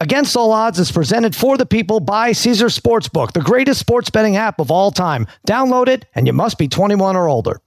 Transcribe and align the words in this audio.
Against 0.00 0.36
All 0.36 0.52
Odds 0.52 0.78
is 0.78 0.92
presented 0.92 1.34
for 1.34 1.56
the 1.56 1.66
people 1.66 1.98
by 1.98 2.30
Caesar 2.30 2.66
Sportsbook, 2.66 3.32
the 3.32 3.40
greatest 3.40 3.80
sports 3.80 4.10
betting 4.10 4.36
app 4.36 4.60
of 4.60 4.70
all 4.70 4.92
time. 4.92 5.26
Download 5.44 5.88
it, 5.88 6.06
and 6.14 6.24
you 6.24 6.32
must 6.32 6.56
be 6.56 6.68
21 6.68 7.16
or 7.16 7.28
older. 7.28 7.60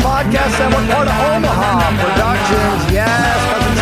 Podcast 0.00 0.60
and 0.60 0.72
we're 0.72 0.94
part 0.94 1.08
of 1.08 1.14
Omaha 1.14 1.90
Productions. 1.98 2.92
Yes, 2.92 3.39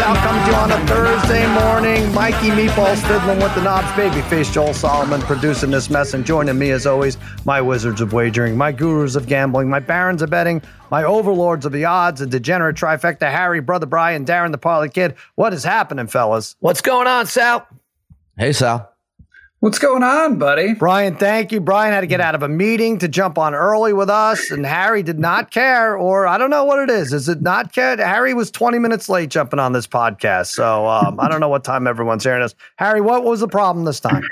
Cousin 0.09 0.23
Sal 0.23 0.31
coming 0.31 0.45
to 0.45 0.51
you 0.51 0.57
on 0.57 0.73
a 0.73 0.87
Thursday 0.87 1.47
morning. 1.53 2.15
Mikey 2.15 2.49
Meatballs 2.49 3.07
fiddling 3.07 3.41
with 3.41 3.55
the 3.55 3.63
knobs. 3.63 3.89
Babyface 3.89 4.51
Joel 4.53 4.73
Solomon 4.73 5.21
producing 5.21 5.71
this 5.71 5.91
mess 5.91 6.15
and 6.15 6.25
joining 6.25 6.59
me 6.59 6.71
as 6.71 6.87
always, 6.87 7.19
my 7.45 7.61
wizards 7.61 8.01
of 8.01 8.13
wagering, 8.13 8.57
my 8.57 8.73
gurus 8.73 9.17
of 9.17 9.27
gambling, 9.27 9.69
my 9.69 9.81
barons 9.81 10.23
of 10.23 10.31
betting, 10.31 10.63
my 10.91 11.05
overlords 11.05 11.67
of 11.67 11.73
the 11.73 11.85
odds, 11.85 12.21
a 12.23 12.27
degenerate 12.27 12.77
trifecta, 12.77 13.31
Harry, 13.31 13.61
Brother 13.61 13.87
Brian, 13.87 14.25
Darren 14.25 14.53
the 14.53 14.59
Parlay 14.59 14.89
Kid. 14.89 15.15
What 15.35 15.53
is 15.53 15.65
happening, 15.65 16.07
fellas? 16.07 16.57
What's 16.61 16.81
going 16.81 17.07
on, 17.07 17.27
Sal? 17.27 17.67
Hey, 18.39 18.53
Sal. 18.53 18.91
What's 19.61 19.81
going 19.81 20.05
on, 20.05 20.39
buddy? 20.39 20.75
Brian, 20.75 21.17
thank 21.17 21.51
you. 21.51 21.61
Brian 21.61 21.93
had 21.93 22.03
to 22.03 22.07
get 22.07 22.21
out 22.21 22.37
of 22.37 22.45
a 22.45 22.49
meeting 22.49 22.99
to 23.01 23.09
jump 23.09 23.39
on 23.39 23.57
early 23.57 23.93
with 23.93 24.09
us, 24.09 24.53
and 24.53 24.65
Harry 24.65 25.03
did 25.03 25.19
not 25.19 25.51
care, 25.51 25.97
or 25.97 26.29
I 26.29 26.39
don't 26.39 26.51
know 26.51 26.65
what 26.65 26.79
it 26.79 26.91
is. 26.91 27.13
Is 27.13 27.29
it 27.29 27.43
not 27.43 27.73
care? 27.73 27.97
Harry 27.97 28.35
was 28.35 28.53
20 28.53 28.79
minutes 28.79 29.09
late 29.09 29.31
jumping 29.31 29.59
on 29.59 29.73
this 29.73 29.89
podcast, 29.89 30.53
so 30.55 30.87
um, 30.87 31.19
I 31.19 31.29
don't 31.29 31.41
know 31.41 31.49
what 31.49 31.65
time 31.65 31.89
everyone's 31.89 32.23
hearing 32.23 32.41
us. 32.41 32.55
Harry, 32.77 33.01
what 33.01 33.25
was 33.25 33.41
the 33.41 33.49
problem 33.49 33.85
this 33.85 33.99
time? 33.99 34.23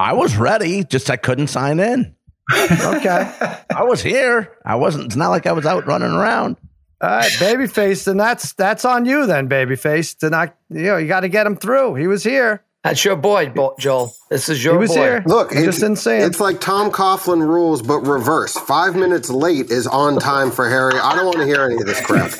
I 0.00 0.14
was 0.14 0.36
ready, 0.36 0.82
just 0.82 1.10
I 1.10 1.16
couldn't 1.16 1.46
sign 1.46 1.78
in. 1.78 2.16
Okay. 2.50 3.32
I 3.70 3.84
was 3.84 4.02
here. 4.02 4.56
I 4.64 4.74
wasn't. 4.74 5.04
It's 5.04 5.16
not 5.16 5.28
like 5.28 5.46
I 5.46 5.52
was 5.52 5.64
out 5.64 5.86
running 5.86 6.10
around. 6.10 6.56
All 7.00 7.08
right, 7.08 7.30
babyface, 7.32 8.04
then 8.04 8.16
that's 8.16 8.52
that's 8.54 8.84
on 8.84 9.04
you 9.04 9.26
then, 9.26 9.48
babyface. 9.48 10.18
To 10.18 10.30
not, 10.30 10.56
you 10.70 10.82
know, 10.82 10.96
you 10.96 11.06
got 11.06 11.20
to 11.20 11.28
get 11.28 11.46
him 11.46 11.54
through. 11.54 11.94
He 11.94 12.08
was 12.08 12.24
here. 12.24 12.64
That's 12.84 13.04
your 13.04 13.16
boy, 13.16 13.50
Bo- 13.50 13.74
Joel. 13.78 14.12
This 14.30 14.48
is 14.48 14.62
your 14.64 14.74
He 14.74 14.78
was 14.78 14.90
boy. 14.90 14.94
here. 15.02 15.22
Look, 15.26 15.52
it's 15.52 15.62
just 15.64 15.82
insane. 15.82 16.22
It's 16.22 16.40
like 16.40 16.60
Tom 16.60 16.90
Coughlin 16.90 17.40
rules, 17.40 17.82
but 17.82 18.00
reverse. 18.00 18.54
Five 18.56 18.94
minutes 18.94 19.28
late 19.30 19.70
is 19.70 19.86
on 19.86 20.18
time 20.20 20.50
for 20.50 20.68
Harry. 20.68 20.94
I 20.94 21.14
don't 21.16 21.24
want 21.26 21.38
to 21.38 21.44
hear 21.44 21.62
any 21.64 21.74
of 21.74 21.86
this 21.86 22.00
crap. 22.00 22.32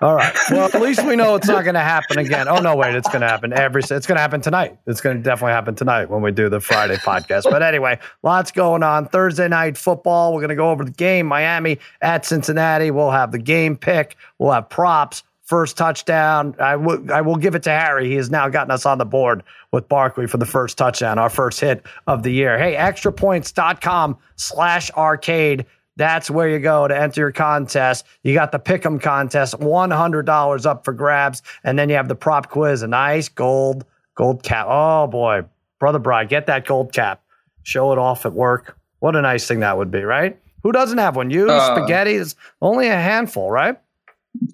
All 0.00 0.16
right. 0.16 0.34
Well, 0.50 0.66
at 0.74 0.82
least 0.82 1.04
we 1.06 1.14
know 1.14 1.36
it's 1.36 1.46
not 1.46 1.62
going 1.62 1.74
to 1.74 1.80
happen 1.80 2.18
again. 2.18 2.48
Oh 2.48 2.58
no, 2.58 2.74
wait, 2.74 2.94
it's 2.96 3.08
going 3.08 3.20
to 3.22 3.28
happen 3.28 3.52
every. 3.52 3.80
It's 3.80 4.06
going 4.06 4.16
to 4.16 4.20
happen 4.20 4.40
tonight. 4.40 4.76
It's 4.86 5.00
going 5.00 5.16
to 5.16 5.22
definitely 5.22 5.52
happen 5.52 5.76
tonight 5.76 6.10
when 6.10 6.20
we 6.20 6.32
do 6.32 6.48
the 6.48 6.60
Friday 6.60 6.96
podcast. 6.96 7.44
But 7.44 7.62
anyway, 7.62 7.98
lots 8.22 8.50
going 8.50 8.82
on. 8.82 9.06
Thursday 9.06 9.46
night 9.48 9.78
football. 9.78 10.34
We're 10.34 10.40
going 10.40 10.48
to 10.50 10.56
go 10.56 10.70
over 10.70 10.84
the 10.84 10.90
game. 10.90 11.26
Miami 11.26 11.78
at 12.02 12.26
Cincinnati. 12.26 12.90
We'll 12.90 13.12
have 13.12 13.30
the 13.30 13.38
game 13.38 13.76
pick. 13.76 14.16
We'll 14.38 14.50
have 14.52 14.68
props. 14.68 15.22
First 15.44 15.76
touchdown. 15.76 16.54
I 16.58 16.76
will. 16.76 17.12
I 17.12 17.20
will 17.20 17.36
give 17.36 17.54
it 17.54 17.62
to 17.64 17.70
Harry. 17.70 18.08
He 18.08 18.14
has 18.14 18.30
now 18.30 18.48
gotten 18.48 18.70
us 18.70 18.86
on 18.86 18.96
the 18.98 19.04
board 19.04 19.42
with 19.72 19.88
Barkley 19.88 20.26
for 20.26 20.38
the 20.38 20.46
first 20.46 20.78
touchdown, 20.78 21.18
our 21.18 21.28
first 21.28 21.60
hit 21.60 21.84
of 22.06 22.22
the 22.22 22.30
year. 22.30 22.58
Hey, 22.58 22.74
extrapoints.com 22.76 24.16
slash 24.36 24.90
arcade. 24.92 25.66
That's 25.96 26.30
where 26.30 26.48
you 26.48 26.58
go 26.58 26.88
to 26.88 26.98
enter 26.98 27.20
your 27.20 27.30
contest. 27.32 28.04
You 28.22 28.34
got 28.34 28.52
the 28.52 28.58
Pick'em 28.58 29.00
contest, 29.00 29.54
$100 29.60 30.66
up 30.66 30.84
for 30.84 30.92
grabs. 30.92 31.42
And 31.62 31.78
then 31.78 31.88
you 31.88 31.94
have 31.96 32.08
the 32.08 32.16
prop 32.16 32.48
quiz, 32.50 32.82
a 32.82 32.88
nice 32.88 33.28
gold, 33.28 33.84
gold 34.16 34.42
cap. 34.42 34.66
Oh 34.68 35.06
boy, 35.06 35.44
Brother 35.78 35.98
Bride, 36.00 36.28
get 36.28 36.46
that 36.46 36.66
gold 36.66 36.92
cap. 36.92 37.22
Show 37.62 37.92
it 37.92 37.98
off 37.98 38.26
at 38.26 38.32
work. 38.32 38.76
What 38.98 39.14
a 39.14 39.22
nice 39.22 39.46
thing 39.46 39.60
that 39.60 39.76
would 39.76 39.90
be, 39.90 40.02
right? 40.02 40.38
Who 40.62 40.72
doesn't 40.72 40.98
have 40.98 41.14
one? 41.16 41.30
You, 41.30 41.48
Uh, 41.50 41.76
spaghetti, 41.76 42.14
is 42.14 42.34
only 42.62 42.88
a 42.88 42.96
handful, 42.96 43.50
right? 43.50 43.78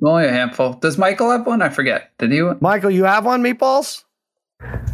Only 0.02 0.26
a 0.26 0.32
handful. 0.32 0.74
Does 0.74 0.98
Michael 0.98 1.30
have 1.30 1.46
one? 1.46 1.62
I 1.62 1.68
forget. 1.68 2.10
Did 2.18 2.32
he? 2.32 2.42
Michael, 2.60 2.90
you 2.90 3.04
have 3.04 3.24
one, 3.24 3.42
meatballs? 3.42 4.04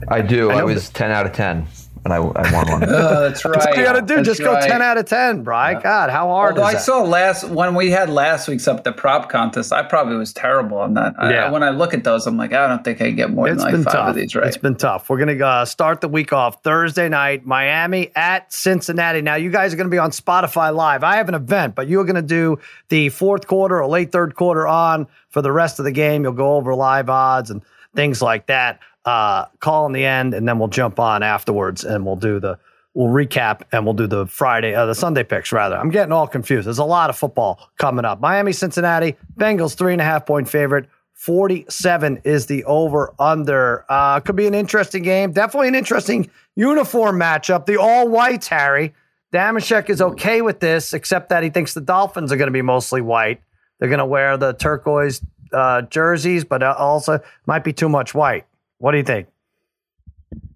I 0.09 0.23
do. 0.23 0.51
I 0.51 0.55
I, 0.55 0.59
know 0.59 0.67
was 0.67 0.91
10 0.91 1.11
out 1.11 1.27
of 1.27 1.33
10 1.33 1.67
when 2.09 2.13
I, 2.13 2.17
I 2.19 2.53
won 2.53 2.71
one. 2.81 2.89
Oh, 2.89 3.29
that's 3.29 3.45
right. 3.45 3.55
That's 3.55 3.67
what 3.67 3.77
you 3.77 3.83
got 3.85 3.93
to 3.95 4.03
do. 4.03 4.17
That's 4.17 4.29
Just 4.29 4.41
go 4.41 4.59
10 4.61 4.81
out 4.83 4.97
of 4.97 5.07
10, 5.07 5.43
Bri. 5.43 5.75
God, 5.83 6.11
how 6.11 6.29
hard 6.29 6.53
Although 6.57 6.69
is 6.69 6.75
I 6.75 6.79
that? 6.79 6.83
saw 6.83 7.03
last 7.03 7.49
when 7.49 7.75
we 7.75 7.91
had 7.91 8.09
last 8.09 8.47
week's 8.49 8.69
up 8.69 8.85
the 8.85 8.93
prop 8.93 9.29
contest, 9.29 9.73
I 9.73 9.83
probably 9.83 10.17
was 10.17 10.33
terrible 10.33 10.79
on 10.79 10.95
that. 10.95 11.15
I- 11.19 11.33
Yeah. 11.33 11.51
when 11.51 11.63
I 11.63 11.71
look 11.71 11.93
at 11.95 12.05
those, 12.05 12.27
I'm 12.27 12.37
like, 12.37 12.53
I 12.53 12.69
don't 12.69 12.85
think 12.85 13.01
I 13.03 13.11
get 13.11 13.31
more 13.31 13.49
It's 13.49 13.63
than 13.63 13.75
like 13.75 13.85
five 13.85 13.93
tough. 13.93 14.09
of 14.11 14.15
these 14.17 14.35
right. 14.35 14.47
It's 14.47 14.57
been 14.57 14.77
tough. 14.77 15.11
We're 15.11 15.19
going 15.19 15.37
to 15.39 15.45
uh, 15.47 15.65
start 15.65 16.01
the 16.01 16.09
week 16.09 16.33
off 16.33 16.63
Thursday 16.63 17.09
night, 17.09 17.45
Miami 17.45 18.11
at 18.15 18.53
Cincinnati. 18.53 19.21
Now, 19.23 19.35
you 19.35 19.51
guys 19.51 19.73
are 19.75 19.77
going 19.77 19.89
to 19.89 19.95
be 19.95 19.99
on 19.99 20.11
Spotify 20.13 20.75
Live. 20.75 21.03
I 21.03 21.17
have 21.17 21.29
an 21.29 21.35
event, 21.35 21.75
but 21.75 21.89
you're 21.89 22.05
going 22.05 22.17
to 22.17 22.23
do 22.23 22.59
the 22.89 23.09
fourth 23.09 23.47
quarter 23.47 23.81
or 23.83 23.87
late 23.89 24.13
third 24.13 24.35
quarter 24.37 24.67
on 24.67 25.07
for 25.31 25.43
the 25.43 25.53
rest 25.53 25.79
of 25.79 25.85
the 25.85 25.93
game. 25.93 26.23
You'll 26.23 26.33
go 26.33 26.55
over 26.57 26.75
live 26.75 27.11
odds 27.11 27.51
and 27.51 27.63
things 27.95 28.21
like 28.23 28.47
that. 28.47 28.79
Uh, 29.07 29.47
call 29.61 29.87
in 29.87 29.93
the 29.93 30.05
end, 30.05 30.35
and 30.35 30.47
then 30.47 30.59
we'll 30.59 30.69
jump 30.69 30.99
on 30.99 31.23
afterwards 31.23 31.85
and 31.85 32.05
we'll 32.05 32.17
do 32.17 32.41
the 32.41 32.59
we'll 32.93 33.09
recap 33.09 33.61
and 33.73 33.85
we'll 33.85 33.95
do 33.95 34.07
the 34.07 34.27
Friday, 34.27 34.75
uh, 34.75 34.87
the 34.87 34.95
Sunday 34.95 35.23
picks 35.23 35.53
rather. 35.53 35.77
I'm 35.77 35.91
getting 35.91 36.13
all 36.13 36.27
confused. 36.27 36.67
There's 36.67 36.79
a 36.79 36.85
lot 36.85 37.11
of 37.11 37.17
football 37.17 37.71
coming 37.79 38.05
up. 38.05 38.21
Miami, 38.21 38.53
Cincinnati, 38.53 39.17
Bengals 39.37 39.77
three 39.77 39.93
and 39.93 40.01
a 40.01 40.05
half 40.05 40.27
point 40.27 40.49
favorite. 40.49 40.89
47 41.13 42.21
is 42.25 42.47
the 42.47 42.65
over 42.65 43.15
under. 43.19 43.85
Uh, 43.89 44.21
could 44.21 44.37
be 44.37 44.47
an 44.47 44.55
interesting 44.55 45.03
game. 45.03 45.33
Definitely 45.33 45.69
an 45.69 45.75
interesting 45.75 46.31
uniform 46.57 47.19
matchup. 47.19 47.67
The 47.67 47.81
all 47.81 48.09
whites, 48.09 48.49
Harry. 48.49 48.95
Damashek 49.33 49.91
is 49.91 50.01
okay 50.01 50.43
with 50.43 50.61
this, 50.61 50.93
except 50.95 51.31
that 51.31 51.43
he 51.43 51.51
thinks 51.51 51.75
the 51.75 51.81
Dolphins 51.81 52.33
are 52.33 52.37
going 52.37 52.49
to 52.49 52.53
be 52.53 52.63
mostly 52.63 53.01
white. 53.01 53.41
They're 53.79 53.89
going 53.89 53.99
to 53.99 54.07
wear 54.07 54.37
the 54.37 54.53
turquoise 54.53 55.21
uh, 55.53 55.83
jerseys, 55.83 56.45
but 56.45 56.63
uh, 56.63 56.75
also 56.79 57.21
might 57.47 57.65
be 57.65 57.73
too 57.73 57.89
much 57.89 58.15
white. 58.15 58.47
What 58.79 58.93
do 58.93 58.99
you 58.99 59.05
think? 59.05 59.29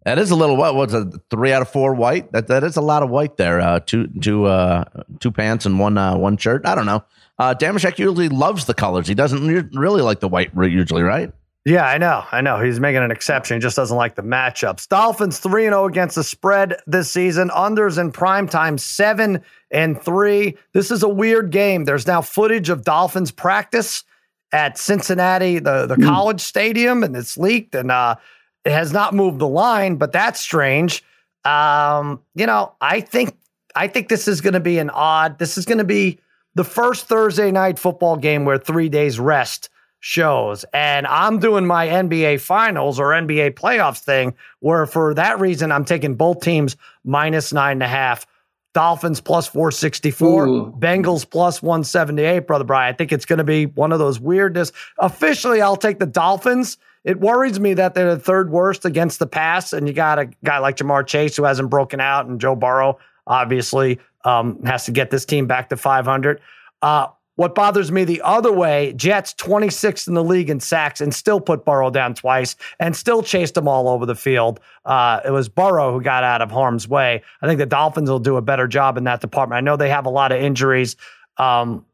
That 0.04 0.18
is 0.18 0.30
a 0.30 0.36
little 0.36 0.56
what 0.56 0.74
was 0.74 0.94
it? 0.94 1.08
Three 1.30 1.52
out 1.52 1.62
of 1.62 1.68
four 1.68 1.94
white. 1.94 2.32
That 2.32 2.48
that 2.48 2.64
is 2.64 2.76
a 2.76 2.80
lot 2.80 3.02
of 3.02 3.10
white 3.10 3.36
there. 3.36 3.60
Uh, 3.60 3.80
two 3.80 4.08
two 4.20 4.46
uh 4.46 4.84
two 5.20 5.30
pants 5.30 5.66
and 5.66 5.78
one 5.78 5.98
uh 5.98 6.16
one 6.16 6.36
shirt. 6.36 6.66
I 6.66 6.74
don't 6.74 6.86
know. 6.86 7.04
Uh, 7.38 7.54
Damashek 7.54 7.98
usually 7.98 8.28
loves 8.28 8.66
the 8.66 8.74
colors. 8.74 9.08
He 9.08 9.14
doesn't 9.14 9.74
really 9.74 10.02
like 10.02 10.20
the 10.20 10.28
white 10.28 10.50
usually, 10.54 11.02
right? 11.02 11.32
Yeah, 11.64 11.86
I 11.86 11.98
know. 11.98 12.24
I 12.32 12.40
know. 12.40 12.60
He's 12.60 12.80
making 12.80 13.02
an 13.02 13.10
exception. 13.10 13.56
He 13.56 13.60
just 13.60 13.76
doesn't 13.76 13.96
like 13.96 14.14
the 14.14 14.22
matchups. 14.22 14.88
Dolphins 14.88 15.38
3 15.38 15.64
0 15.64 15.86
against 15.86 16.14
the 16.14 16.24
spread 16.24 16.76
this 16.86 17.10
season. 17.10 17.50
Unders 17.50 17.98
in 17.98 18.12
prime 18.12 18.48
time 18.48 18.78
7 18.78 19.42
and 19.70 20.02
3. 20.02 20.56
This 20.72 20.90
is 20.90 21.02
a 21.02 21.08
weird 21.08 21.50
game. 21.50 21.84
There's 21.84 22.06
now 22.06 22.22
footage 22.22 22.70
of 22.70 22.84
Dolphins 22.84 23.30
practice 23.30 24.04
at 24.52 24.78
Cincinnati, 24.78 25.58
the, 25.58 25.86
the 25.86 25.96
college 25.96 26.40
stadium, 26.40 27.04
and 27.04 27.16
it's 27.16 27.36
leaked 27.36 27.74
and 27.74 27.90
uh, 27.90 28.16
it 28.64 28.72
has 28.72 28.92
not 28.92 29.14
moved 29.14 29.38
the 29.38 29.48
line, 29.48 29.96
but 29.96 30.12
that's 30.12 30.40
strange. 30.40 31.04
Um, 31.44 32.20
you 32.34 32.46
know, 32.46 32.74
I 32.80 33.00
think 33.00 33.36
I 33.74 33.86
think 33.86 34.08
this 34.08 34.26
is 34.26 34.40
going 34.40 34.54
to 34.54 34.60
be 34.60 34.78
an 34.78 34.90
odd. 34.90 35.38
This 35.38 35.56
is 35.56 35.64
going 35.64 35.78
to 35.78 35.84
be 35.84 36.18
the 36.54 36.64
first 36.64 37.06
Thursday 37.06 37.50
night 37.52 37.78
football 37.78 38.16
game 38.16 38.44
where 38.44 38.58
3 38.58 38.88
days 38.88 39.20
rest 39.20 39.70
shows. 40.00 40.64
And 40.72 41.06
I'm 41.06 41.38
doing 41.38 41.66
my 41.66 41.86
NBA 41.86 42.40
finals 42.40 42.98
or 42.98 43.10
NBA 43.10 43.52
playoffs 43.52 44.00
thing, 44.00 44.34
where 44.58 44.86
for 44.86 45.14
that 45.14 45.38
reason, 45.38 45.70
I'm 45.70 45.84
taking 45.84 46.14
both 46.14 46.40
teams 46.40 46.76
minus 47.04 47.52
nine 47.52 47.72
and 47.72 47.82
a 47.82 47.88
half. 47.88 48.26
Dolphins 48.72 49.20
plus 49.20 49.48
464, 49.48 50.46
Ooh. 50.46 50.72
Bengals 50.78 51.28
plus 51.28 51.62
178, 51.62 52.46
brother 52.46 52.64
Brian. 52.64 52.94
I 52.94 52.96
think 52.96 53.12
it's 53.12 53.24
going 53.24 53.38
to 53.38 53.44
be 53.44 53.66
one 53.66 53.92
of 53.92 53.98
those 53.98 54.20
weirdness. 54.20 54.72
Officially, 54.98 55.60
I'll 55.60 55.76
take 55.76 55.98
the 55.98 56.06
Dolphins. 56.06 56.78
It 57.04 57.18
worries 57.18 57.58
me 57.58 57.74
that 57.74 57.94
they're 57.94 58.14
the 58.14 58.20
third 58.20 58.50
worst 58.50 58.84
against 58.84 59.18
the 59.18 59.26
pass, 59.26 59.72
and 59.72 59.88
you 59.88 59.94
got 59.94 60.18
a 60.18 60.26
guy 60.44 60.58
like 60.58 60.76
Ja'Marr 60.76 61.06
Chase 61.06 61.36
who 61.36 61.44
hasn't 61.44 61.70
broken 61.70 62.00
out, 62.00 62.26
and 62.26 62.40
Joe 62.40 62.54
Burrow 62.54 62.98
obviously 63.26 63.98
um, 64.24 64.62
has 64.64 64.84
to 64.84 64.92
get 64.92 65.10
this 65.10 65.24
team 65.24 65.46
back 65.46 65.70
to 65.70 65.76
500. 65.76 66.40
Uh, 66.82 67.08
what 67.40 67.54
bothers 67.54 67.90
me 67.90 68.04
the 68.04 68.20
other 68.20 68.52
way, 68.52 68.92
Jets 68.92 69.32
26th 69.32 70.06
in 70.06 70.12
the 70.12 70.22
league 70.22 70.50
in 70.50 70.60
sacks 70.60 71.00
and 71.00 71.14
still 71.14 71.40
put 71.40 71.64
Burrow 71.64 71.88
down 71.88 72.12
twice 72.12 72.54
and 72.78 72.94
still 72.94 73.22
chased 73.22 73.56
him 73.56 73.66
all 73.66 73.88
over 73.88 74.04
the 74.04 74.14
field. 74.14 74.60
Uh, 74.84 75.20
it 75.24 75.30
was 75.30 75.48
Burrow 75.48 75.90
who 75.90 76.02
got 76.02 76.22
out 76.22 76.42
of 76.42 76.50
harm's 76.50 76.86
way. 76.86 77.22
I 77.40 77.46
think 77.46 77.56
the 77.56 77.64
Dolphins 77.64 78.10
will 78.10 78.18
do 78.18 78.36
a 78.36 78.42
better 78.42 78.68
job 78.68 78.98
in 78.98 79.04
that 79.04 79.22
department. 79.22 79.56
I 79.56 79.62
know 79.62 79.78
they 79.78 79.88
have 79.88 80.04
a 80.04 80.10
lot 80.10 80.32
of 80.32 80.42
injuries, 80.42 80.96
um, 81.38 81.86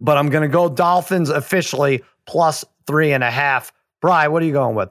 but 0.00 0.16
I'm 0.16 0.28
going 0.28 0.42
to 0.42 0.48
go 0.48 0.68
Dolphins 0.68 1.28
officially 1.28 2.04
plus 2.24 2.64
three 2.86 3.12
and 3.12 3.24
a 3.24 3.32
half. 3.32 3.72
Bry, 4.00 4.28
what 4.28 4.44
are 4.44 4.46
you 4.46 4.52
going 4.52 4.76
with? 4.76 4.90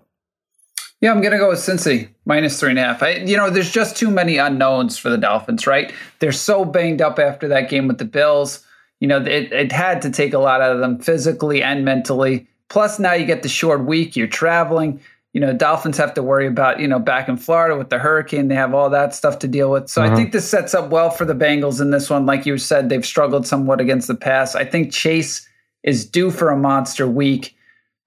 Yeah, 1.00 1.12
I'm 1.12 1.22
gonna 1.22 1.38
go 1.38 1.50
with 1.50 1.60
Cincy 1.60 2.10
minus 2.26 2.60
three 2.60 2.70
and 2.70 2.80
a 2.80 2.84
half. 2.84 3.04
I, 3.04 3.16
you 3.16 3.36
know, 3.36 3.50
there's 3.50 3.70
just 3.70 3.98
too 3.98 4.10
many 4.10 4.38
unknowns 4.38 4.98
for 4.98 5.10
the 5.10 5.18
Dolphins, 5.18 5.68
right? 5.68 5.92
They're 6.20 6.32
so 6.32 6.64
banged 6.64 7.02
up 7.02 7.20
after 7.20 7.50
that 7.50 7.70
game 7.70 7.90
with 7.90 7.98
the 7.98 8.06
Bills. 8.06 8.66
You 9.04 9.10
know, 9.10 9.18
it, 9.18 9.52
it 9.52 9.74
had 9.74 10.02
to 10.04 10.10
take 10.10 10.34
a 10.34 10.40
lot 10.40 10.62
out 10.62 10.72
of 10.72 10.80
them 10.80 10.98
physically 10.98 11.62
and 11.62 11.84
mentally. 11.84 12.48
Plus, 12.70 13.00
now 13.00 13.12
you 13.12 13.26
get 13.26 13.44
the 13.44 13.50
short 13.50 13.84
week. 13.84 14.16
You're 14.16 14.28
traveling. 14.28 15.02
You 15.34 15.42
know, 15.42 15.52
Dolphins 15.52 15.98
have 15.98 16.14
to 16.14 16.24
worry 16.24 16.48
about, 16.48 16.80
you 16.80 16.88
know, 16.88 17.00
back 17.00 17.28
in 17.28 17.36
Florida 17.36 17.78
with 17.78 17.90
the 17.90 18.00
hurricane, 18.00 18.48
they 18.48 18.56
have 18.56 18.74
all 18.74 18.90
that 18.92 19.14
stuff 19.14 19.40
to 19.40 19.48
deal 19.50 19.70
with. 19.70 19.90
So 19.90 20.02
I 20.02 20.06
mm-hmm. 20.06 20.16
think 20.16 20.32
this 20.32 20.50
sets 20.50 20.74
up 20.74 20.90
well 20.90 21.10
for 21.10 21.26
the 21.26 21.36
Bengals 21.36 21.82
in 21.82 21.92
this 21.92 22.10
one. 22.10 22.26
Like 22.26 22.46
you 22.46 22.58
said, 22.58 22.88
they've 22.88 23.06
struggled 23.06 23.46
somewhat 23.46 23.82
against 23.82 24.08
the 24.08 24.16
pass. 24.16 24.56
I 24.56 24.64
think 24.64 24.94
Chase 24.94 25.46
is 25.84 26.06
due 26.06 26.32
for 26.32 26.50
a 26.50 26.56
monster 26.56 27.06
week. 27.06 27.58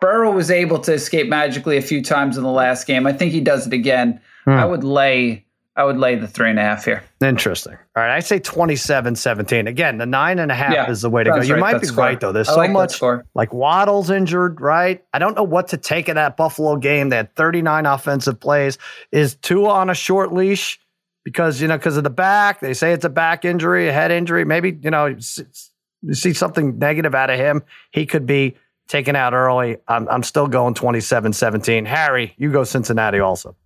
Burrow 0.01 0.33
was 0.33 0.51
able 0.51 0.79
to 0.79 0.95
escape 0.95 1.29
magically 1.29 1.77
a 1.77 1.83
few 1.83 2.03
times 2.03 2.39
in 2.39 2.43
the 2.43 2.49
last 2.49 2.87
game. 2.87 3.07
I 3.07 3.13
think 3.13 3.33
he 3.33 3.43
does 3.43 3.67
it 3.67 3.75
again. 3.75 4.19
I 4.47 4.63
hmm. 4.63 4.71
would 4.71 4.85
lay 4.85 5.45
I 5.77 5.85
would 5.85 5.99
lay 5.99 6.15
the 6.15 6.27
three 6.27 6.49
and 6.49 6.59
a 6.59 6.63
half 6.63 6.87
here. 6.87 7.05
Interesting. 7.21 7.75
All 7.75 8.03
right. 8.03 8.11
I 8.11 8.21
say 8.21 8.39
27 8.39 9.15
17. 9.15 9.67
Again, 9.67 9.99
the 9.99 10.07
nine 10.07 10.39
and 10.39 10.51
a 10.51 10.55
half 10.55 10.73
Yeah, 10.73 10.91
is 10.91 11.03
the 11.03 11.11
way 11.11 11.23
to 11.23 11.31
go. 11.31 11.43
You 11.43 11.55
right, 11.55 11.61
might 11.61 11.81
be 11.81 11.87
score. 11.87 12.05
right, 12.05 12.19
though. 12.19 12.33
There's 12.33 12.49
I 12.49 12.53
so 12.53 12.59
like 12.59 12.71
much. 12.71 13.03
Like 13.35 13.53
Waddle's 13.53 14.09
injured, 14.09 14.61
right? 14.61 15.05
I 15.13 15.19
don't 15.19 15.37
know 15.37 15.43
what 15.43 15.69
to 15.69 15.77
take 15.77 16.09
of 16.09 16.15
that 16.15 16.39
Buffalo 16.39 16.77
game. 16.77 17.11
They 17.11 17.17
had 17.17 17.35
39 17.37 17.85
offensive 17.85 18.41
plays. 18.41 18.79
Is 19.13 19.35
Tua 19.35 19.69
on 19.69 19.91
a 19.91 19.95
short 19.95 20.33
leash 20.33 20.81
because, 21.25 21.61
you 21.61 21.69
know, 21.69 21.77
because 21.77 21.99
of 21.99 22.05
the 22.05 22.11
back? 22.11 22.61
They 22.61 22.73
say 22.73 22.93
it's 22.93 23.05
a 23.05 23.11
back 23.11 23.45
injury, 23.45 23.89
a 23.89 23.93
head 23.93 24.11
injury. 24.11 24.47
Maybe, 24.47 24.79
you 24.83 24.91
know, 24.91 25.07
you 25.07 26.15
see 26.15 26.33
something 26.33 26.79
negative 26.79 27.15
out 27.15 27.29
of 27.29 27.39
him. 27.39 27.63
He 27.91 28.07
could 28.07 28.25
be 28.25 28.57
taken 28.89 29.15
out 29.15 29.35
early. 29.35 29.77
I'm, 29.89 30.09
I'm 30.09 30.23
still 30.23 30.47
going 30.47 30.73
27 30.73 31.35
17. 31.35 31.85
Harry, 31.85 32.35
you 32.39 32.51
go 32.51 32.65
Cincinnati 32.65 33.19
also. 33.19 33.57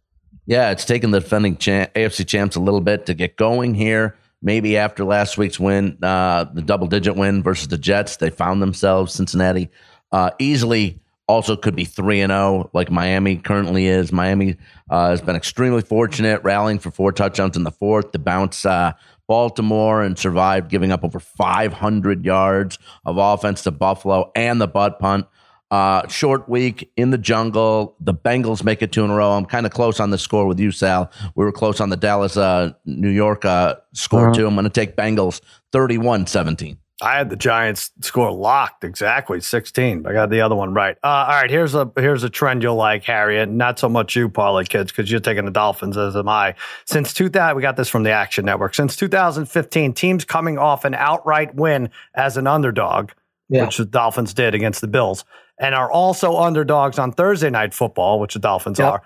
Yeah, 0.50 0.72
it's 0.72 0.84
taken 0.84 1.12
the 1.12 1.20
defending 1.20 1.58
champ, 1.58 1.94
AFC 1.94 2.26
champs 2.26 2.56
a 2.56 2.60
little 2.60 2.80
bit 2.80 3.06
to 3.06 3.14
get 3.14 3.36
going 3.36 3.72
here. 3.72 4.16
Maybe 4.42 4.76
after 4.76 5.04
last 5.04 5.38
week's 5.38 5.60
win, 5.60 5.96
uh, 6.02 6.42
the 6.42 6.60
double 6.60 6.88
digit 6.88 7.14
win 7.14 7.40
versus 7.40 7.68
the 7.68 7.78
Jets, 7.78 8.16
they 8.16 8.30
found 8.30 8.60
themselves 8.60 9.14
Cincinnati 9.14 9.70
uh, 10.10 10.32
easily. 10.40 10.98
Also, 11.28 11.56
could 11.56 11.76
be 11.76 11.84
three 11.84 12.20
and 12.20 12.32
zero 12.32 12.68
like 12.72 12.90
Miami 12.90 13.36
currently 13.36 13.86
is. 13.86 14.10
Miami 14.10 14.56
uh, 14.90 15.10
has 15.10 15.20
been 15.20 15.36
extremely 15.36 15.82
fortunate, 15.82 16.42
rallying 16.42 16.80
for 16.80 16.90
four 16.90 17.12
touchdowns 17.12 17.56
in 17.56 17.62
the 17.62 17.70
fourth 17.70 18.10
to 18.10 18.18
bounce 18.18 18.66
uh, 18.66 18.92
Baltimore 19.28 20.02
and 20.02 20.18
survive, 20.18 20.66
giving 20.66 20.90
up 20.90 21.04
over 21.04 21.20
500 21.20 22.24
yards 22.24 22.76
of 23.04 23.18
offense 23.18 23.62
to 23.62 23.70
Buffalo 23.70 24.32
and 24.34 24.60
the 24.60 24.66
butt 24.66 24.98
punt. 24.98 25.26
Uh, 25.70 26.06
short 26.08 26.48
week 26.48 26.90
in 26.96 27.10
the 27.10 27.18
jungle. 27.18 27.94
The 28.00 28.12
Bengals 28.12 28.64
make 28.64 28.82
it 28.82 28.90
two 28.90 29.04
in 29.04 29.10
a 29.10 29.14
row. 29.14 29.32
I'm 29.32 29.46
kind 29.46 29.66
of 29.66 29.72
close 29.72 30.00
on 30.00 30.10
the 30.10 30.18
score 30.18 30.46
with 30.46 30.58
you, 30.58 30.72
Sal. 30.72 31.10
We 31.36 31.44
were 31.44 31.52
close 31.52 31.80
on 31.80 31.90
the 31.90 31.96
Dallas, 31.96 32.36
uh, 32.36 32.72
New 32.86 33.10
York 33.10 33.44
uh, 33.44 33.76
score, 33.92 34.34
too. 34.34 34.46
I'm 34.48 34.54
going 34.54 34.64
to 34.64 34.70
take 34.70 34.96
Bengals 34.96 35.40
31 35.72 36.26
17. 36.26 36.76
I 37.02 37.16
had 37.16 37.30
the 37.30 37.36
Giants 37.36 37.92
score 38.02 38.30
locked 38.30 38.84
exactly 38.84 39.40
16. 39.40 40.06
I 40.06 40.12
got 40.12 40.28
the 40.28 40.42
other 40.42 40.54
one 40.54 40.74
right. 40.74 40.98
Uh, 41.02 41.06
all 41.06 41.28
right, 41.40 41.48
here's 41.48 41.74
a 41.74 41.90
here's 41.96 42.24
a 42.24 42.28
trend 42.28 42.62
you'll 42.62 42.74
like, 42.74 43.04
Harriet. 43.04 43.48
Not 43.48 43.78
so 43.78 43.88
much 43.88 44.14
you, 44.16 44.28
parlay 44.28 44.64
kids, 44.64 44.92
because 44.92 45.10
you're 45.10 45.20
taking 45.20 45.46
the 45.46 45.50
Dolphins, 45.50 45.96
as 45.96 46.14
am 46.14 46.28
I. 46.28 46.56
Since 46.84 47.14
2000, 47.14 47.56
we 47.56 47.62
got 47.62 47.76
this 47.76 47.88
from 47.88 48.02
the 48.02 48.10
Action 48.10 48.44
Network. 48.44 48.74
Since 48.74 48.96
2015, 48.96 49.94
teams 49.94 50.24
coming 50.26 50.58
off 50.58 50.84
an 50.84 50.94
outright 50.94 51.54
win 51.54 51.88
as 52.16 52.36
an 52.36 52.46
underdog, 52.46 53.12
Yeah. 53.48 53.64
which 53.64 53.78
the 53.78 53.86
Dolphins 53.86 54.34
did 54.34 54.54
against 54.54 54.82
the 54.82 54.88
Bills, 54.88 55.24
and 55.60 55.74
are 55.74 55.90
also 55.92 56.36
underdogs 56.36 56.98
on 56.98 57.12
Thursday 57.12 57.50
night 57.50 57.72
football, 57.74 58.18
which 58.18 58.34
the 58.34 58.40
Dolphins 58.40 58.80
Yep. 58.80 58.88
are. 58.92 59.02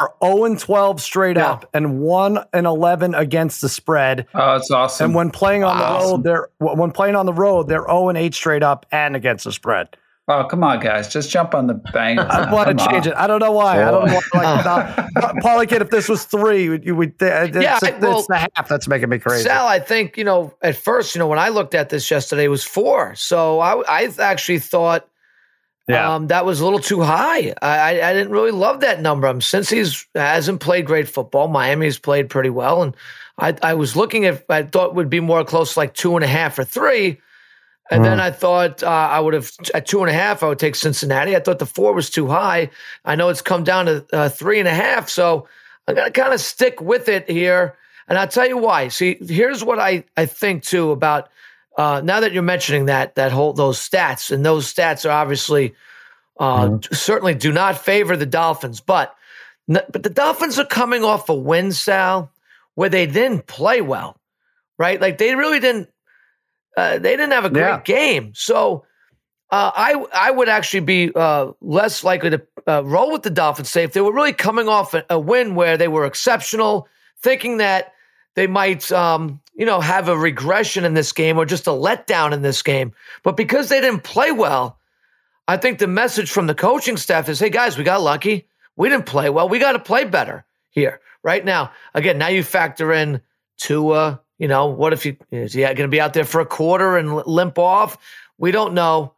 Are 0.00 0.14
0 0.24 0.44
and 0.46 0.58
12 0.58 1.00
straight 1.00 1.36
Yeah. 1.36 1.50
up 1.52 1.68
and 1.72 2.00
1 2.00 2.40
and 2.52 2.66
11 2.66 3.14
against 3.14 3.60
the 3.60 3.68
spread. 3.68 4.26
Oh, 4.34 4.56
it's 4.56 4.68
awesome. 4.70 5.04
And 5.04 5.14
when 5.14 5.30
playing 5.30 5.62
on 5.62 5.78
the 5.78 5.84
road, 6.08 6.24
they're 6.24 6.48
when 6.58 6.90
playing 6.90 7.14
on 7.14 7.24
the 7.26 7.32
road, 7.32 7.68
they're 7.68 7.86
0 7.86 8.08
and 8.08 8.18
8 8.18 8.34
straight 8.34 8.64
up 8.64 8.84
and 8.90 9.14
against 9.14 9.44
the 9.44 9.52
spread. 9.52 9.88
oh, 10.26 10.42
come 10.42 10.64
on, 10.64 10.80
guys. 10.80 11.06
Just 11.06 11.30
jump 11.30 11.54
on 11.54 11.68
the 11.68 11.74
Bengals. 11.74 12.28
I 12.28 12.52
want 12.52 12.76
to 12.76 12.84
change 12.90 13.06
on. 13.06 13.12
it. 13.12 13.16
I 13.16 13.28
don't 13.28 13.38
know 13.38 13.52
why. 13.52 13.80
I 13.84 13.92
don't 13.92 14.06
know 14.08 14.20
why. 14.32 14.54
Like, 15.14 15.14
Paulie 15.44 15.68
kid, 15.68 15.82
if 15.82 15.90
this 15.90 16.08
was 16.08 16.24
three, 16.24 16.64
you 16.64 16.70
would. 16.70 16.84
You 16.84 16.96
would 16.96 17.14
it's, 17.22 17.56
Yeah, 17.56 17.78
it's 17.80 18.00
well, 18.02 18.24
the 18.28 18.38
half 18.56 18.68
that's 18.68 18.88
making 18.88 19.08
me 19.08 19.20
crazy. 19.20 19.44
Sal, 19.44 19.68
I 19.68 19.78
think 19.78 20.16
you 20.16 20.24
know 20.24 20.52
at 20.62 20.74
first, 20.74 21.14
you 21.14 21.20
know, 21.20 21.28
when 21.28 21.38
I 21.38 21.50
looked 21.50 21.76
at 21.76 21.90
this 21.90 22.10
yesterday, 22.10 22.46
it 22.46 22.48
was 22.48 22.64
four. 22.64 23.14
So 23.14 23.60
I, 23.60 23.82
I 23.88 24.12
actually 24.18 24.58
thought 24.58 25.06
yeah. 25.88 26.14
um, 26.14 26.26
that 26.28 26.44
was 26.44 26.60
a 26.60 26.64
little 26.64 26.80
too 26.80 27.02
high. 27.02 27.54
I, 27.62 27.78
I, 27.78 28.10
I 28.10 28.12
didn't 28.12 28.30
really 28.30 28.50
love 28.50 28.80
that 28.80 29.00
number. 29.00 29.28
Um, 29.28 29.40
since 29.40 29.70
he's 29.70 30.06
hasn't 30.14 30.60
played 30.60 30.86
great 30.86 31.08
football, 31.08 31.48
Miami's 31.48 31.98
played 31.98 32.28
pretty 32.28 32.50
well, 32.50 32.82
and 32.82 32.96
I, 33.38 33.56
I 33.62 33.74
was 33.74 33.96
looking 33.96 34.24
at. 34.24 34.44
I 34.48 34.62
thought 34.64 34.88
it 34.88 34.94
would 34.94 35.10
be 35.10 35.20
more 35.20 35.44
close, 35.44 35.74
to 35.74 35.80
like 35.80 35.94
two 35.94 36.16
and 36.16 36.24
a 36.24 36.28
half 36.28 36.58
or 36.58 36.64
three. 36.64 37.20
And 37.88 38.04
then 38.04 38.18
I 38.18 38.32
thought 38.32 38.82
uh, 38.82 38.88
I 38.88 39.20
would 39.20 39.34
have 39.34 39.52
at 39.72 39.86
two 39.86 40.00
and 40.00 40.10
a 40.10 40.12
half. 40.12 40.42
I 40.42 40.48
would 40.48 40.58
take 40.58 40.74
Cincinnati. 40.74 41.36
I 41.36 41.40
thought 41.40 41.60
the 41.60 41.66
four 41.66 41.92
was 41.92 42.10
too 42.10 42.26
high. 42.26 42.70
I 43.04 43.14
know 43.14 43.28
it's 43.28 43.42
come 43.42 43.62
down 43.62 43.86
to 43.86 44.04
uh, 44.12 44.28
three 44.28 44.58
and 44.58 44.66
a 44.66 44.74
half, 44.74 45.08
so 45.08 45.46
I'm 45.86 45.94
gonna 45.94 46.10
kind 46.10 46.34
of 46.34 46.40
stick 46.40 46.80
with 46.80 47.08
it 47.08 47.30
here. 47.30 47.76
And 48.08 48.18
I'll 48.18 48.26
tell 48.28 48.46
you 48.46 48.56
why. 48.56 48.88
See, 48.88 49.18
here's 49.20 49.62
what 49.62 49.78
I 49.78 50.02
I 50.16 50.26
think 50.26 50.64
too 50.64 50.90
about 50.90 51.28
uh, 51.76 52.00
now 52.02 52.20
that 52.20 52.32
you're 52.32 52.42
mentioning 52.42 52.86
that 52.86 53.14
that 53.16 53.32
whole 53.32 53.52
those 53.52 53.78
stats 53.78 54.30
and 54.30 54.44
those 54.44 54.72
stats 54.72 55.04
are 55.04 55.12
obviously 55.12 55.74
uh, 56.38 56.78
certainly 56.92 57.34
do 57.34 57.52
not 57.52 57.78
favor 57.78 58.16
the 58.16 58.26
Dolphins, 58.26 58.80
but 58.80 59.14
but 59.68 60.02
the 60.02 60.10
Dolphins 60.10 60.58
are 60.58 60.64
coming 60.64 61.04
off 61.04 61.28
a 61.28 61.34
win, 61.34 61.72
Sal, 61.72 62.30
where 62.74 62.88
they 62.88 63.06
didn't 63.06 63.46
play 63.46 63.80
well, 63.80 64.18
right? 64.78 65.00
Like 65.00 65.18
they 65.18 65.34
really 65.34 65.60
didn't. 65.60 65.88
Uh, 66.76 66.98
they 66.98 67.16
didn't 67.16 67.32
have 67.32 67.46
a 67.46 67.50
great 67.50 67.62
Yeah. 67.62 67.80
game, 67.82 68.32
so 68.34 68.84
uh, 69.50 69.70
I 69.74 70.04
I 70.12 70.30
would 70.30 70.48
actually 70.48 70.80
be 70.80 71.10
uh, 71.14 71.52
less 71.60 72.04
likely 72.04 72.30
to 72.30 72.42
uh, 72.66 72.82
roll 72.84 73.12
with 73.12 73.22
the 73.22 73.30
Dolphins. 73.30 73.70
Say 73.70 73.82
if 73.84 73.92
they 73.92 74.00
were 74.00 74.12
really 74.12 74.34
coming 74.34 74.68
off 74.68 74.92
a, 74.94 75.04
a 75.08 75.18
win 75.18 75.54
where 75.54 75.76
they 75.76 75.88
were 75.88 76.04
exceptional, 76.04 76.86
thinking 77.22 77.58
that 77.58 77.92
they 78.36 78.46
might 78.46 78.92
um, 78.92 79.40
you 79.56 79.66
know 79.66 79.80
have 79.80 80.08
a 80.08 80.16
regression 80.16 80.84
in 80.84 80.94
this 80.94 81.12
game 81.12 81.36
or 81.36 81.44
just 81.44 81.66
a 81.66 81.70
letdown 81.70 82.32
in 82.32 82.42
this 82.42 82.62
game, 82.62 82.92
but 83.24 83.36
because 83.36 83.68
they 83.68 83.80
didn't 83.80 84.04
play 84.04 84.30
well, 84.30 84.78
I 85.48 85.56
think 85.56 85.80
the 85.80 85.88
message 85.88 86.30
from 86.30 86.46
the 86.46 86.54
coaching 86.54 86.96
staff 86.96 87.28
is, 87.28 87.40
hey 87.40 87.50
guys, 87.50 87.76
we 87.76 87.82
got 87.82 88.00
lucky. 88.00 88.46
We 88.76 88.88
didn't 88.88 89.06
play 89.06 89.28
well. 89.30 89.48
We 89.48 89.58
got 89.58 89.72
to 89.72 89.78
play 89.78 90.04
better 90.04 90.44
here 90.70 91.00
right 91.22 91.44
now. 91.44 91.72
Again, 91.94 92.18
now 92.18 92.28
you 92.28 92.44
factor 92.44 92.92
in 92.92 93.20
Tua. 93.58 94.20
You 94.38 94.48
know, 94.48 94.66
what 94.66 94.92
if 94.92 95.06
you 95.06 95.16
is 95.30 95.54
he 95.54 95.62
going 95.62 95.76
to 95.76 95.88
be 95.88 96.00
out 96.00 96.12
there 96.12 96.24
for 96.26 96.40
a 96.40 96.46
quarter 96.46 96.96
and 96.98 97.16
limp 97.26 97.58
off? 97.58 97.96
We 98.38 98.50
don't 98.50 98.74
know, 98.74 99.14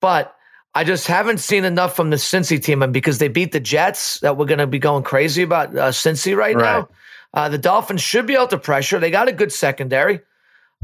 but 0.00 0.34
I 0.74 0.84
just 0.84 1.06
haven't 1.06 1.38
seen 1.38 1.64
enough 1.64 1.94
from 1.94 2.08
the 2.10 2.16
Cincy 2.16 2.62
team, 2.62 2.82
and 2.82 2.92
because 2.92 3.18
they 3.18 3.28
beat 3.28 3.52
the 3.52 3.60
Jets, 3.60 4.20
that 4.20 4.38
we're 4.38 4.46
going 4.46 4.58
to 4.58 4.66
be 4.66 4.78
going 4.78 5.02
crazy 5.02 5.42
about 5.42 5.76
uh, 5.76 5.90
Cincy 5.90 6.34
right, 6.34 6.56
Right. 6.56 6.62
now. 6.62 6.88
Uh, 7.36 7.50
the 7.50 7.58
Dolphins 7.58 8.00
should 8.00 8.26
be 8.26 8.34
able 8.34 8.48
to 8.48 8.58
pressure. 8.58 8.98
They 8.98 9.10
got 9.10 9.28
a 9.28 9.32
good 9.32 9.52
secondary. 9.52 10.20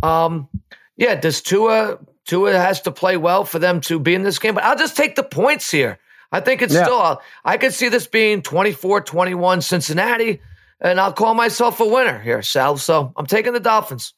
Um, 0.02 0.48
yeah, 0.96 1.14
does 1.14 1.40
Tua 1.40 1.98
Tua 2.26 2.52
has 2.52 2.82
to 2.82 2.92
play 2.92 3.16
well 3.16 3.44
for 3.44 3.58
them 3.58 3.80
to 3.82 3.98
be 3.98 4.14
in 4.14 4.22
this 4.22 4.38
game? 4.38 4.54
But 4.54 4.64
I'll 4.64 4.76
just 4.76 4.96
take 4.96 5.16
the 5.16 5.22
points 5.22 5.70
here. 5.70 5.98
I 6.30 6.40
think 6.40 6.62
it's 6.62 6.74
Yeah. 6.74 6.84
still, 6.84 7.20
I 7.44 7.56
could 7.56 7.72
see 7.74 7.88
this 7.88 8.06
being 8.06 8.42
24 8.42 9.00
21 9.00 9.62
Cincinnati, 9.62 10.40
and 10.80 11.00
I'll 11.00 11.12
call 11.12 11.34
myself 11.34 11.80
a 11.80 11.86
winner 11.86 12.18
here, 12.18 12.42
Sal. 12.42 12.76
So 12.76 13.12
I'm 13.16 13.26
taking 13.26 13.54
the 13.54 13.60
Dolphins. 13.60 14.12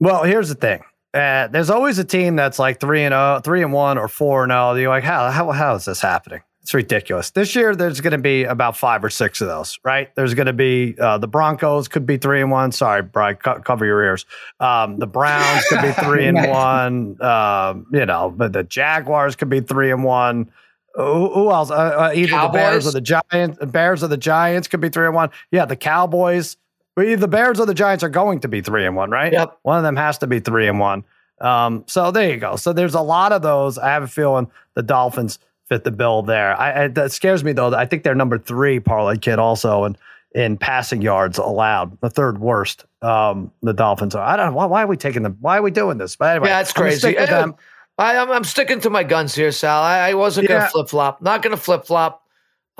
Well, 0.00 0.24
here's 0.24 0.48
the 0.48 0.54
thing. 0.56 0.82
Uh, 1.14 1.48
there's 1.48 1.70
always 1.70 1.98
a 1.98 2.04
team 2.04 2.36
that's 2.36 2.58
like 2.58 2.80
three 2.80 3.02
and 3.04 3.14
oh, 3.14 3.40
three 3.44 3.62
and 3.62 3.72
one, 3.72 3.96
or 3.98 4.08
four 4.08 4.42
and 4.42 4.50
zero. 4.50 4.74
You're 4.74 4.88
like, 4.90 5.04
how 5.04 5.30
how 5.30 5.50
how 5.52 5.74
is 5.76 5.84
this 5.84 6.00
happening? 6.00 6.42
It's 6.70 6.74
ridiculous. 6.76 7.30
This 7.30 7.56
year, 7.56 7.74
there's 7.74 8.00
going 8.00 8.12
to 8.12 8.18
be 8.18 8.44
about 8.44 8.76
five 8.76 9.02
or 9.02 9.10
six 9.10 9.40
of 9.40 9.48
those, 9.48 9.80
right? 9.82 10.14
There's 10.14 10.34
going 10.34 10.46
to 10.46 10.52
be 10.52 10.94
uh, 11.00 11.18
the 11.18 11.26
Broncos 11.26 11.88
could 11.88 12.06
be 12.06 12.16
three 12.16 12.40
and 12.40 12.48
one. 12.48 12.70
Sorry, 12.70 13.02
Brian, 13.02 13.34
co- 13.34 13.58
cover 13.58 13.84
your 13.84 14.00
ears. 14.04 14.24
Um, 14.60 15.00
the 15.00 15.08
Browns 15.08 15.64
could 15.64 15.82
be 15.82 15.90
three 15.90 16.28
and 16.28 16.36
one. 16.48 17.20
Um, 17.20 17.86
you 17.92 18.06
know, 18.06 18.30
but 18.30 18.52
the 18.52 18.62
Jaguars 18.62 19.34
could 19.34 19.48
be 19.48 19.58
three 19.60 19.90
and 19.90 20.04
one. 20.04 20.48
Who, 20.94 21.34
who 21.34 21.50
else? 21.50 21.72
Uh, 21.72 21.74
uh, 21.74 22.12
either 22.14 22.40
the 22.40 22.50
Bears 22.52 22.86
or 22.86 22.92
the 22.92 23.00
Giants. 23.00 23.58
Bears 23.66 24.04
or 24.04 24.06
the 24.06 24.16
Giants 24.16 24.68
could 24.68 24.80
be 24.80 24.90
three 24.90 25.06
and 25.06 25.14
one. 25.16 25.30
Yeah, 25.50 25.64
the 25.64 25.74
Cowboys. 25.74 26.56
Either 26.96 27.16
the 27.16 27.26
Bears 27.26 27.58
or 27.58 27.66
the 27.66 27.74
Giants 27.74 28.04
are 28.04 28.08
going 28.08 28.38
to 28.42 28.48
be 28.48 28.60
three 28.60 28.86
and 28.86 28.94
one, 28.94 29.10
right? 29.10 29.32
Yep. 29.32 29.58
One 29.62 29.76
of 29.76 29.82
them 29.82 29.96
has 29.96 30.18
to 30.18 30.28
be 30.28 30.38
three 30.38 30.68
and 30.68 30.78
one. 30.78 31.02
Um, 31.40 31.82
so 31.88 32.12
there 32.12 32.30
you 32.30 32.36
go. 32.36 32.54
So 32.54 32.72
there's 32.72 32.94
a 32.94 33.00
lot 33.00 33.32
of 33.32 33.42
those. 33.42 33.76
I 33.76 33.88
have 33.88 34.04
a 34.04 34.08
feeling 34.08 34.52
the 34.74 34.84
Dolphins 34.84 35.40
fit 35.70 35.84
the 35.84 35.90
bill 35.90 36.22
there. 36.22 36.58
I, 36.60 36.84
I 36.84 36.88
that 36.88 37.12
scares 37.12 37.42
me 37.42 37.52
though. 37.52 37.72
I 37.74 37.86
think 37.86 38.02
they're 38.02 38.14
number 38.14 38.38
three 38.38 38.80
parlay 38.80 39.16
kid 39.16 39.38
also 39.38 39.84
in 39.84 39.96
in 40.32 40.56
passing 40.58 41.02
yards 41.02 41.38
allowed, 41.38 42.00
the 42.00 42.10
third 42.10 42.38
worst. 42.38 42.84
Um, 43.02 43.50
the 43.62 43.72
Dolphins 43.72 44.14
are. 44.14 44.24
I 44.24 44.36
don't 44.36 44.50
know 44.50 44.56
why. 44.56 44.66
Why 44.66 44.82
are 44.82 44.86
we 44.86 44.96
taking 44.96 45.22
them? 45.22 45.38
Why 45.40 45.58
are 45.58 45.62
we 45.62 45.70
doing 45.70 45.98
this? 45.98 46.16
But 46.16 46.36
anyway, 46.36 46.48
Yeah, 46.48 46.58
that's 46.58 46.70
I'm 46.76 46.82
crazy. 46.82 47.14
them. 47.14 47.54
I, 47.98 48.16
I'm, 48.16 48.30
I'm 48.30 48.44
sticking 48.44 48.80
to 48.80 48.90
my 48.90 49.02
guns 49.04 49.34
here, 49.34 49.52
Sal. 49.52 49.82
I, 49.82 50.10
I 50.10 50.14
wasn't 50.14 50.48
going 50.48 50.62
to 50.62 50.68
flip 50.68 50.88
flop. 50.88 51.20
Not 51.20 51.42
going 51.42 51.54
to 51.54 51.60
flip 51.60 51.84
flop. 51.84 52.19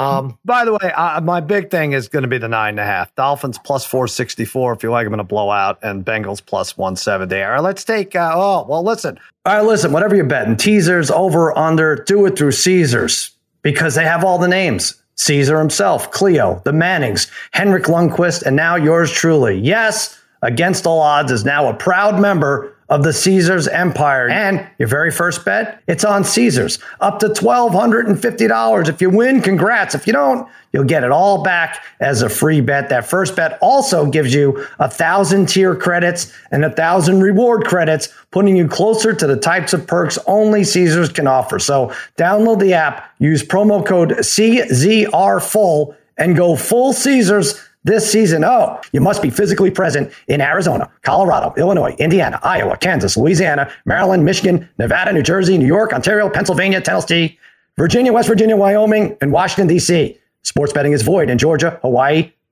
Um, 0.01 0.39
By 0.45 0.65
the 0.65 0.73
way, 0.73 0.93
uh, 0.97 1.21
my 1.21 1.41
big 1.41 1.71
thing 1.71 1.93
is 1.93 2.09
going 2.09 2.23
to 2.23 2.29
be 2.29 2.39
the 2.39 2.49
nine 2.49 2.71
and 2.71 2.81
a 2.81 2.85
half. 2.85 3.15
Dolphins 3.15 3.59
plus 3.59 3.85
four 3.85 4.09
sixty 4.09 4.45
four 4.45 4.73
if 4.73 4.83
you 4.83 4.91
like 4.91 5.07
them 5.07 5.15
in 5.15 5.21
a 5.21 5.25
blowout, 5.25 5.79
and 5.83 6.05
Bengals 6.05 6.45
plus 6.45 6.77
one 6.77 6.97
seventy. 6.97 7.43
All 7.43 7.51
right, 7.51 7.61
let's 7.61 7.85
take. 7.85 8.17
Uh, 8.17 8.33
oh 8.35 8.67
well, 8.69 8.83
listen. 8.83 9.19
All 9.45 9.57
right, 9.57 9.65
listen. 9.65 9.93
Whatever 9.93 10.17
you're 10.17 10.25
betting, 10.25 10.57
teasers 10.57 11.11
over 11.11 11.57
under, 11.57 11.97
do 11.97 12.27
it 12.27 12.37
through 12.37 12.53
Caesars 12.53 13.31
because 13.63 13.95
they 13.95 14.05
have 14.05 14.25
all 14.25 14.39
the 14.39 14.49
names. 14.49 14.95
Caesar 15.17 15.59
himself, 15.59 16.11
Cleo, 16.13 16.63
the 16.65 16.73
Mannings, 16.73 17.27
Henrik 17.53 17.85
Lundqvist, 17.85 18.43
and 18.43 18.57
now 18.57 18.75
yours 18.77 19.13
truly. 19.13 19.59
Yes, 19.59 20.19
against 20.41 20.87
all 20.87 21.01
odds 21.01 21.31
is 21.31 21.45
now 21.45 21.69
a 21.69 21.75
proud 21.75 22.19
member 22.19 22.75
of 22.91 23.05
the 23.05 23.13
Caesars 23.13 23.69
Empire. 23.69 24.29
And 24.29 24.67
your 24.79 24.89
very 24.89 25.13
first 25.13 25.45
bet, 25.45 25.81
it's 25.87 26.05
on 26.05 26.25
Caesars. 26.25 26.81
Up 27.01 27.21
to 27.21 27.29
$1,250. 27.29 28.89
If 28.89 29.01
you 29.01 29.09
win, 29.09 29.41
congrats. 29.41 29.95
If 29.95 30.09
you 30.09 30.13
don't, 30.13 30.49
you'll 30.73 30.85
get 30.85 31.05
it 31.05 31.13
all 31.13 31.43
back 31.43 31.85
as 32.01 32.23
a 32.23 32.29
free 32.29 32.61
bet. 32.61 32.89
That 32.89 33.07
first 33.07 33.37
bet 33.37 33.59
also 33.63 34.07
gives 34.07 34.35
you 34.35 34.67
a 34.81 34.91
thousand 34.91 35.49
tier 35.49 35.77
credits 35.77 36.33
and 36.51 36.65
a 36.65 36.71
thousand 36.71 37.21
reward 37.21 37.65
credits, 37.65 38.09
putting 38.33 38.57
you 38.57 38.67
closer 38.67 39.15
to 39.15 39.27
the 39.27 39.37
types 39.37 39.73
of 39.73 39.87
perks 39.87 40.19
only 40.27 40.65
Caesars 40.65 41.11
can 41.11 41.29
offer. 41.29 41.61
So 41.61 41.95
download 42.17 42.59
the 42.59 42.75
app, 42.75 43.15
use 43.21 43.45
promo 43.45 43.87
code 43.87 44.11
CZRFull, 44.11 45.95
and 46.19 46.37
go 46.37 46.57
full 46.57 46.93
Caesars 46.93 47.70
this 47.85 48.11
season. 48.11 48.45
Oh, 48.45 48.81
you 48.93 49.01
must 49.01 49.23
be 49.23 49.31
physically 49.31 49.71
present 49.71 50.13
in 50.29 50.41
Arizona, 50.41 50.91
Colorado, 51.03 51.55
Illinois, 51.57 51.95
Indiana, 51.99 52.39
Iowa, 52.43 52.77
Kansas, 52.77 53.17
Louisiana, 53.17 53.71
Maryland, 53.85 54.25
Michigan, 54.25 54.69
Nevada, 54.79 55.13
New 55.13 55.23
Jersey, 55.23 55.57
New 55.59 55.67
York, 55.67 55.93
Ontario, 55.93 56.29
Pennsylvania, 56.29 56.81
Tennessee, 56.81 57.39
Virginia, 57.77 58.13
West 58.13 58.29
Virginia, 58.29 58.57
Wyoming, 58.57 59.17
and 59.21 59.33
Washington, 59.33 59.67
D.C. 59.67 60.19
Sports 60.43 60.73
betting 60.73 60.93
is 60.93 61.03
void 61.03 61.31
in 61.31 61.39
Georgia, 61.39 61.79
Hawaii, 61.83 62.33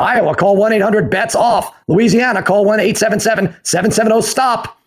Iowa, 0.00 0.34
call 0.34 0.56
1 0.56 0.72
800 0.72 1.10
bets 1.10 1.34
off. 1.34 1.74
Louisiana, 1.86 2.42
call 2.42 2.64
1 2.64 2.80
877 2.80 3.56
770 3.62 4.22
stop. 4.22 4.78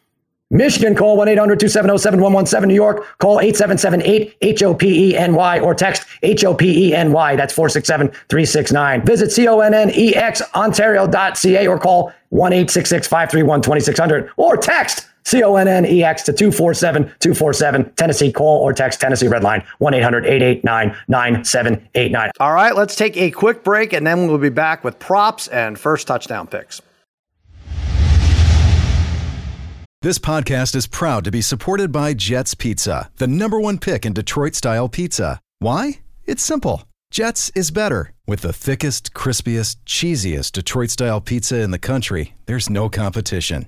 Michigan, 0.50 0.96
call 0.96 1.18
1 1.18 1.30
800 1.30 1.60
270 1.60 1.98
7117. 1.98 2.68
New 2.68 2.76
York, 2.76 3.18
call 3.18 3.40
877 3.40 4.02
8 4.04 4.38
H 4.42 4.64
O 4.64 4.76
P 4.76 5.10
E 5.10 5.18
N 5.18 5.34
Y 5.34 5.60
or 5.60 5.74
text 5.74 6.06
H 6.22 6.46
O 6.46 6.54
P 6.54 6.90
E 6.90 6.94
N 6.96 7.12
Y. 7.12 7.36
That's 7.36 7.54
467 7.54 8.10
369. 8.30 9.06
Visit 9.06 9.32
C 9.32 9.48
O 9.48 9.60
N 9.62 9.74
N 9.74 9.92
E 9.96 10.16
X 10.16 10.42
Ontario.ca 10.54 11.68
or 11.68 11.80
call 11.80 12.14
1 12.30 12.54
866 12.54 13.08
531 13.08 13.62
2600 13.62 14.30
or 14.38 14.58
text 14.58 15.08
C 15.26 15.44
O 15.44 15.56
N 15.56 15.68
N 15.68 15.86
E 15.86 16.04
X 16.04 16.24
to 16.24 16.34
247 16.34 17.04
247 17.20 17.94
Tennessee. 17.96 18.32
Call 18.32 18.60
or 18.60 18.74
text 18.74 19.00
Tennessee 19.00 19.28
Red 19.28 19.44
Line 19.44 19.64
1 19.80 19.94
800 19.94 20.26
889 20.26 20.96
9789. 21.08 22.32
All 22.40 22.54
right, 22.54 22.76
let's 22.76 22.96
take 22.96 23.18
a 23.18 23.32
quick 23.32 23.64
break 23.64 23.94
and 23.94 24.06
then 24.06 24.28
we'll 24.28 24.38
be 24.38 24.50
back 24.50 24.84
with 24.84 25.00
props 25.00 25.48
and 25.48 25.78
first 25.80 26.08
touchdown 26.08 26.48
picks. 26.48 26.82
This 30.02 30.20
podcast 30.20 30.76
is 30.76 30.86
proud 30.86 31.24
to 31.24 31.32
be 31.32 31.42
supported 31.42 31.94
by 31.94 32.14
Jets 32.14 32.56
Pizza, 32.56 33.10
the 33.16 33.28
number 33.28 33.58
one 33.58 33.78
pick 33.78 34.06
in 34.06 34.12
Detroit 34.12 34.54
style 34.54 34.90
pizza. 34.90 35.40
Why? 35.60 36.00
It's 36.26 36.44
simple. 36.44 36.84
Jets 37.10 37.52
is 37.56 37.72
better. 37.72 38.12
With 38.28 38.42
the 38.42 38.52
thickest, 38.52 39.14
crispiest, 39.14 39.78
cheesiest 39.86 40.52
Detroit 40.52 40.90
style 40.90 41.22
pizza 41.22 41.62
in 41.62 41.72
the 41.72 41.80
country, 41.80 42.34
there's 42.48 42.70
no 42.70 42.90
competition. 42.90 43.68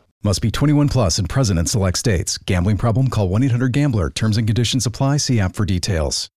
Must 0.23 0.39
be 0.39 0.51
21 0.51 0.89
plus 0.89 1.17
and 1.17 1.27
present 1.27 1.57
in 1.57 1.65
select 1.65 1.97
states. 1.97 2.37
Gambling 2.37 2.77
problem? 2.77 3.09
Call 3.09 3.27
1 3.29 3.41
800 3.43 3.71
Gambler. 3.71 4.11
Terms 4.11 4.37
and 4.37 4.45
conditions 4.47 4.85
apply. 4.85 5.17
See 5.17 5.39
app 5.39 5.55
for 5.55 5.65
details. 5.65 6.29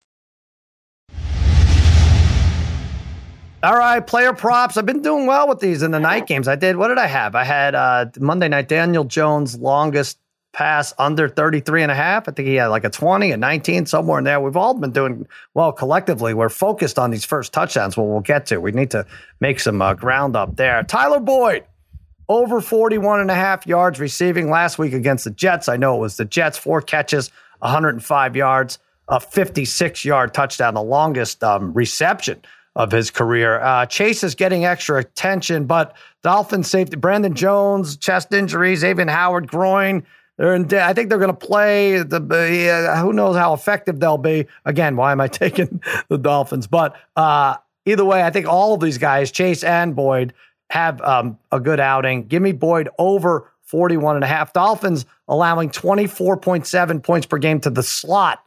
All 3.61 3.77
right, 3.77 4.05
player 4.05 4.33
props. 4.33 4.75
I've 4.75 4.85
been 4.85 5.01
doing 5.01 5.25
well 5.25 5.47
with 5.47 5.59
these 5.59 5.83
in 5.83 5.91
the 5.91 5.99
night 5.99 6.27
games. 6.27 6.49
I 6.49 6.55
did, 6.55 6.75
what 6.75 6.89
did 6.89 6.97
I 6.97 7.07
have? 7.07 7.33
I 7.33 7.45
had 7.45 7.75
uh, 7.75 8.05
Monday 8.19 8.49
night 8.49 8.67
Daniel 8.67 9.05
Jones 9.05 9.57
longest 9.57 10.17
pass 10.53 10.93
under 10.97 11.27
33 11.27 11.83
and 11.83 11.91
a 11.91 11.95
half. 11.95 12.29
I 12.29 12.31
think 12.31 12.47
he 12.47 12.55
had 12.55 12.67
like 12.67 12.83
a 12.83 12.89
20, 12.89 13.31
a 13.31 13.37
19, 13.37 13.85
somewhere 13.85 14.19
in 14.19 14.25
there. 14.25 14.39
We've 14.39 14.57
all 14.57 14.73
been 14.73 14.91
doing 14.91 15.27
well 15.53 15.71
collectively. 15.71 16.33
We're 16.33 16.49
focused 16.49 16.99
on 16.99 17.11
these 17.11 17.25
first 17.25 17.53
touchdowns, 17.53 17.97
what 17.97 18.07
we'll 18.07 18.19
get 18.19 18.45
to. 18.47 18.59
We 18.59 18.71
need 18.71 18.91
to 18.91 19.05
make 19.39 19.59
some 19.59 19.81
uh, 19.81 19.93
ground 19.93 20.35
up 20.35 20.55
there. 20.55 20.83
Tyler 20.83 21.19
Boyd, 21.19 21.65
over 22.29 22.61
41 22.61 23.19
and 23.19 23.31
a 23.31 23.35
half 23.35 23.67
yards 23.67 23.99
receiving 23.99 24.49
last 24.49 24.77
week 24.77 24.93
against 24.93 25.25
the 25.25 25.31
Jets. 25.31 25.67
I 25.67 25.77
know 25.77 25.95
it 25.95 25.99
was 25.99 26.17
the 26.17 26.25
Jets, 26.25 26.57
four 26.57 26.81
catches, 26.81 27.31
105 27.59 28.35
yards, 28.35 28.79
a 29.07 29.19
56 29.19 30.05
yard 30.05 30.33
touchdown, 30.33 30.73
the 30.73 30.83
longest 30.83 31.43
um, 31.43 31.73
reception 31.73 32.41
of 32.75 32.91
his 32.91 33.11
career. 33.11 33.59
Uh, 33.61 33.85
Chase 33.85 34.23
is 34.23 34.35
getting 34.35 34.65
extra 34.65 34.99
attention, 34.99 35.65
but 35.65 35.95
Dolphins 36.23 36.69
safety 36.69 36.95
Brandon 36.95 37.33
Jones, 37.33 37.97
chest 37.97 38.33
injuries, 38.33 38.83
Xavien 38.83 39.09
Howard, 39.09 39.47
groin. 39.47 40.03
They're 40.37 40.55
in, 40.55 40.73
I 40.73 40.93
think 40.93 41.09
they're 41.09 41.19
going 41.19 41.29
to 41.29 41.47
play. 41.47 42.01
The 42.01 42.89
uh, 42.89 43.01
who 43.01 43.13
knows 43.13 43.35
how 43.35 43.53
effective 43.53 43.99
they'll 43.99 44.17
be. 44.17 44.47
Again, 44.65 44.95
why 44.95 45.11
am 45.11 45.21
I 45.21 45.27
taking 45.29 45.81
the 46.09 46.17
Dolphins? 46.17 46.65
But 46.65 46.95
uh, 47.15 47.57
either 47.85 48.03
way, 48.03 48.23
I 48.23 48.31
think 48.31 48.47
all 48.47 48.73
of 48.73 48.81
these 48.81 48.97
guys, 48.97 49.31
Chase 49.31 49.63
and 49.63 49.95
Boyd, 49.95 50.33
have 50.69 51.01
um, 51.01 51.37
a 51.51 51.59
good 51.59 51.79
outing. 51.79 52.27
Give 52.27 52.41
me 52.41 52.51
Boyd 52.51 52.89
over 52.97 53.51
41 53.61 54.15
and 54.15 54.23
a 54.23 54.27
half. 54.27 54.53
Dolphins 54.53 55.05
allowing 55.27 55.69
24.7 55.69 57.03
points 57.03 57.25
per 57.25 57.37
game 57.37 57.59
to 57.61 57.69
the 57.69 57.83
slot, 57.83 58.43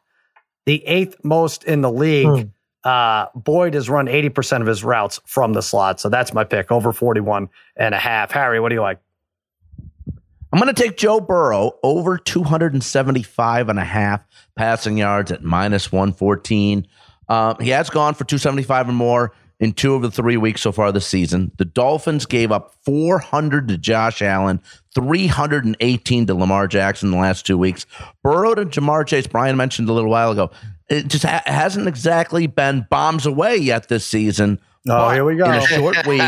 the 0.67 0.85
eighth 0.87 1.17
most 1.23 1.65
in 1.65 1.81
the 1.81 1.91
league. 1.91 2.27
Hmm. 2.27 2.89
Uh, 2.89 3.27
Boyd 3.35 3.75
has 3.75 3.91
run 3.91 4.07
80% 4.07 4.61
of 4.61 4.69
his 4.69 4.85
routes 4.85 5.21
from 5.27 5.53
the 5.53 5.63
slot. 5.63 5.99
So 5.99 6.09
that's 6.09 6.33
my 6.33 6.45
pick 6.45 6.71
over 6.71 6.93
41 6.93 7.49
and 7.77 7.95
a 7.95 7.99
half. 7.99 8.31
Harry, 8.31 8.61
what 8.61 8.69
do 8.69 8.77
you 8.77 8.81
like? 8.81 9.01
I'm 10.53 10.61
going 10.61 10.73
to 10.73 10.83
take 10.83 10.97
Joe 10.97 11.21
Burrow 11.21 11.73
over 11.83 12.17
275 12.17 13.69
and 13.69 13.79
a 13.79 13.85
half 13.85 14.21
passing 14.55 14.97
yards 14.97 15.33
at 15.33 15.43
minus 15.43 15.91
114. 15.91 16.87
Uh, 17.29 17.55
he 17.57 17.71
has 17.71 17.91
gone 17.91 18.15
for 18.15 18.25
275 18.25 18.89
or 18.89 18.93
more 18.93 19.33
in 19.59 19.73
two 19.73 19.95
of 19.95 20.03
the 20.03 20.11
three 20.11 20.37
weeks 20.37 20.61
so 20.61 20.73
far 20.73 20.93
this 20.93 21.07
season. 21.07 21.51
The 21.57 21.65
Dolphins 21.65 22.27
gave 22.27 22.53
up 22.53 22.75
400 22.85 23.69
to 23.69 23.79
Josh 23.79 24.21
Allen, 24.21 24.61
318 24.95 26.27
to 26.27 26.35
Lamar 26.35 26.67
Jackson 26.69 27.09
in 27.09 27.13
the 27.13 27.21
last 27.21 27.47
two 27.47 27.57
weeks. 27.57 27.87
Burrow 28.23 28.55
to 28.55 28.67
Ja'Marr 28.67 29.07
Chase, 29.07 29.27
Brian 29.27 29.57
mentioned 29.57 29.89
a 29.89 29.93
little 29.93 30.11
while 30.11 30.33
ago, 30.33 30.51
it 30.89 31.09
just 31.09 31.25
ha- 31.25 31.43
hasn't 31.47 31.89
exactly 31.89 32.47
been 32.47 32.87
bombs 32.91 33.27
away 33.27 33.57
yet 33.57 33.89
this 33.89 34.07
season. 34.07 34.61
Oh, 34.89 35.11
here 35.11 35.25
we 35.25 35.37
go. 35.37 35.47
In 35.47 35.55
a 35.55 35.61
short 35.63 35.97
week, 36.07 36.21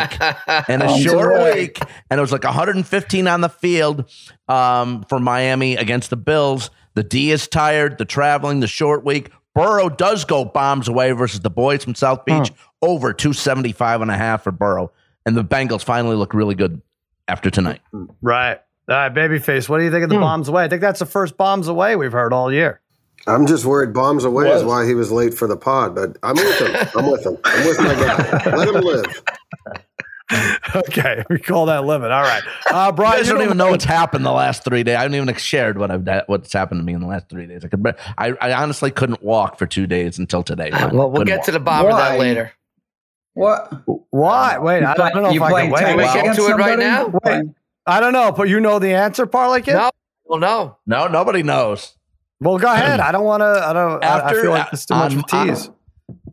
in 0.69 0.83
a 0.83 0.99
short 0.99 1.55
week, 1.55 1.79
and 2.11 2.19
it 2.19 2.21
was 2.21 2.33
like 2.33 2.43
115 2.43 3.29
on 3.29 3.41
the 3.41 3.49
field 3.49 4.11
um, 4.49 5.05
for 5.09 5.21
Miami 5.21 5.77
against 5.77 6.11
the 6.11 6.17
Bills. 6.17 6.71
The 6.95 7.05
D 7.05 7.31
is 7.31 7.47
tired, 7.47 7.99
the 7.99 8.05
traveling, 8.05 8.59
the 8.59 8.67
short 8.67 9.05
week. 9.05 9.31
Burrow 9.55 9.89
does 9.89 10.25
go 10.25 10.45
bombs 10.45 10.89
away 10.89 11.13
versus 11.13 11.41
the 11.41 11.51
boys 11.51 11.83
from 11.83 11.95
South 11.95 12.25
Beach 12.25 12.53
over 12.83 13.13
275 13.13 14.03
and 14.03 14.11
a 14.11 14.17
half 14.17 14.45
for 14.45 14.53
Burrow. 14.53 14.93
And 15.27 15.37
the 15.37 15.45
Bengals 15.45 15.83
finally 15.83 16.17
look 16.17 16.33
really 16.33 16.55
good 16.55 16.81
after 17.27 17.51
tonight. 17.51 17.81
Right. 18.23 18.61
All 18.89 18.95
right, 18.95 19.13
babyface. 19.13 19.69
What 19.69 19.79
do 19.79 19.85
you 19.85 19.91
think 19.91 20.05
of 20.05 20.11
the 20.11 20.17
hmm. 20.17 20.23
bombs 20.23 20.49
away? 20.49 20.65
I 20.65 20.69
think 20.69 20.81
that's 20.81 21.01
the 21.01 21.07
first 21.07 21.37
bombs 21.37 21.69
away 21.69 21.97
we've 21.97 22.13
heard 22.13 22.33
all 22.33 22.53
year. 22.53 22.81
I'm 23.27 23.47
just 23.47 23.65
worried 23.65 23.93
bombs 23.93 24.25
away 24.25 24.49
is 24.51 24.65
why 24.65 24.87
he 24.87 24.95
was 24.95 25.11
late 25.13 25.35
for 25.35 25.47
the 25.47 25.57
pod, 25.57 25.95
but 25.95 26.17
I'm 26.23 26.37
with 26.37 26.61
him. 26.61 26.89
I'm 26.97 27.11
with 27.11 27.27
him. 27.27 27.37
I'm 27.45 27.67
with 27.67 27.79
my 27.79 27.95
guy. 27.95 28.57
Let 28.57 28.75
him 28.75 28.81
live. 28.81 29.23
Okay, 30.77 31.25
we 31.31 31.39
call 31.39 31.67
that 31.67 31.85
limit. 31.85 32.11
All 32.11 32.23
right, 32.23 32.43
uh, 32.71 32.77
I 32.77 32.91
Brian. 32.91 33.19
just 33.19 33.31
you 33.31 33.35
don't 33.37 33.45
even 33.45 33.57
know 33.57 33.71
what's 33.71 33.85
happened 33.87 34.27
the 34.27 34.31
last 34.33 34.63
three 34.65 34.83
days. 34.83 34.97
I 34.97 35.03
haven't 35.03 35.15
even 35.15 35.35
shared 35.37 35.79
what 35.79 35.91
I've 35.91 36.07
what's 36.27 36.53
happened 36.53 36.81
to 36.81 36.85
me 36.85 36.93
in 36.93 37.01
the 37.01 37.07
last 37.07 37.29
three 37.31 37.47
days. 37.47 37.65
I 37.65 37.69
could, 37.69 37.97
I, 38.19 38.33
I 38.41 38.53
honestly 38.53 38.91
couldn't 38.91 39.23
walk 39.23 39.59
for 39.59 39.67
two 39.67 39.87
days 39.87 40.19
until 40.19 40.43
today. 40.43 40.71
well, 40.71 41.11
we'll 41.11 41.25
get 41.25 41.39
walk. 41.39 41.47
to 41.47 41.53
the 41.53 41.61
bottom 41.61 41.91
of 41.91 41.97
that 41.97 42.19
later. 42.19 42.53
What? 43.33 43.73
Why? 44.11 44.59
Wait, 44.59 44.83
I, 44.83 44.93
I 44.93 45.11
don't 45.13 45.23
know 45.23 45.31
you 45.31 45.37
if 45.41 45.43
I 45.43 45.51
playing 45.51 45.71
can 45.71 45.79
tag 45.79 45.97
wait. 45.97 46.05
we 46.05 46.21
against 46.21 46.39
get 46.41 46.47
to 46.47 46.53
it 46.53 46.57
right 46.57 46.79
somebody? 46.79 46.83
now? 46.83 47.21
Wait. 47.25 47.55
I 47.87 48.01
don't 48.01 48.13
know, 48.13 48.33
but 48.33 48.49
you 48.49 48.61
know 48.61 48.79
the 48.79 48.93
answer, 48.95 49.25
Parlay 49.27 49.63
Kid? 49.63 49.75
No, 49.75 49.91
well, 50.27 50.39
no. 50.41 50.77
No, 50.87 51.07
nobody 51.09 51.43
knows. 51.43 51.97
Well, 52.41 52.59
go 52.59 52.71
ahead. 52.73 53.01
I 53.01 53.13
don't 53.13 53.25
want 53.25 53.41
to. 53.41 53.47
I 53.47 53.73
don't. 53.73 54.05
I- 54.05 54.29
I 54.29 54.33
feel 54.35 54.51
like 54.51 54.73
it's 54.73 54.85
too 54.85 54.95
much 54.95 55.15
of 55.15 55.21
a 55.21 55.23
tease. 55.23 55.71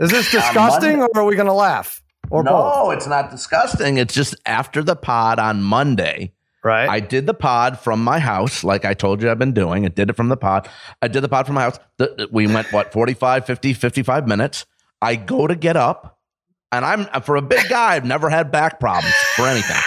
Is 0.01 0.11
this 0.11 0.29
disgusting, 0.31 1.01
or 1.01 1.09
are 1.15 1.25
we 1.25 1.35
going 1.35 1.47
to 1.47 1.53
laugh, 1.53 2.01
or 2.29 2.43
no, 2.43 2.51
both? 2.51 2.97
it's 2.97 3.07
not 3.07 3.31
disgusting. 3.31 3.97
It's 3.97 4.13
just 4.13 4.35
after 4.45 4.83
the 4.83 4.95
pod 4.95 5.39
on 5.39 5.61
Monday. 5.61 6.33
Right. 6.63 6.89
I 6.89 6.99
did 6.99 7.27
the 7.27 7.33
pod 7.35 7.79
from 7.79 8.03
my 8.03 8.17
house, 8.17 8.63
like 8.63 8.85
I 8.85 8.95
told 8.95 9.21
you 9.21 9.29
I've 9.29 9.37
been 9.37 9.53
doing. 9.53 9.85
I 9.85 9.89
did 9.89 10.09
it 10.09 10.15
from 10.15 10.29
the 10.29 10.37
pod. 10.37 10.67
I 10.99 11.07
did 11.07 11.21
the 11.21 11.29
pod 11.29 11.45
from 11.45 11.55
my 11.55 11.61
house. 11.61 11.77
We 12.31 12.47
went, 12.47 12.73
what, 12.73 12.91
45, 12.91 13.45
50, 13.45 13.73
55 13.73 14.27
minutes. 14.27 14.65
I 14.99 15.15
go 15.15 15.45
to 15.45 15.55
get 15.55 15.77
up, 15.77 16.17
and 16.71 16.83
I'm, 16.83 17.05
for 17.21 17.35
a 17.35 17.41
big 17.41 17.69
guy, 17.69 17.93
I've 17.93 18.05
never 18.05 18.31
had 18.31 18.51
back 18.51 18.79
problems 18.79 19.13
for 19.35 19.47
anything. 19.47 19.79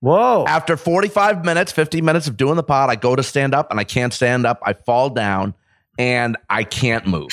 Whoa. 0.00 0.44
After 0.46 0.76
45 0.76 1.44
minutes, 1.44 1.72
50 1.72 2.02
minutes 2.02 2.26
of 2.26 2.36
doing 2.36 2.56
the 2.56 2.62
pod, 2.62 2.90
I 2.90 2.96
go 2.96 3.16
to 3.16 3.22
stand 3.22 3.54
up 3.54 3.70
and 3.70 3.80
I 3.80 3.84
can't 3.84 4.12
stand 4.12 4.44
up. 4.44 4.60
I 4.62 4.74
fall 4.74 5.08
down 5.08 5.54
and 5.98 6.36
I 6.50 6.64
can't 6.64 7.06
move. 7.06 7.30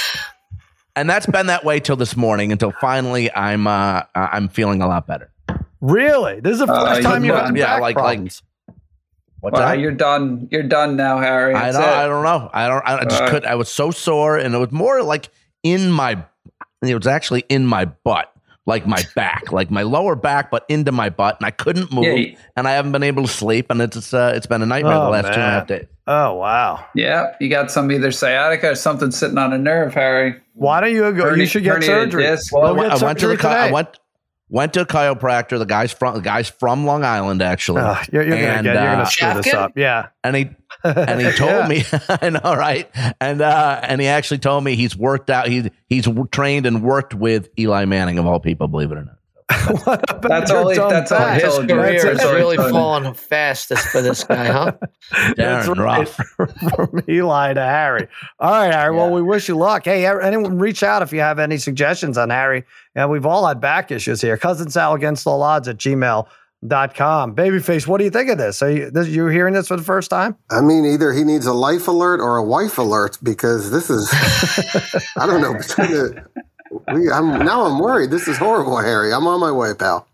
And 0.95 1.10
that's 1.10 1.25
been 1.25 1.48
that 1.48 1.63
way 1.63 1.79
till 1.79 1.95
this 1.95 2.15
morning 2.17 2.51
until 2.51 2.71
finally 2.81 3.31
I'm 3.33 3.65
uh, 3.67 4.03
I'm 4.15 4.50
feeling 4.50 4.81
a 4.81 4.88
lot 4.88 5.07
better. 5.07 5.31
Really? 5.79 6.39
This 6.41 6.53
is 6.53 6.60
the 6.65 6.71
Uh, 6.71 6.86
first 6.95 7.01
time 7.03 7.24
you- 7.24 7.33
you've 7.33 7.41
had 7.45 7.57
yeah, 7.57 7.65
back 7.74 7.81
like- 7.81 7.95
like- 7.95 8.03
problems. 8.17 8.43
What's 9.39 9.55
Wow, 9.60 9.69
that? 9.69 9.79
you're 9.79 9.91
done. 9.91 10.48
You're 10.51 10.62
done 10.62 10.95
now, 10.95 11.17
Harry. 11.17 11.55
I 11.55 11.71
don't, 11.71 11.81
it. 11.81 11.88
I 11.88 12.05
don't 12.07 12.24
know. 12.24 12.50
I 12.53 12.67
don't. 12.67 12.83
I 12.88 13.03
just 13.05 13.24
Uh, 13.24 13.29
could. 13.29 13.43
I 13.45 13.55
was 13.55 13.69
so 13.69 13.89
sore, 13.89 14.38
and 14.38 14.53
it 14.53 14.57
was 14.60 14.71
more 14.71 15.01
like 15.01 15.29
in 15.63 15.89
my. 15.89 16.24
It 16.83 16.93
was 16.95 17.07
actually 17.07 17.45
in 17.50 17.65
my 17.65 17.86
butt, 17.86 18.31
like 18.65 18.86
my 18.86 19.01
back, 19.15 19.51
like 19.51 19.72
my 19.72 19.82
lower 19.84 20.15
back, 20.15 20.51
but 20.51 20.65
into 20.70 20.91
my 20.91 21.10
butt, 21.10 21.38
and 21.39 21.46
I 21.48 21.51
couldn't 21.51 21.91
move, 21.91 22.03
Yeah, 22.06 22.13
you- 22.13 22.36
and 22.56 22.68
I 22.68 22.72
haven't 22.72 22.91
been 22.91 23.03
able 23.03 23.24
to 23.24 23.30
sleep, 23.30 23.68
and 23.70 23.82
it's 23.82 24.13
uh, 24.13 24.34
it's 24.36 24.46
been 24.46 24.62
a 24.62 24.65
nightmare 24.65 24.94
Oh, 24.96 25.06
the 25.06 25.10
last 25.10 25.25
two 25.25 25.32
and 25.32 25.36
a 25.38 25.39
man. 25.46 25.51
half 25.51 25.68
days. 25.68 25.86
Oh 26.08 26.34
wow. 26.36 26.86
yeah, 26.96 27.34
you 27.39 27.50
got 27.50 27.72
some 27.72 27.91
either 27.91 28.12
sciatica 28.12 28.72
or 28.72 28.75
something 28.75 29.12
sitting 29.12 29.38
on 29.38 29.53
a 29.53 29.58
nerve, 29.58 29.94
Harry. 29.94 30.36
Why 30.53 30.82
don't 30.82 30.94
you 30.94 31.00
go? 31.12 31.24
Hernia- 31.24 31.38
you 31.39 31.46
should 31.48 31.63
get 31.63 31.84
surgery. 31.84 32.24
disc. 32.24 32.51
Go 32.51 32.60
Well, 32.60 32.68
I 32.68 32.74
get 32.74 32.77
went, 32.91 33.01
I 33.01 33.06
went 33.06 33.20
to 33.20 33.27
the 33.27 33.34
surgery 33.34 33.38
chi- 33.51 33.68
I 33.68 33.72
went 33.72 34.00
went 34.51 34.74
to 34.74 34.81
a 34.81 34.86
chiropractor. 34.86 35.58
The 35.58 35.65
guy's 35.65 35.91
from 35.91 36.13
the 36.13 36.22
guy's 36.22 36.48
from 36.50 36.86
Long 36.86 37.03
Island, 37.03 37.41
actually, 37.41 37.81
Oh, 37.81 38.00
you're 38.12 38.22
you're 38.24 38.38
gonna 38.39 38.62
get. 38.62 38.65
You're 38.75 38.77
uh, 38.77 38.91
gonna 38.96 39.05
screw 39.08 39.34
this 39.41 39.53
up. 39.53 39.72
Yeah. 39.75 40.10
and 40.24 40.36
he 40.36 40.50
and 40.84 41.20
he 41.22 41.31
told 41.36 41.50
Yeah. 41.51 41.67
me, 41.67 41.84
I 42.10 42.29
know, 42.29 42.55
right? 42.55 42.89
And 43.20 43.41
uh, 43.41 43.79
and 43.81 44.00
he 44.00 44.08
actually 44.08 44.38
told 44.39 44.63
me 44.63 44.75
he's 44.75 44.96
worked 44.96 45.29
out. 45.31 45.48
He's 45.48 45.70
he's 45.88 46.08
trained 46.31 46.65
and 46.67 46.84
worked 46.84 47.13
with 47.15 47.50
Eli 47.58 47.86
Manning 47.86 48.20
of 48.20 48.27
all 48.27 48.39
people. 48.39 48.67
Believe 48.67 48.91
it 48.91 48.98
or 48.98 49.05
not. 49.05 49.15
What 49.86 50.10
about 50.10 50.22
That's 50.29 50.51
your 50.51 50.60
all 50.62 50.70
he- 50.70 50.75
that's 50.77 51.12
all 51.12 51.20
back? 51.20 51.41
His 51.41 51.55
career 51.58 52.03
That's 52.03 52.24
is 52.24 52.31
really 52.31 52.58
Sorry. 52.58 52.72
falling 52.72 53.13
fast 53.13 53.67
for 53.77 54.01
this 54.01 54.24
guy, 54.24 54.46
huh? 54.48 54.72
That's 55.36 55.67
Darren, 55.67 55.77
right. 55.84 56.08
From 56.75 57.03
Eli 57.10 57.53
to 57.53 57.62
Harry. 57.62 58.08
All 58.39 58.51
right, 58.51 58.74
Harry. 58.74 58.96
Well, 58.96 59.12
we 59.12 59.22
wish 59.22 59.48
you 59.48 59.55
luck. 59.58 59.86
Hey, 59.86 60.05
anyone 60.05 60.58
reach 60.60 60.84
out 60.84 61.01
if 61.01 61.12
you 61.13 61.20
have 61.22 61.39
any 61.39 61.58
suggestions 61.58 62.17
on 62.17 62.29
Harry. 62.29 62.63
And 62.96 63.10
we've 63.10 63.25
all 63.25 63.48
had 63.48 63.60
back 63.62 63.91
issues 63.91 64.22
here. 64.22 64.38
Cousin 64.38 64.70
Sal 64.70 64.93
against 64.93 65.25
all 65.27 65.41
odds 65.43 65.67
at 65.67 65.77
gmail.com. 65.77 67.36
Babyface, 67.36 67.88
what 67.88 67.98
do 67.98 68.03
you 68.03 68.10
think 68.12 68.29
of 68.29 68.38
this? 68.38 68.62
Are 68.62 68.70
you, 68.72 68.91
this, 68.91 69.08
you 69.08 69.27
hearing 69.27 69.53
this 69.53 69.67
for 69.67 69.77
the 69.77 69.84
first 69.84 70.10
time? 70.10 70.36
I 70.50 70.62
mean, 70.62 70.86
either 70.86 71.13
he 71.13 71.23
needs 71.23 71.45
a 71.45 71.54
life 71.54 71.88
alert 71.88 72.19
or 72.19 72.38
a 72.38 72.43
wife 72.43 72.78
alert 72.78 73.17
because 73.23 73.71
this 73.71 73.89
is, 73.89 74.10
I 75.17 75.26
don't 75.26 75.41
know. 75.41 75.54
Between 75.54 75.91
the, 75.91 76.26
we, 76.93 77.12
I'm, 77.12 77.45
now 77.45 77.65
I'm 77.65 77.79
worried. 77.79 78.12
This 78.12 78.27
is 78.27 78.38
horrible, 78.38 78.77
Harry. 78.77 79.13
I'm 79.13 79.27
on 79.27 79.39
my 79.39 79.51
way, 79.51 79.73
pal. 79.73 80.07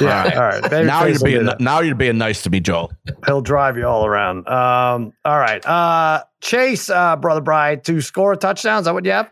Yeah. 0.00 0.30
All 0.34 0.42
right. 0.42 0.62
Babyface 0.62 0.86
now 0.86 1.04
you're 1.04 1.12
will 1.12 1.18
do 1.18 1.24
being 1.24 1.56
now 1.60 1.80
you're 1.80 1.94
being 1.94 2.18
nice 2.18 2.42
to 2.42 2.50
me, 2.50 2.60
Joel. 2.60 2.92
He'll 3.26 3.42
drive 3.42 3.76
you 3.76 3.86
all 3.86 4.06
around. 4.06 4.48
Um, 4.48 5.12
all 5.24 5.38
right. 5.38 5.64
Uh, 5.64 6.24
Chase, 6.40 6.88
uh, 6.88 7.16
Brother 7.16 7.40
Brian, 7.40 7.80
to 7.82 8.00
score 8.00 8.32
a 8.32 8.36
touchdown. 8.36 8.80
Is 8.80 8.86
that 8.86 8.94
what 8.94 9.04
you 9.04 9.10
have? 9.10 9.30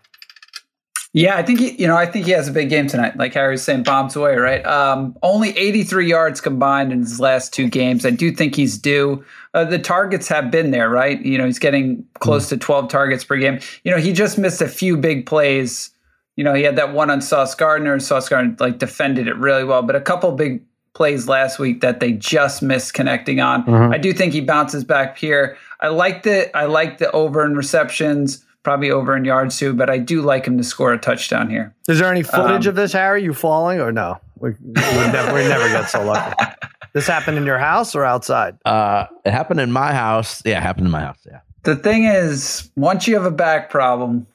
Yeah, 1.14 1.36
I 1.36 1.42
think 1.42 1.60
he, 1.60 1.72
you 1.72 1.86
know, 1.86 1.96
I 1.96 2.06
think 2.06 2.24
he 2.24 2.30
has 2.32 2.48
a 2.48 2.52
big 2.52 2.70
game 2.70 2.86
tonight. 2.86 3.18
Like 3.18 3.34
Harry 3.34 3.52
was 3.52 3.62
saying, 3.62 3.82
bombs 3.82 4.16
away, 4.16 4.34
right? 4.36 4.64
Um, 4.64 5.14
only 5.22 5.50
83 5.58 6.08
yards 6.08 6.40
combined 6.40 6.90
in 6.90 7.00
his 7.00 7.20
last 7.20 7.52
two 7.52 7.68
games. 7.68 8.06
I 8.06 8.10
do 8.10 8.32
think 8.32 8.54
he's 8.54 8.78
due. 8.78 9.22
Uh, 9.52 9.64
the 9.64 9.78
targets 9.78 10.26
have 10.28 10.50
been 10.50 10.70
there, 10.70 10.88
right? 10.88 11.20
You 11.20 11.36
know, 11.36 11.44
he's 11.44 11.58
getting 11.58 12.06
close 12.20 12.48
to 12.48 12.56
12 12.56 12.88
targets 12.88 13.24
per 13.24 13.36
game. 13.36 13.60
You 13.84 13.90
know, 13.90 13.98
he 13.98 14.14
just 14.14 14.38
missed 14.38 14.62
a 14.62 14.68
few 14.68 14.96
big 14.96 15.26
plays. 15.26 15.90
You 16.36 16.44
know, 16.44 16.54
he 16.54 16.62
had 16.62 16.76
that 16.76 16.92
one 16.92 17.10
on 17.10 17.20
Sauce 17.20 17.54
Gardner. 17.54 17.92
And 17.92 18.02
Sauce 18.02 18.28
Gardner 18.28 18.56
like 18.58 18.78
defended 18.78 19.28
it 19.28 19.36
really 19.36 19.64
well, 19.64 19.82
but 19.82 19.96
a 19.96 20.00
couple 20.00 20.32
big 20.32 20.62
plays 20.94 21.26
last 21.28 21.58
week 21.58 21.80
that 21.80 22.00
they 22.00 22.12
just 22.12 22.62
missed 22.62 22.94
connecting 22.94 23.40
on. 23.40 23.68
I 23.92 23.98
do 23.98 24.12
think 24.12 24.32
he 24.32 24.40
bounces 24.40 24.84
back 24.84 25.16
here. 25.18 25.56
I 25.80 25.88
like 25.88 26.22
the 26.22 26.54
I 26.56 26.66
like 26.66 26.98
the 26.98 27.10
over 27.12 27.44
in 27.44 27.54
receptions, 27.56 28.44
probably 28.62 28.90
over 28.90 29.16
in 29.16 29.24
yards 29.24 29.58
too, 29.58 29.72
but 29.74 29.88
I 29.90 29.98
do 29.98 30.20
like 30.22 30.46
him 30.46 30.58
to 30.58 30.64
score 30.64 30.92
a 30.92 30.98
touchdown 30.98 31.48
here. 31.50 31.74
Is 31.88 31.98
there 31.98 32.10
any 32.10 32.22
footage 32.22 32.66
Um, 32.66 32.70
of 32.70 32.76
this, 32.76 32.92
Harry? 32.92 33.24
You 33.24 33.32
falling 33.34 33.80
or 33.80 33.90
no? 33.90 34.18
We, 34.38 34.50
we, 34.60 34.72
never, 34.72 35.32
we 35.34 35.40
never 35.48 35.68
get 35.68 35.88
so 35.90 36.04
lucky. 36.04 36.34
This 36.94 37.06
happened 37.06 37.38
in 37.38 37.46
your 37.46 37.56
house 37.58 37.94
or 37.94 38.04
outside? 38.04 38.58
Uh, 38.66 39.06
it 39.24 39.30
happened 39.30 39.60
in 39.60 39.72
my 39.72 39.94
house. 39.94 40.42
Yeah, 40.44 40.58
it 40.58 40.62
happened 40.62 40.84
in 40.88 40.90
my 40.90 41.00
house. 41.00 41.16
Yeah. 41.24 41.40
The 41.62 41.74
thing 41.74 42.04
is, 42.04 42.70
once 42.76 43.08
you 43.08 43.14
have 43.14 43.24
a 43.24 43.30
back 43.30 43.70
problem, 43.70 44.26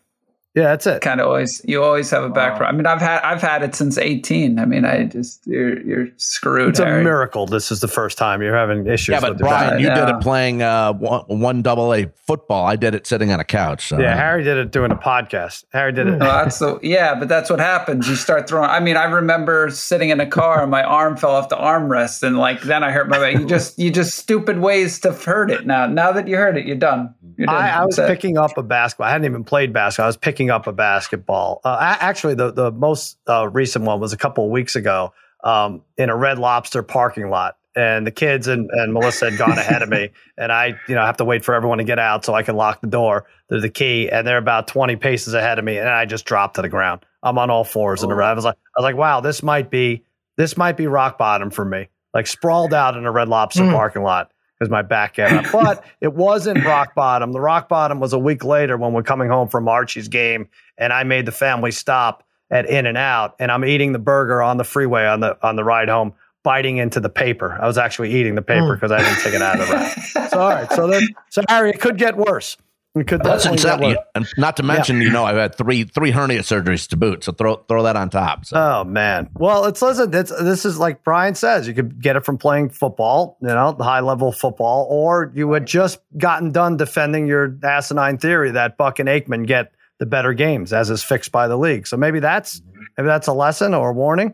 Yeah, 0.58 0.70
that's 0.70 0.88
it. 0.88 1.02
kind 1.02 1.22
of 1.22 1.28
always 1.28 1.62
you 1.66 1.84
always 1.84 2.10
have 2.10 2.24
a 2.24 2.30
back 2.30 2.58
problem. 2.58 2.74
I 2.74 2.78
mean, 2.78 2.86
I've 2.88 3.00
had 3.00 3.22
I've 3.22 3.44
had 3.44 3.62
it 3.62 3.76
since 3.76 3.96
18. 3.96 4.58
I 4.58 4.66
mean, 4.66 4.86
I 4.86 5.04
just 5.04 5.46
you're 5.46 5.80
you're 5.84 6.08
screwed. 6.18 6.70
It's 6.70 6.80
a 6.80 6.86
miracle. 6.86 7.46
This 7.46 7.72
is 7.72 7.80
the 7.80 7.88
first 7.88 8.18
time 8.18 8.42
you're 8.42 8.56
having 8.56 8.88
issues. 8.88 9.14
Yeah, 9.14 9.20
but 9.20 9.34
with 9.34 9.42
your 9.42 9.50
back. 9.50 9.68
Brian, 9.68 9.84
you 9.84 9.90
did 9.92 10.10
it 10.10 10.20
playing 10.20 10.64
uh, 10.64 10.94
one, 10.94 11.26
one 11.28 11.62
double 11.62 11.94
A 11.94 12.08
football. 12.26 12.66
I 12.66 12.76
did 12.76 12.96
it 12.96 13.06
sitting 13.06 13.32
on 13.32 13.40
a 13.40 13.44
couch. 13.44 13.90
So. 13.90 14.00
Yeah, 14.00 14.16
Harry 14.16 14.44
did 14.44 14.58
it 14.58 14.72
doing 14.72 14.90
a 14.90 14.96
podcast. 14.96 15.66
Harry 15.74 15.92
did 15.92 16.08
it. 16.08 16.20
Well, 16.20 16.44
that's 16.44 16.58
the 16.58 16.80
yeah, 16.82 17.14
but 17.14 17.30
that's 17.30 17.52
what 17.52 17.60
happens. 17.60 18.10
You 18.10 18.16
start 18.16 18.50
throwing. 18.50 18.72
I 18.72 18.80
mean, 18.80 18.98
I 18.98 19.04
remember 19.04 19.70
sitting 19.70 20.10
in 20.10 20.20
a 20.20 20.28
car 20.28 20.64
and 20.64 20.72
my 20.72 20.82
arm 20.82 21.18
fell 21.18 21.36
off 21.36 21.50
the 21.50 21.56
armrest, 21.56 22.24
and 22.24 22.36
like 22.36 22.64
then 22.64 22.84
I 22.84 22.90
hurt 22.90 23.10
my 23.10 23.20
back. 23.20 23.40
You 23.40 23.46
just 23.46 23.78
you 23.78 23.92
just 23.92 24.16
stupid 24.16 24.58
ways 24.58 25.00
to 25.02 25.14
hurt 25.14 25.52
it. 25.52 25.68
Now 25.68 25.86
now 25.86 26.12
that 26.14 26.28
you 26.28 26.36
heard 26.36 26.58
it, 26.58 26.66
you're 26.66 26.78
done. 26.78 27.14
You're 27.38 27.46
done. 27.46 27.56
I, 27.56 27.82
I 27.82 27.86
was 27.86 28.00
it. 28.00 28.08
picking 28.08 28.40
up 28.40 28.58
a 28.58 28.64
basketball. 28.64 29.06
I 29.06 29.12
hadn't 29.12 29.26
even 29.26 29.44
played 29.44 29.72
basketball. 29.72 30.06
I 30.06 30.08
was 30.08 30.18
picking 30.18 30.47
up 30.50 30.68
a 30.68 30.72
basketball. 30.74 31.62
Uh, 31.64 31.78
actually, 32.00 32.36
the 32.36 32.52
the 32.52 32.72
most 32.72 33.18
uh, 33.28 33.48
recent 33.50 33.86
one 33.86 34.00
was 34.00 34.14
a 34.14 34.18
couple 34.18 34.46
of 34.46 34.52
weeks 34.52 34.76
ago 34.76 35.14
um, 35.44 35.82
in 35.98 36.10
a 36.10 36.16
Red 36.16 36.40
Lobster 36.40 36.84
parking 36.84 37.30
lot, 37.30 37.58
and 37.76 38.06
the 38.08 38.12
kids 38.12 38.48
and, 38.48 38.70
and 38.72 38.94
Melissa 38.94 39.30
had 39.30 39.38
gone 39.38 39.58
ahead 39.58 39.82
of 39.82 39.90
me, 39.90 40.10
and 40.38 40.52
I 40.52 40.80
you 40.88 40.96
know 40.96 41.06
have 41.06 41.18
to 41.18 41.26
wait 41.26 41.46
for 41.46 41.54
everyone 41.54 41.78
to 41.80 41.84
get 41.84 42.00
out 42.00 42.26
so 42.26 42.34
I 42.34 42.44
can 42.44 42.56
lock 42.56 42.82
the 42.82 42.88
door. 42.88 43.26
There's 43.50 43.62
the 43.62 43.70
key, 43.70 44.10
and 44.10 44.26
they're 44.28 44.38
about 44.38 44.68
20 44.68 44.96
paces 44.98 45.34
ahead 45.34 45.60
of 45.60 45.66
me, 45.66 45.78
and 45.78 45.88
I 45.88 46.06
just 46.06 46.26
dropped 46.26 46.56
to 46.56 46.62
the 46.62 46.70
ground. 46.70 47.06
I'm 47.24 47.38
on 47.38 47.50
all 47.50 47.64
fours 47.64 48.04
in 48.04 48.10
the 48.10 48.16
red. 48.16 48.30
I 48.30 48.34
was 48.34 48.46
like, 48.46 48.56
I 48.78 48.82
was 48.82 48.84
like, 48.84 48.96
wow, 48.96 49.22
this 49.22 49.42
might 49.44 49.70
be 49.70 50.04
this 50.38 50.56
might 50.58 50.78
be 50.78 50.88
rock 50.88 51.18
bottom 51.18 51.50
for 51.50 51.66
me. 51.66 51.88
Like 52.14 52.28
sprawled 52.28 52.74
out 52.74 52.96
in 52.98 53.06
a 53.06 53.12
Red 53.12 53.28
Lobster 53.28 53.64
Mm. 53.64 53.74
parking 53.74 54.04
lot 54.04 54.32
because 54.58 54.72
my 54.72 54.82
back 54.82 55.16
gave 55.16 55.32
up. 55.32 55.46
But 55.52 55.84
it 56.02 56.14
wasn't 56.14 56.64
rock 56.66 56.96
bottom. 56.96 57.32
The 57.32 57.40
rock 57.40 57.70
bottom 57.70 58.00
was 58.00 58.14
a 58.14 58.20
week 58.20 58.44
later 58.44 58.78
when 58.78 58.94
we're 58.94 59.04
coming 59.04 59.30
home 59.30 59.48
from 59.48 59.68
Archie's 59.68 60.08
game, 60.08 60.50
and 60.78 60.92
I 60.92 61.04
made 61.04 61.26
the 61.26 61.32
family 61.32 61.72
stop 61.72 62.24
at 62.50 62.68
In 62.70 62.86
and 62.86 62.98
Out, 62.98 63.36
and 63.40 63.52
I'm 63.52 63.66
eating 63.66 63.92
the 63.92 64.00
burger 64.00 64.42
on 64.42 64.58
the 64.58 64.64
freeway 64.64 65.06
on 65.06 65.20
the 65.20 65.38
on 65.46 65.56
the 65.56 65.64
ride 65.64 65.90
home, 65.90 66.14
biting 66.44 66.78
into 66.78 67.00
the 67.00 67.10
paper. 67.10 67.58
I 67.62 67.68
was 67.68 67.78
actually 67.78 68.14
eating 68.14 68.36
the 68.36 68.42
paper 68.42 68.76
mm. 68.76 68.76
because 68.76 68.92
I 68.92 69.00
didn't 69.00 69.22
take 69.22 69.34
it 69.34 69.42
out 69.42 69.60
of 69.60 69.68
the 69.68 69.74
wrap. 69.74 69.98
So 70.32 70.42
all 70.42 70.50
right, 70.50 70.72
so 70.72 70.88
then 70.88 71.08
so 71.30 71.42
Harry, 71.48 71.72
it 71.72 71.80
could 71.80 71.98
get 71.98 72.18
worse. 72.18 72.58
Could 73.04 73.24
That's 73.24 73.46
exactly, 73.46 73.98
and 74.16 74.28
not 74.38 74.58
to 74.58 74.64
mention, 74.64 75.02
you 75.02 75.10
know, 75.10 75.26
I've 75.26 75.36
had 75.36 75.56
three 75.56 75.84
three 75.84 76.12
hernia 76.12 76.42
surgeries 76.42 76.88
to 76.90 76.98
boot. 76.98 77.24
So 77.24 77.32
throw 77.32 77.58
throw 77.68 77.84
that 77.84 77.96
on 77.96 78.10
top. 78.10 78.46
So. 78.46 78.58
Oh 78.58 78.84
man. 78.84 79.30
Well, 79.34 79.66
it's 79.66 79.82
listen. 79.82 80.14
It's, 80.14 80.32
this 80.42 80.66
is 80.66 80.80
like 80.80 81.04
Brian 81.04 81.36
says. 81.36 81.68
You 81.68 81.74
could 81.74 82.02
get 82.02 82.16
it 82.16 82.26
from 82.26 82.38
playing 82.38 82.70
football, 82.70 83.38
you 83.42 83.48
know, 83.48 83.72
the 83.72 83.84
high 83.84 84.02
level 84.02 84.32
football, 84.32 84.88
or 84.90 85.32
you 85.36 85.52
had 85.54 85.66
just 85.66 86.00
gotten 86.18 86.52
done 86.52 86.78
defending 86.78 87.28
your 87.28 87.58
asinine 87.64 88.18
theory 88.18 88.52
that 88.52 88.78
Buck 88.78 89.00
and 89.00 89.10
Aikman 89.10 89.48
get 89.48 89.72
the 90.00 90.06
better 90.06 90.34
games, 90.34 90.74
as 90.74 90.90
is 90.90 91.04
fixed 91.04 91.32
by 91.32 91.48
the 91.48 91.58
league. 91.58 91.88
So 91.88 91.98
maybe 91.98 92.20
that's 92.20 92.62
maybe 92.98 93.08
that's 93.08 93.28
a 93.28 93.34
lesson 93.34 93.74
or 93.74 93.90
a 93.90 93.94
warning. 93.94 94.34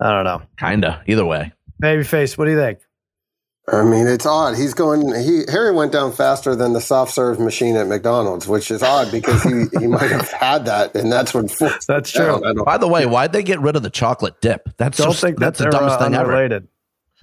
I 0.00 0.10
don't 0.10 0.24
know. 0.24 0.42
Kinda. 0.58 1.02
Either 1.06 1.24
way. 1.24 1.52
Babyface, 1.82 2.36
what 2.38 2.46
do 2.46 2.52
you 2.52 2.58
think? 2.58 2.78
I 3.72 3.82
mean, 3.82 4.06
it's 4.06 4.26
odd. 4.26 4.56
He's 4.56 4.74
going. 4.74 5.14
He 5.22 5.44
Harry 5.50 5.72
went 5.72 5.90
down 5.90 6.12
faster 6.12 6.54
than 6.54 6.74
the 6.74 6.82
soft 6.82 7.12
serve 7.14 7.40
machine 7.40 7.76
at 7.76 7.86
McDonald's, 7.86 8.46
which 8.46 8.70
is 8.70 8.82
odd 8.82 9.10
because 9.10 9.42
he, 9.42 9.64
he 9.80 9.86
might 9.86 10.10
have 10.10 10.30
had 10.30 10.66
that, 10.66 10.94
and 10.94 11.10
that's 11.10 11.32
what. 11.32 11.46
That's 11.88 12.10
true. 12.12 12.40
down. 12.42 12.56
By 12.64 12.76
the 12.76 12.88
way, 12.88 13.06
why'd 13.06 13.32
they 13.32 13.42
get 13.42 13.60
rid 13.60 13.74
of 13.76 13.82
the 13.82 13.88
chocolate 13.90 14.38
dip? 14.42 14.68
That's 14.76 14.98
Don't 14.98 15.08
just, 15.12 15.22
think 15.22 15.38
that 15.38 15.46
that's 15.46 15.58
the 15.58 15.64
they're 15.64 15.70
dumbest 15.72 15.98
uh, 15.98 16.04
thing 16.04 16.14
ever. 16.14 16.24
unrelated. 16.24 16.68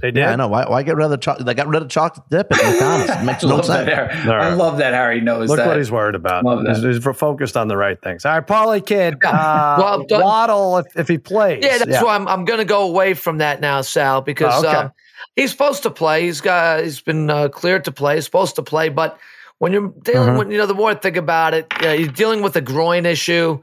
They 0.02 0.10
did. 0.10 0.22
Yeah, 0.22 0.32
I 0.32 0.36
know. 0.36 0.48
Why, 0.48 0.68
why 0.68 0.82
get 0.82 0.96
rid 0.96 1.06
of 1.06 1.12
the 1.12 1.18
chocolate? 1.18 1.46
They 1.46 1.54
got 1.54 1.68
rid 1.68 1.84
of 1.84 1.90
chocolate 1.90 2.28
dip 2.32 2.52
at 2.52 2.58
McDonald's. 2.72 3.12
It 3.12 3.24
makes 3.24 3.44
I 3.44 3.48
no 3.50 3.56
love 3.58 3.68
that. 3.68 3.86
sense. 3.86 4.24
Harry. 4.24 4.42
I 4.42 4.54
love 4.56 4.78
that 4.80 4.96
Harry 4.96 5.22
knows 5.22 5.48
Look 5.48 5.58
that. 5.58 5.68
what 5.68 5.78
he's 5.78 5.92
worried 5.92 6.16
about. 6.16 6.44
He's, 6.68 6.82
he's 6.82 7.04
focused 7.04 7.56
on 7.56 7.68
the 7.68 7.78
right 7.78 8.02
things. 8.02 8.26
All 8.26 8.34
right, 8.34 8.48
Parlay 8.48 8.82
Kid. 8.82 9.24
Uh, 9.24 9.76
Well, 9.80 10.04
don't- 10.08 10.24
Waddle, 10.24 10.78
if, 10.80 10.88
if 10.98 11.08
he 11.08 11.20
plays. 11.20 11.64
Yeah, 11.64 11.78
that's 11.78 12.04
why 12.04 12.16
I'm 12.16 12.28
I'm 12.28 12.46
going 12.46 12.58
to 12.58 12.66
go 12.66 12.82
away 12.90 13.14
from 13.14 13.38
that 13.38 13.62
now, 13.62 13.82
Sal, 13.82 14.22
because 14.22 14.64
Oh, 14.66 14.68
okay. 14.68 14.78
um, 14.78 14.92
he's 15.36 15.52
supposed 15.52 15.84
to 15.84 15.92
play. 15.92 16.24
He's 16.24 16.42
got 16.42 16.84
he's 16.84 17.02
been 17.02 17.30
uh, 17.30 17.50
cleared 17.50 17.84
to 17.86 17.92
play. 17.92 18.16
He's 18.16 18.26
supposed 18.26 18.56
to 18.56 18.64
play, 18.64 18.90
but 18.90 19.18
when 19.60 19.72
you're 19.72 19.94
dealing 20.04 20.30
Mhm. 20.36 20.40
with 20.40 20.52
you 20.52 20.58
know 20.58 20.66
the 20.66 20.74
more 20.74 20.90
I 20.92 20.96
think 20.96 21.18
about 21.18 21.54
it, 21.54 21.68
uh, 21.84 21.90
you're 21.90 22.08
dealing 22.12 22.42
with 22.42 22.56
a 22.56 22.62
groin 22.62 23.06
issue. 23.06 23.60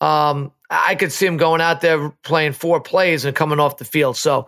Um, 0.00 0.52
I 0.70 0.94
could 0.94 1.12
see 1.12 1.26
him 1.26 1.36
going 1.36 1.60
out 1.60 1.80
there 1.80 2.10
playing 2.22 2.52
four 2.52 2.80
plays 2.80 3.24
and 3.24 3.34
coming 3.36 3.58
off 3.60 3.76
the 3.78 3.84
field. 3.84 4.16
So 4.16 4.46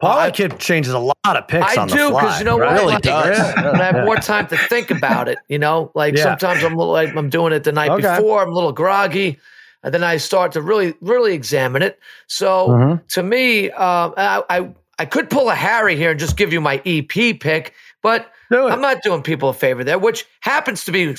Parlay 0.00 0.24
I- 0.24 0.30
Kid 0.32 0.58
changes 0.58 0.92
a 0.92 0.98
lot 0.98 1.14
of 1.24 1.46
picks 1.46 1.78
I 1.78 1.80
on 1.82 1.88
the 1.88 1.94
do 1.94 2.08
because 2.10 2.38
you 2.40 2.44
know 2.44 2.58
right? 2.58 2.72
what? 2.72 2.80
Really 2.80 2.94
Like, 2.94 3.02
does. 3.02 3.54
When 3.54 3.80
I 3.80 3.84
have 3.84 4.04
more 4.04 4.16
time 4.16 4.48
to 4.48 4.56
think 4.56 4.90
about 4.90 5.28
it, 5.28 5.38
you 5.48 5.58
know, 5.58 5.92
like 5.94 6.16
Yeah. 6.16 6.24
sometimes 6.24 6.64
I'm 6.64 6.74
like 6.74 7.14
I'm 7.16 7.30
doing 7.30 7.52
it 7.52 7.62
the 7.64 7.72
night 7.72 7.90
Okay. 7.90 8.16
before. 8.16 8.42
I'm 8.42 8.50
a 8.50 8.54
little 8.54 8.72
groggy, 8.72 9.38
and 9.84 9.94
then 9.94 10.02
I 10.02 10.16
start 10.16 10.50
to 10.52 10.60
really, 10.60 10.94
really 11.00 11.32
examine 11.34 11.80
it. 11.82 11.98
So 12.26 12.68
Mhm. 12.68 13.08
to 13.10 13.22
me, 13.22 13.70
um, 13.70 14.12
I, 14.16 14.42
I 14.50 14.68
I 14.98 15.06
could 15.06 15.30
pull 15.30 15.48
a 15.50 15.54
Harry 15.54 15.96
here 15.96 16.10
and 16.12 16.20
just 16.20 16.36
give 16.36 16.52
you 16.52 16.60
my 16.60 16.80
EP 16.86 17.38
pick, 17.40 17.74
but 18.02 18.30
I'm 18.72 18.80
not 18.80 19.02
doing 19.02 19.22
people 19.22 19.48
a 19.48 19.54
favor 19.54 19.82
there. 19.84 19.98
Which 19.98 20.26
happens 20.40 20.84
to 20.84 20.92
be, 20.92 21.16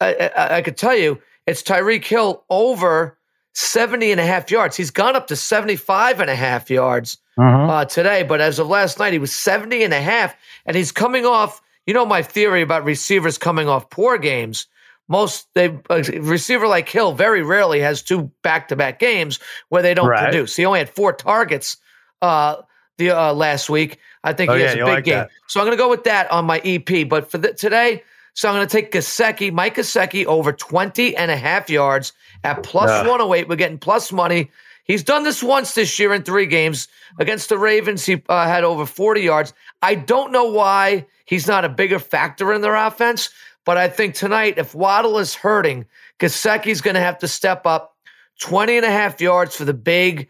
I, 0.00 0.30
I, 0.36 0.56
I 0.56 0.62
could 0.62 0.76
tell 0.76 0.96
you, 0.96 1.20
it's 1.46 1.62
Tyreek 1.62 2.04
Hill 2.04 2.44
over 2.50 3.18
70 3.54 4.12
and 4.12 4.20
a 4.20 4.26
half 4.26 4.50
yards. 4.50 4.76
He's 4.76 4.90
gone 4.90 5.16
up 5.16 5.26
to 5.28 5.36
75 5.36 6.20
and 6.20 6.30
a 6.30 6.36
half 6.36 6.70
yards 6.70 7.18
Mhm. 7.38 7.70
uh, 7.70 7.84
today, 7.84 8.22
but 8.22 8.40
as 8.40 8.58
of 8.58 8.68
last 8.68 8.98
night, 8.98 9.12
he 9.12 9.18
was 9.18 9.32
70 9.32 9.82
and 9.84 9.94
a 9.94 10.00
half, 10.00 10.34
and 10.66 10.76
he's 10.76 10.90
coming 10.92 11.24
off. 11.26 11.60
You 11.86 11.94
know 11.94 12.04
my 12.06 12.22
theory 12.22 12.62
about 12.62 12.84
receivers 12.84 13.38
coming 13.38 13.68
off 13.68 13.88
poor 13.90 14.18
games. 14.18 14.66
Most 15.08 15.46
they 15.54 15.66
a 15.88 16.02
receiver 16.20 16.66
like 16.68 16.88
Hill 16.88 17.12
very 17.12 17.42
rarely 17.42 17.80
has 17.80 18.02
two 18.02 18.30
back 18.42 18.68
to 18.68 18.76
back 18.76 18.98
games 18.98 19.38
where 19.70 19.80
they 19.82 19.94
don't 19.94 20.06
Right. 20.08 20.24
produce. 20.24 20.54
He 20.54 20.66
only 20.66 20.80
had 20.80 20.90
four 20.90 21.12
targets 21.14 21.76
uh, 22.20 22.56
the 22.98 23.10
uh, 23.10 23.32
last 23.32 23.70
week. 23.70 23.98
I 24.24 24.32
think 24.32 24.50
Oh, 24.50 24.54
he 24.54 24.60
yeah, 24.60 24.66
has 24.68 24.74
a 24.74 24.78
big 24.78 24.86
like 24.86 25.04
game, 25.04 25.14
that. 25.14 25.30
so 25.46 25.60
I'm 25.60 25.66
going 25.66 25.76
to 25.76 25.82
go 25.82 25.88
with 25.88 26.04
that 26.04 26.30
on 26.30 26.44
my 26.44 26.58
EP. 26.64 27.08
But 27.08 27.30
for 27.30 27.38
the, 27.38 27.54
today, 27.54 28.02
so 28.34 28.48
I'm 28.48 28.54
going 28.54 28.66
to 28.66 28.70
take 28.72 28.92
Gesicki, 28.92 29.52
Mike 29.52 29.76
Gesicki 29.76 30.26
over 30.26 30.52
20 30.52 31.16
and 31.16 31.30
a 31.30 31.36
half 31.36 31.70
yards 31.70 32.12
at 32.44 32.62
plus 32.62 32.90
Ugh. 32.90 33.06
108. 33.06 33.48
We're 33.48 33.56
getting 33.56 33.78
plus 33.78 34.12
money. 34.12 34.50
He's 34.84 35.02
done 35.02 35.22
this 35.22 35.42
once 35.42 35.74
this 35.74 35.98
year 35.98 36.14
in 36.14 36.22
three 36.22 36.46
games 36.46 36.88
against 37.18 37.48
the 37.48 37.58
Ravens. 37.58 38.06
He 38.06 38.22
uh, 38.28 38.46
had 38.46 38.64
over 38.64 38.86
40 38.86 39.20
yards. 39.20 39.52
I 39.82 39.94
don't 39.94 40.32
know 40.32 40.44
why 40.44 41.06
he's 41.26 41.46
not 41.46 41.64
a 41.64 41.68
bigger 41.68 41.98
factor 41.98 42.52
in 42.52 42.60
their 42.62 42.74
offense, 42.74 43.28
but 43.66 43.76
I 43.76 43.88
think 43.88 44.14
tonight, 44.14 44.54
if 44.56 44.74
Waddle 44.74 45.18
is 45.18 45.34
hurting, 45.34 45.84
Gesicki's 46.18 46.80
going 46.80 46.94
to 46.94 47.00
have 47.00 47.18
to 47.18 47.28
step 47.28 47.66
up 47.66 47.96
20 48.40 48.78
and 48.78 48.86
a 48.86 48.90
half 48.90 49.20
yards 49.20 49.54
for 49.54 49.64
the 49.66 49.74
big, 49.74 50.28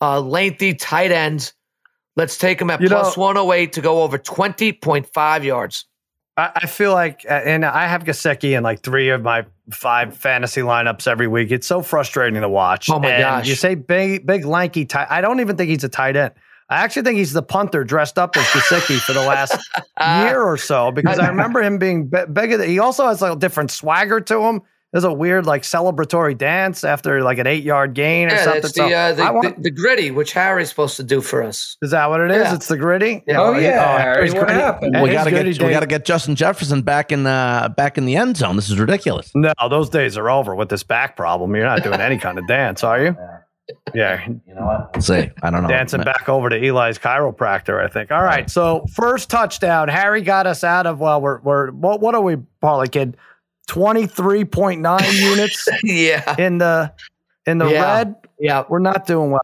uh, 0.00 0.20
lengthy 0.20 0.74
tight 0.74 1.12
end. 1.12 1.52
Let's 2.20 2.36
take 2.36 2.60
him 2.60 2.68
at 2.68 2.80
plus 2.80 3.16
know- 3.16 3.22
108 3.22 3.72
to 3.72 3.80
go 3.80 4.02
over 4.02 4.18
20.5 4.18 5.42
yards. 5.42 5.86
I, 6.36 6.50
I 6.54 6.66
feel 6.66 6.92
like, 6.92 7.24
uh, 7.26 7.32
and 7.32 7.64
I 7.64 7.86
have 7.86 8.04
Gesicki 8.04 8.54
in 8.54 8.62
like 8.62 8.82
three 8.82 9.08
of 9.08 9.22
my 9.22 9.46
five 9.70 10.14
fantasy 10.14 10.60
lineups 10.60 11.08
every 11.08 11.28
week. 11.28 11.50
It's 11.50 11.66
so 11.66 11.80
frustrating 11.80 12.38
to 12.42 12.48
watch. 12.48 12.90
Oh 12.90 12.98
my 12.98 13.08
And 13.08 13.22
gosh. 13.22 13.48
You 13.48 13.54
say 13.54 13.74
big, 13.74 14.26
big, 14.26 14.44
lanky 14.44 14.84
tight. 14.84 15.06
I 15.08 15.22
don't 15.22 15.40
even 15.40 15.56
think 15.56 15.70
he's 15.70 15.82
a 15.82 15.88
tight 15.88 16.14
end. 16.14 16.34
I 16.68 16.76
actually 16.82 17.04
think 17.04 17.16
he's 17.16 17.32
the 17.32 17.42
punter 17.42 17.84
dressed 17.84 18.18
up 18.18 18.36
as 18.36 18.44
Gesicki 18.44 18.98
for 19.00 19.14
the 19.14 19.20
last 19.20 19.56
year 19.98 20.42
or 20.42 20.58
so 20.58 20.90
because 20.90 21.18
I 21.20 21.28
remember 21.28 21.62
him 21.62 21.78
being 21.78 22.08
bi- 22.08 22.26
bigger. 22.26 22.58
Than, 22.58 22.68
he 22.68 22.80
also 22.80 23.06
has 23.08 23.22
like 23.22 23.32
a 23.32 23.38
different 23.38 23.70
swagger 23.70 24.20
to 24.20 24.42
him. 24.42 24.60
There's 24.92 25.04
a 25.04 25.12
weird 25.12 25.46
like 25.46 25.62
celebratory 25.62 26.36
dance 26.36 26.82
after 26.82 27.22
like 27.22 27.38
an 27.38 27.46
eight 27.46 27.62
yard 27.62 27.94
gain 27.94 28.28
or 28.28 28.32
Yeah, 28.34 28.42
something. 28.44 28.62
it's 28.64 28.74
So 28.74 28.88
the, 28.88 28.94
uh, 28.94 29.12
the, 29.12 29.32
want- 29.32 29.56
the, 29.56 29.62
the 29.62 29.70
gritty, 29.70 30.10
which 30.10 30.32
Harry's 30.32 30.68
supposed 30.68 30.96
to 30.96 31.04
do 31.04 31.20
for 31.20 31.42
us. 31.44 31.76
is 31.80 31.92
that 31.92 32.10
what 32.10 32.20
it 32.20 32.32
is? 32.32 32.38
Yeah. 32.48 32.54
It's 32.56 32.66
the 32.66 32.76
gritty. 32.76 33.22
Oh, 33.28 33.56
yeah, 33.56 33.98
Harry, 33.98 34.14
Harry's 34.16 34.34
what 34.34 34.46
gritty. 34.46 34.60
happened? 34.60 34.94
And 34.96 35.02
we 35.04 35.12
got 35.12 35.24
to 35.24 35.30
gritty 35.30 35.52
get 35.52 35.62
we 35.64 35.70
got 35.70 35.80
to 35.80 35.86
get 35.86 36.04
Justin 36.04 36.34
Jefferson 36.34 36.82
back 36.82 37.12
in 37.12 37.22
the 37.22 37.72
back 37.76 37.98
in 37.98 38.04
the 38.04 38.16
end 38.16 38.36
zone. 38.36 38.56
This 38.56 38.68
is 38.68 38.78
ridiculous. 38.80 39.30
No, 39.36 39.52
those 39.68 39.90
days 39.90 40.16
are 40.18 40.28
over 40.28 40.56
with 40.56 40.70
this 40.70 40.82
back 40.82 41.16
problem. 41.16 41.54
You're 41.54 41.66
not 41.66 41.84
doing 41.84 42.00
any 42.00 42.18
kind 42.18 42.36
of 42.38 42.46
dance, 42.48 42.82
are 42.82 43.00
you? 43.00 43.16
Yeah, 43.94 44.26
You 44.26 44.40
know 44.56 44.66
what? 44.66 44.90
Let's 44.94 45.06
see. 45.06 45.30
I 45.44 45.50
don't 45.50 45.62
know. 45.62 45.68
dancing 45.68 46.00
back 46.02 46.28
over 46.28 46.48
to 46.48 46.56
Eli's 46.56 46.98
chiropractor, 46.98 47.80
I 47.80 47.86
think. 47.86 48.10
All 48.10 48.24
right, 48.24 48.50
so 48.50 48.84
first 48.94 49.30
touchdown, 49.30 49.86
Harry 49.86 50.22
got 50.22 50.48
us 50.48 50.64
out 50.64 50.86
of 50.88 50.98
well, 50.98 51.20
we're 51.20 51.38
we're 51.42 51.70
what 51.70 52.00
what 52.00 52.16
are 52.16 52.20
we, 52.20 52.38
Parlay 52.60 52.88
kid? 52.88 53.16
Twenty 53.66 54.06
three 54.06 54.44
point 54.44 54.80
nine 54.80 55.04
units 55.12 55.68
yeah. 55.84 56.34
in 56.38 56.58
the 56.58 56.92
in 57.46 57.58
the 57.58 57.68
Yeah. 57.68 57.96
red. 57.98 58.14
Yeah. 58.38 58.64
We're 58.68 58.78
not 58.80 59.06
doing 59.06 59.30
well. 59.30 59.40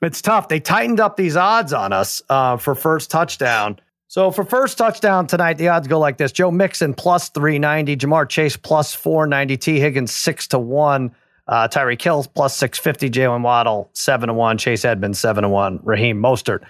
It's 0.00 0.22
tough. 0.22 0.48
They 0.48 0.60
tightened 0.60 1.00
up 1.00 1.16
these 1.16 1.36
odds 1.36 1.72
on 1.72 1.92
us 1.92 2.22
uh, 2.30 2.56
for 2.56 2.74
first 2.74 3.10
touchdown. 3.10 3.78
So 4.06 4.30
for 4.30 4.42
first 4.44 4.78
touchdown 4.78 5.26
tonight, 5.26 5.58
the 5.58 5.68
odds 5.68 5.86
go 5.88 5.98
like 5.98 6.16
this: 6.16 6.32
Joe 6.32 6.50
Mixon 6.50 6.94
plus 6.94 7.28
three 7.28 7.58
ninety, 7.58 7.96
Ja'Marr 7.96 8.28
Chase 8.28 8.56
plus 8.56 8.94
four 8.94 9.26
ninety, 9.26 9.56
Tee 9.58 9.80
Higgins 9.80 10.12
six 10.12 10.46
to 10.48 10.58
one, 10.58 11.14
uh, 11.46 11.68
Tyreek 11.68 12.00
Hill 12.00 12.24
plus 12.34 12.56
six 12.56 12.78
fifty, 12.78 13.10
Jaylen 13.10 13.42
Waddle 13.42 13.90
seven 13.92 14.28
to 14.28 14.34
one, 14.34 14.56
Chase 14.56 14.84
Edmonds 14.86 15.18
seven 15.18 15.42
to 15.42 15.48
one, 15.50 15.80
Raheem 15.82 16.16
Mostert 16.22 16.60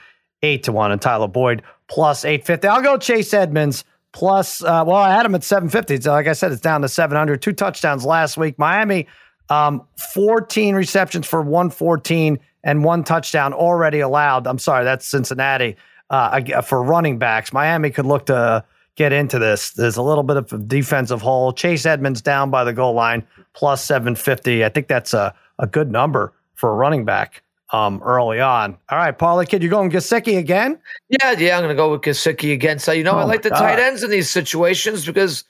eight 0.43 0.65
to 0.65 0.73
one, 0.73 0.91
and 0.91 1.01
Tyler 1.01 1.29
Boyd 1.29 1.63
plus 1.87 2.25
eight 2.25 2.45
fifty. 2.45 2.67
I'll 2.67 2.83
go 2.83 2.97
Chase 2.97 3.33
Edmonds 3.33 3.85
plus. 4.13 4.63
Uh, 4.63 4.85
well, 4.87 4.97
I 4.97 5.13
had 5.13 5.27
him 5.27 5.35
at 5.35 5.45
seven 5.45 5.69
fifty. 5.69 6.01
So 6.01 6.11
like 6.13 6.27
I 6.27 6.33
said, 6.33 6.53
it's 6.53 6.61
down 6.61 6.83
to 6.83 6.89
seven 6.89 7.17
hundred. 7.17 7.43
Two 7.43 7.53
touchdowns 7.53 8.05
last 8.05 8.37
week. 8.37 8.59
Miami, 8.59 9.07
um, 9.49 9.87
fourteen 10.13 10.75
receptions 10.75 11.27
for 11.27 11.43
one 11.43 11.71
fourteen 11.71 12.39
and 12.65 12.85
one 12.85 13.05
touchdown 13.05 13.53
already 13.53 14.01
allowed. 14.01 14.47
I'm 14.47 14.59
sorry, 14.59 14.85
that's 14.85 15.07
Cincinnati 15.07 15.77
uh, 16.11 16.63
for 16.63 16.83
running 16.83 17.19
backs. 17.19 17.53
Miami 17.53 17.91
could 17.91 18.07
look 18.07 18.27
to 18.27 18.65
get 18.97 19.13
into 19.13 19.39
this. 19.39 19.71
There's 19.71 19.97
a 19.97 20.03
little 20.03 20.25
bit 20.25 20.37
of 20.37 20.53
a 20.53 20.59
defensive 20.59 21.23
hole. 21.23 21.53
Chase 21.53 21.87
Edmonds 21.87 22.21
down 22.21 22.51
by 22.51 22.65
the 22.65 22.73
goal 22.73 22.95
line 22.95 23.25
plus 23.55 23.85
750. 23.85 24.65
I 24.65 24.69
think 24.69 24.89
that's 24.89 25.15
a, 25.15 25.35
a 25.59 25.67
good 25.67 25.91
number 25.91 26.33
for 26.55 26.71
a 26.71 26.75
running 26.75 27.05
back 27.05 27.43
um, 27.71 28.01
early 28.03 28.41
on. 28.41 28.77
All 28.89 28.99
right, 28.99 29.17
Paulie, 29.17 29.49
kid, 29.49 29.63
You're 29.63 29.71
going 29.71 29.91
Gesicki 29.91 30.39
again? 30.39 30.79
Yeah, 31.09 31.33
yeah, 31.33 31.57
I'm 31.57 31.63
going 31.63 31.69
to 31.71 31.75
go 31.75 31.91
with 31.93 32.03
Gesicki 32.03 32.53
again. 32.53 32.79
So, 32.79 32.93
you 32.93 33.05
know, 33.05 33.13
Oh 33.13 33.19
I 33.19 33.25
like 33.25 33.43
the 33.43 33.51
tight 33.51 33.79
ends 33.79 34.03
in 34.03 34.11
these 34.11 34.31
situations 34.31 35.05
because, 35.05 35.45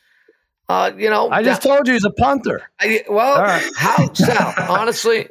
uh, 0.68 0.92
you 0.96 1.08
know, 1.08 1.30
I 1.30 1.42
just 1.42 1.62
told 1.62 1.86
you 1.86 1.94
he's 1.94 2.04
a 2.04 2.10
punter. 2.10 2.68
I, 2.80 3.04
well, 3.08 3.40
right. 3.40 3.64
how 3.76 4.12
Sal? 4.12 4.54
honestly, 4.68 5.28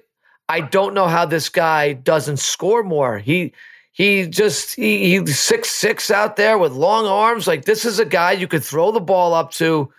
I 0.49 0.61
don't 0.61 0.93
know 0.93 1.07
how 1.07 1.25
this 1.25 1.49
guy 1.49 1.93
doesn't 1.93 2.37
score 2.37 2.83
more. 2.83 3.17
He 3.17 3.53
he 3.91 4.27
just 4.27 4.75
he, 4.75 5.19
he's 5.19 5.39
six 5.39 5.69
six 5.69 6.09
out 6.09 6.35
there 6.37 6.57
with 6.57 6.71
long 6.71 7.05
arms. 7.05 7.47
Like 7.47 7.65
this 7.65 7.83
is 7.83 7.99
a 7.99 8.05
guy 8.05 8.31
you 8.31 8.47
could 8.47 8.63
throw 8.63 8.91
the 8.91 9.01
ball 9.01 9.33
up 9.33 9.51
to 9.53 9.91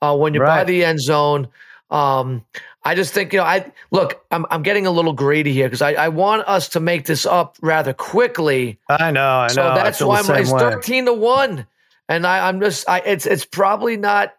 uh, 0.00 0.16
when 0.16 0.34
you're 0.34 0.46
by 0.46 0.64
the 0.64 0.84
end 0.84 1.00
zone. 1.00 1.48
Um, 1.90 2.44
I 2.86 2.94
just 2.94 3.12
think 3.12 3.32
you 3.32 3.40
know. 3.40 3.44
I 3.44 3.72
look. 3.90 4.24
I'm 4.30 4.46
I'm 4.50 4.62
getting 4.62 4.86
a 4.86 4.90
little 4.90 5.12
greedy 5.12 5.52
here 5.52 5.66
because 5.66 5.82
I, 5.82 5.92
I 5.94 6.08
want 6.08 6.46
us 6.46 6.68
to 6.70 6.80
make 6.80 7.06
this 7.06 7.26
up 7.26 7.56
rather 7.60 7.92
quickly. 7.92 8.78
I 8.88 9.10
know, 9.10 9.20
I 9.28 9.48
know. 9.48 9.52
So 9.54 9.62
that's 9.74 10.00
why 10.00 10.20
I'm, 10.20 10.30
it's 10.40 10.50
way. 10.52 10.58
thirteen 10.60 11.04
to 11.06 11.12
one, 11.12 11.66
and 12.08 12.26
I, 12.26 12.48
I'm 12.48 12.60
just 12.60 12.88
I, 12.88 13.00
it's 13.00 13.26
it's 13.26 13.44
probably 13.44 13.96
not 13.96 14.34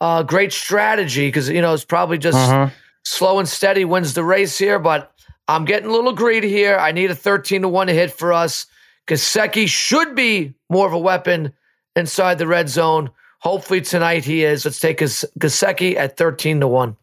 a 0.00 0.24
great 0.26 0.52
strategy 0.52 1.26
because 1.28 1.48
you 1.48 1.60
know 1.60 1.74
it's 1.74 1.84
probably 1.84 2.18
just 2.18 2.38
Mhm. 2.38 2.70
slow 3.02 3.40
and 3.40 3.48
steady 3.48 3.84
wins 3.84 4.14
the 4.14 4.22
race 4.24 4.56
here. 4.56 4.78
But 4.78 5.12
I'm 5.48 5.64
getting 5.64 5.88
a 5.88 5.92
little 5.92 6.12
greedy 6.12 6.48
here. 6.50 6.78
I 6.78 6.92
need 6.92 7.10
a 7.10 7.14
thirteen 7.16 7.62
to 7.62 7.68
one 7.68 7.88
hit 7.88 8.12
for 8.12 8.32
us. 8.32 8.66
Gesicki 9.08 9.66
should 9.66 10.14
be 10.14 10.54
more 10.70 10.86
of 10.86 10.92
a 10.92 10.98
weapon 10.98 11.52
inside 11.96 12.38
the 12.38 12.46
red 12.46 12.68
zone. 12.68 13.10
Hopefully 13.40 13.80
tonight 13.80 14.24
he 14.24 14.44
is. 14.44 14.64
Let's 14.64 14.78
take 14.78 14.98
Gas- 14.98 15.24
Gesicki 15.38 15.96
at 15.96 16.16
thirteen 16.16 16.60
to 16.60 16.68
one. 16.68 16.96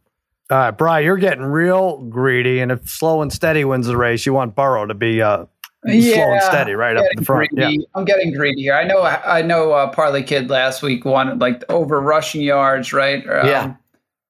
All 0.52 0.58
right, 0.60 0.72
Brian, 0.72 1.04
you're 1.06 1.18
getting 1.18 1.44
real 1.44 1.98
greedy, 2.04 2.60
and 2.60 2.72
if 2.72 2.88
slow 2.88 3.22
and 3.24 3.34
steady 3.34 3.66
wins 3.66 3.88
the 3.88 3.98
race, 3.98 4.26
you 4.28 4.34
want 4.34 4.56
Burrow 4.56 4.86
to 4.86 4.94
be 4.94 5.20
uh, 5.22 5.46
slow 5.84 6.32
and 6.34 6.44
steady 6.44 6.74
right 6.74 6.96
up 6.96 7.04
getting 7.04 7.20
the 7.20 7.26
front. 7.26 7.50
greedy. 7.50 7.78
Yeah. 7.80 7.86
I'm 7.96 8.06
getting 8.06 8.32
greedy 8.32 8.62
here. 8.62 8.76
I 8.76 8.84
know. 8.84 9.02
I 9.02 9.42
know. 9.42 9.72
Uh, 9.72 9.90
Parlay 9.92 10.22
Kid 10.22 10.52
last 10.52 10.84
week 10.84 11.04
wanted 11.04 11.42
like 11.42 11.64
over 11.70 12.00
rushing 12.00 12.42
yards, 12.42 12.94
right? 12.94 13.28
Um, 13.28 13.48
Yeah. 13.48 13.74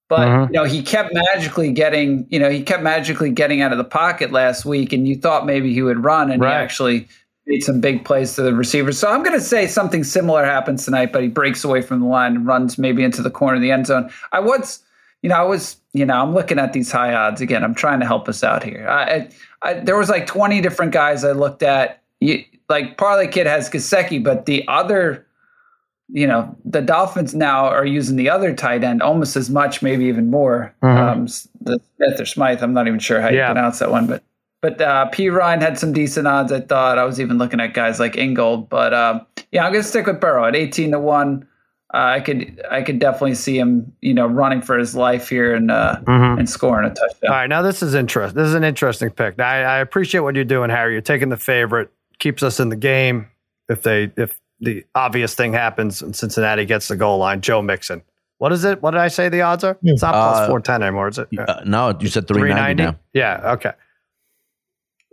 But 0.08 0.28
Mhm. 0.28 0.48
you 0.50 0.54
know, 0.54 0.64
he 0.66 0.82
kept 0.84 1.14
magically 1.14 1.72
getting. 1.72 2.28
You 2.30 2.40
know, 2.40 2.50
he 2.50 2.64
kept 2.64 2.82
magically 2.84 3.32
getting 3.32 3.62
out 3.62 3.74
of 3.74 3.78
the 3.78 3.84
pocket 3.84 4.32
last 4.32 4.64
week, 4.64 4.94
and 4.94 5.06
you 5.08 5.16
thought 5.18 5.46
maybe 5.46 5.74
he 5.74 5.82
would 5.82 6.02
run, 6.04 6.32
and 6.32 6.42
Right. 6.42 6.52
he 6.52 6.56
actually 6.56 7.08
made 7.48 7.62
some 7.64 7.82
big 7.82 8.06
plays 8.06 8.36
to 8.36 8.42
the 8.42 8.54
receivers. 8.54 8.98
So 8.98 9.10
I'm 9.12 9.22
going 9.22 9.38
to 9.38 9.44
say 9.44 9.68
something 9.68 10.04
similar 10.04 10.46
happens 10.46 10.86
tonight, 10.86 11.12
but 11.12 11.22
he 11.24 11.28
breaks 11.28 11.64
away 11.64 11.82
from 11.82 12.00
the 12.00 12.06
line 12.08 12.36
and 12.38 12.48
runs 12.48 12.78
maybe 12.78 13.04
into 13.04 13.22
the 13.22 13.30
corner 13.30 13.56
of 13.58 13.62
the 13.62 13.72
end 13.72 13.86
zone. 13.88 14.10
I 14.32 14.40
was, 14.40 14.80
you 15.26 15.30
know, 15.30 15.38
I 15.38 15.42
was, 15.42 15.78
you 15.94 16.06
know, 16.06 16.22
I'm 16.22 16.36
looking 16.36 16.60
at 16.60 16.74
these 16.74 16.92
high 16.92 17.12
odds 17.12 17.42
again. 17.42 17.64
I'm 17.64 17.74
trying 17.74 18.00
to 18.00 18.06
help 18.06 18.30
us 18.30 18.44
out 18.44 18.62
here. 18.62 18.88
I, 18.88 19.28
I, 19.64 19.74
there 19.74 19.98
was 19.98 20.08
like 20.08 20.28
20 20.28 20.62
different 20.62 20.92
guys 20.92 21.24
I 21.24 21.32
looked 21.32 21.64
at. 21.64 22.04
You, 22.20 22.44
like 22.70 22.96
Parlay 22.98 23.28
Kid 23.28 23.48
has 23.48 23.68
Gesicki, 23.68 24.24
but 24.24 24.46
the 24.46 24.64
other 24.68 25.26
you 26.10 26.28
know, 26.28 26.56
the 26.64 26.84
Dolphins 26.84 27.34
now 27.34 27.66
are 27.66 27.88
using 27.88 28.18
the 28.18 28.30
other 28.30 28.54
tight 28.54 28.84
end 28.84 29.02
almost 29.02 29.36
as 29.36 29.50
much, 29.50 29.82
maybe 29.82 30.06
even 30.06 30.30
more. 30.30 30.76
Mm-hmm. 30.84 30.98
Um, 31.02 31.26
the 31.60 31.82
Smith 31.96 32.22
or 32.22 32.26
Smythe, 32.28 32.62
I'm 32.62 32.74
not 32.74 32.86
even 32.88 33.00
sure 33.00 33.20
how 33.20 33.30
you 33.30 33.44
pronounce 33.44 33.80
that 33.80 33.90
one, 33.90 34.06
but 34.06 34.24
but 34.62 34.80
uh, 34.80 35.10
Perine 35.12 35.60
had 35.60 35.80
some 35.80 35.92
decent 35.92 36.28
odds. 36.28 36.52
I 36.52 36.62
thought 36.62 37.00
I 37.00 37.04
was 37.06 37.20
even 37.20 37.40
looking 37.40 37.60
at 37.60 37.74
guys 37.74 38.00
like 38.00 38.16
Ingold, 38.16 38.70
but 38.70 38.94
uh, 38.94 39.22
yeah, 39.52 39.66
I'm 39.66 39.72
gonna 39.72 39.82
stick 39.82 40.06
with 40.06 40.22
Burrow 40.22 40.46
at 40.46 40.56
18 40.56 40.92
to 40.92 41.00
one. 41.00 41.48
Uh, 41.94 41.98
I 41.98 42.20
could 42.20 42.62
I 42.70 42.82
could 42.82 43.00
definitely 43.00 43.36
see 43.36 43.58
him, 43.58 43.94
you 44.02 44.14
know, 44.14 44.26
running 44.26 44.62
for 44.62 44.78
his 44.78 44.96
life 44.96 45.30
here 45.30 45.54
and 45.54 45.70
uh, 45.70 45.98
mm-hmm. 46.02 46.40
and 46.40 46.50
scoring 46.50 46.90
a 46.90 46.94
touchdown. 46.94 47.32
All 47.32 47.38
right, 47.38 47.48
now 47.48 47.62
this 47.62 47.84
is 47.84 47.94
interesting. 47.94 48.36
This 48.36 48.48
is 48.48 48.56
an 48.56 48.64
interesting 48.64 49.12
pick. 49.12 49.40
I, 49.40 49.64
I 49.64 49.78
appreciate 49.80 50.22
what 50.22 50.36
you're 50.36 50.44
doing, 50.44 50.70
Harry. 50.70 50.94
You're 50.94 51.02
taking 51.02 51.30
the 51.30 51.38
favorite, 51.38 51.92
keeps 52.20 52.44
us 52.44 52.60
in 52.60 52.70
the 52.70 52.76
game. 52.76 53.30
If 53.70 53.84
they 53.84 54.12
if 54.18 54.38
the 54.60 54.86
obvious 54.96 55.36
thing 55.36 55.54
happens 55.54 56.02
and 56.02 56.16
Cincinnati 56.16 56.66
gets 56.66 56.88
the 56.88 56.96
goal 56.96 57.18
line. 57.18 57.42
Joe 57.42 57.62
Mixon. 57.62 58.02
What 58.38 58.52
is 58.52 58.66
it? 58.66 58.82
What 58.82 58.92
did 58.92 59.00
I 59.00 59.08
say 59.08 59.30
the 59.30 59.42
odds 59.42 59.64
are? 59.64 59.78
It's 59.84 60.02
not 60.02 60.14
plus 60.14 60.38
uh, 60.40 60.48
410 60.48 60.84
anymore, 60.84 61.08
is 61.08 61.18
it? 61.20 61.28
Uh, 61.38 61.62
no, 61.66 61.98
you 62.00 62.10
said 62.10 62.28
390, 62.28 62.84
390 62.84 62.84
now. 62.84 62.96
Yeah, 63.14 63.54
okay. 63.54 63.72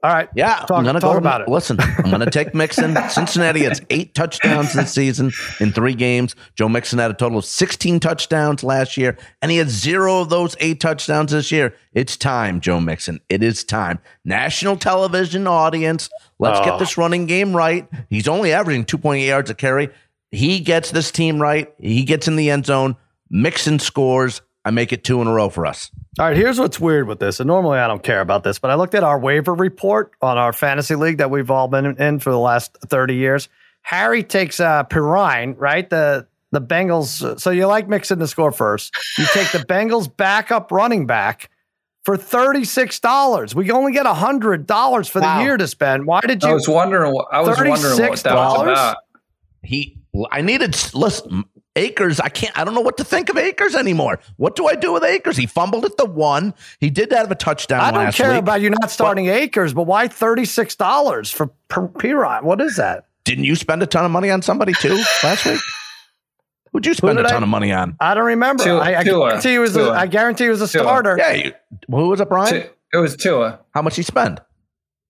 All 0.05 0.13
right. 0.13 0.29
Yeah, 0.35 0.57
talk, 0.67 0.73
I'm 0.73 0.85
gonna 0.85 0.99
talk 0.99 1.13
go, 1.13 1.19
about 1.19 1.43
it. 1.43 1.49
Listen, 1.49 1.79
I'm 1.81 2.11
going 2.11 2.21
to 2.21 2.31
take 2.31 2.55
Mixon. 2.57 2.97
Cincinnati 3.09 3.61
has 3.61 3.81
eight 3.89 4.15
touchdowns 4.15 4.73
this 4.73 4.93
season 4.93 5.31
in 5.61 5.71
three 5.71 5.95
games. 5.95 6.35
Joe 6.57 6.69
Mixon 6.69 6.99
had 6.99 7.13
a 7.13 7.15
total 7.15 7.39
of 7.39 7.45
16 7.45 8.01
touchdowns 8.01 8.65
last 8.65 8.97
year, 8.97 9.17
and 9.41 9.53
he 9.53 9.59
had 9.59 9.71
zero 9.71 10.21
of 10.21 10.29
those 10.29 10.57
eight 10.59 10.81
touchdowns 10.81 11.31
this 11.31 11.53
year. 11.53 11.77
It's 11.93 12.17
time, 12.17 12.61
Joe 12.61 12.81
Mixon. 12.81 13.21
It 13.29 13.45
is 13.45 13.63
time. 13.63 14.01
National 14.25 14.77
television 14.77 15.47
audience. 15.47 16.11
Let's 16.41 16.59
oh. 16.59 16.65
get 16.65 16.79
this 16.81 16.99
oh. 16.99 17.03
running 17.03 17.27
game 17.27 17.55
right. 17.55 17.89
He's 18.11 18.27
only 18.27 18.53
averaging 18.53 18.87
2.8 18.87 19.25
yards 19.25 19.51
a 19.51 19.55
carry. 19.55 19.89
He 20.33 20.59
gets 20.59 20.91
this 20.91 21.13
team 21.13 21.41
right. 21.41 21.73
He 21.79 22.03
gets 22.03 22.27
in 22.27 22.35
the 22.35 22.51
end 22.51 22.67
zone. 22.67 22.97
Mixon 23.31 23.79
scores. 23.79 24.43
I 24.65 24.73
make 24.73 24.93
it 24.93 25.05
two 25.05 25.21
in 25.23 25.29
a 25.29 25.33
row 25.33 25.49
for 25.49 25.65
us. 25.65 25.93
All 26.19 26.27
right, 26.27 26.37
here's 26.37 26.59
what's 26.59 26.79
weird 26.79 27.09
with 27.09 27.21
this. 27.21 27.41
And 27.41 27.47
normally 27.47 27.79
I 27.79 27.87
don't 27.87 28.03
care 28.03 28.21
about 28.21 28.45
this, 28.45 28.59
but 28.59 28.71
I 28.71 28.75
looked 28.75 28.95
at 28.95 29.03
our 29.03 29.19
waiver 29.19 29.55
report 29.55 30.13
on 30.21 30.37
our 30.37 30.53
fantasy 30.53 30.95
league 30.95 31.17
that 31.19 31.31
we've 31.31 31.51
all 31.51 31.69
been 31.69 31.97
in 31.99 32.19
for 32.19 32.31
the 32.31 32.39
last 32.39 32.77
30 32.87 33.15
years. 33.15 33.49
Harry 33.81 34.23
takes 34.23 34.61
uh, 34.61 34.85
Perine, 34.85 35.55
right? 35.59 35.89
The 35.89 36.27
the 36.51 36.61
Bengals. 36.61 37.41
So 37.41 37.51
you 37.51 37.67
like 37.67 37.89
mixing 37.89 38.19
the 38.19 38.29
score 38.29 38.53
first. 38.53 38.95
You 39.17 39.25
take 39.33 39.51
the 39.53 39.59
Bengals 39.61 40.15
backup 40.15 40.71
running 40.71 41.07
back 41.07 41.49
for 42.03 42.17
$36. 42.17 43.55
We 43.55 43.71
only 43.71 43.93
get 43.93 44.07
$100 44.07 45.09
for 45.09 45.21
wow. 45.21 45.39
the 45.39 45.45
year 45.45 45.57
to 45.57 45.67
spend. 45.67 46.07
Why 46.07 46.21
did 46.21 46.43
you? 46.43 46.51
I 46.51 46.53
was 46.53 46.69
wondering, 46.69 47.19
I 47.33 47.41
was 47.41 47.57
wondering 47.57 47.71
what 47.71 48.23
that 48.23 48.35
was 48.35 48.61
about. 48.61 48.97
He, 49.63 49.99
I 50.31 50.43
needed, 50.43 50.77
listen, 50.93 51.45
Akers, 51.75 52.21
I 52.21 52.29
can't, 52.29 52.57
I 52.59 52.65
don't 52.65 52.75
know 52.75 52.83
what 52.83 52.99
to 52.99 53.05
think 53.05 53.31
of 53.31 53.39
Akers 53.39 53.75
anymore. 53.75 54.21
What 54.37 54.57
do 54.57 54.67
I 54.67 54.75
do 54.75 54.93
with 54.93 55.05
Akers? 55.05 55.37
He 55.37 55.47
fumbled 55.47 55.85
at 55.85 55.97
the 55.97 56.05
one. 56.05 56.55
He 56.81 56.91
did 56.91 57.13
have 57.13 57.31
a 57.31 57.35
touchdown. 57.35 57.81
I 57.81 57.91
don't 57.91 58.15
care 58.15 58.31
week, 58.31 58.41
about 58.41 58.61
you 58.61 58.71
not 58.71 58.91
starting 58.91 59.27
but, 59.27 59.37
Akers, 59.37 59.73
but 59.73 59.85
why 59.85 60.09
$36 60.09 61.33
for 61.33 61.51
Perine? 61.69 62.43
What 62.43 62.61
is 62.61 62.77
that? 62.77 63.07
Didn't 63.25 63.45
you 63.45 63.57
spend 63.57 63.83
a 63.83 63.87
ton 63.87 64.05
of 64.05 64.11
money 64.11 64.31
on 64.31 64.43
somebody 64.43 64.75
too 64.75 65.01
last 65.23 65.47
week? 65.47 65.61
Who'd 66.73 66.87
you 66.87 66.95
spend 66.95 67.19
Who 67.19 67.25
a 67.25 67.29
ton 67.29 67.43
I, 67.43 67.47
of 67.47 67.49
money 67.49 67.73
on? 67.73 67.97
I 68.01 68.15
don't 68.15 68.27
remember. 68.27 68.65
Tua, 68.65 68.79
I, 68.79 68.99
I 68.99 69.05
guarantee 69.05 69.53
he 69.53 69.59
was. 69.59 69.77
A, 69.77 69.91
I 69.91 70.07
guarantee 70.07 70.45
he 70.45 70.51
was 70.51 70.63
a 70.63 70.69
Tua. 70.69 70.83
starter. 70.83 71.17
Yeah. 71.19 71.33
You, 71.33 71.53
who 71.89 72.09
was 72.09 72.21
it, 72.21 72.29
Brian? 72.29 72.65
It 72.93 72.97
was 72.97 73.17
Tua. 73.17 73.61
How 73.75 73.83
much 73.83 73.97
he 73.97 74.03
spend? 74.03 74.41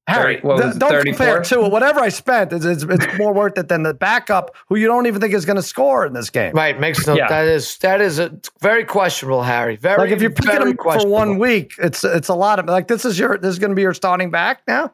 Harry, 0.08 0.40
th- 0.40 0.44
don't 0.78 0.80
34? 0.80 1.02
compare 1.02 1.42
Tua. 1.42 1.68
Whatever 1.68 2.00
I 2.00 2.08
spent, 2.08 2.52
it's, 2.52 2.64
it's, 2.64 2.82
it's, 2.82 3.18
more 3.18 3.32
worth 3.32 3.56
it 3.56 3.68
than 3.68 3.84
the 3.84 3.94
backup 3.94 4.54
who 4.68 4.74
you 4.74 4.88
don't 4.88 5.06
even 5.06 5.20
think 5.20 5.32
is 5.32 5.44
going 5.44 5.56
to 5.56 5.62
score 5.62 6.04
in 6.04 6.12
this 6.12 6.28
game. 6.28 6.52
Right, 6.54 6.78
makes 6.78 7.06
no. 7.06 7.14
Yeah. 7.14 7.28
That 7.28 7.46
is 7.46 7.78
that 7.78 8.00
is 8.00 8.18
a, 8.18 8.36
very 8.60 8.84
questionable, 8.84 9.44
Harry. 9.44 9.76
Very 9.76 9.98
like 9.98 10.10
if 10.10 10.20
you're 10.20 10.30
picking 10.30 10.60
him 10.60 10.76
for 10.76 11.06
one 11.06 11.38
week, 11.38 11.74
it's 11.78 12.02
it's 12.02 12.28
a 12.28 12.34
lot 12.34 12.58
of 12.58 12.66
like 12.66 12.88
this 12.88 13.04
is 13.04 13.16
your 13.16 13.38
this 13.38 13.50
is 13.50 13.58
going 13.60 13.70
to 13.70 13.76
be 13.76 13.82
your 13.82 13.94
starting 13.94 14.32
back 14.32 14.62
now. 14.66 14.92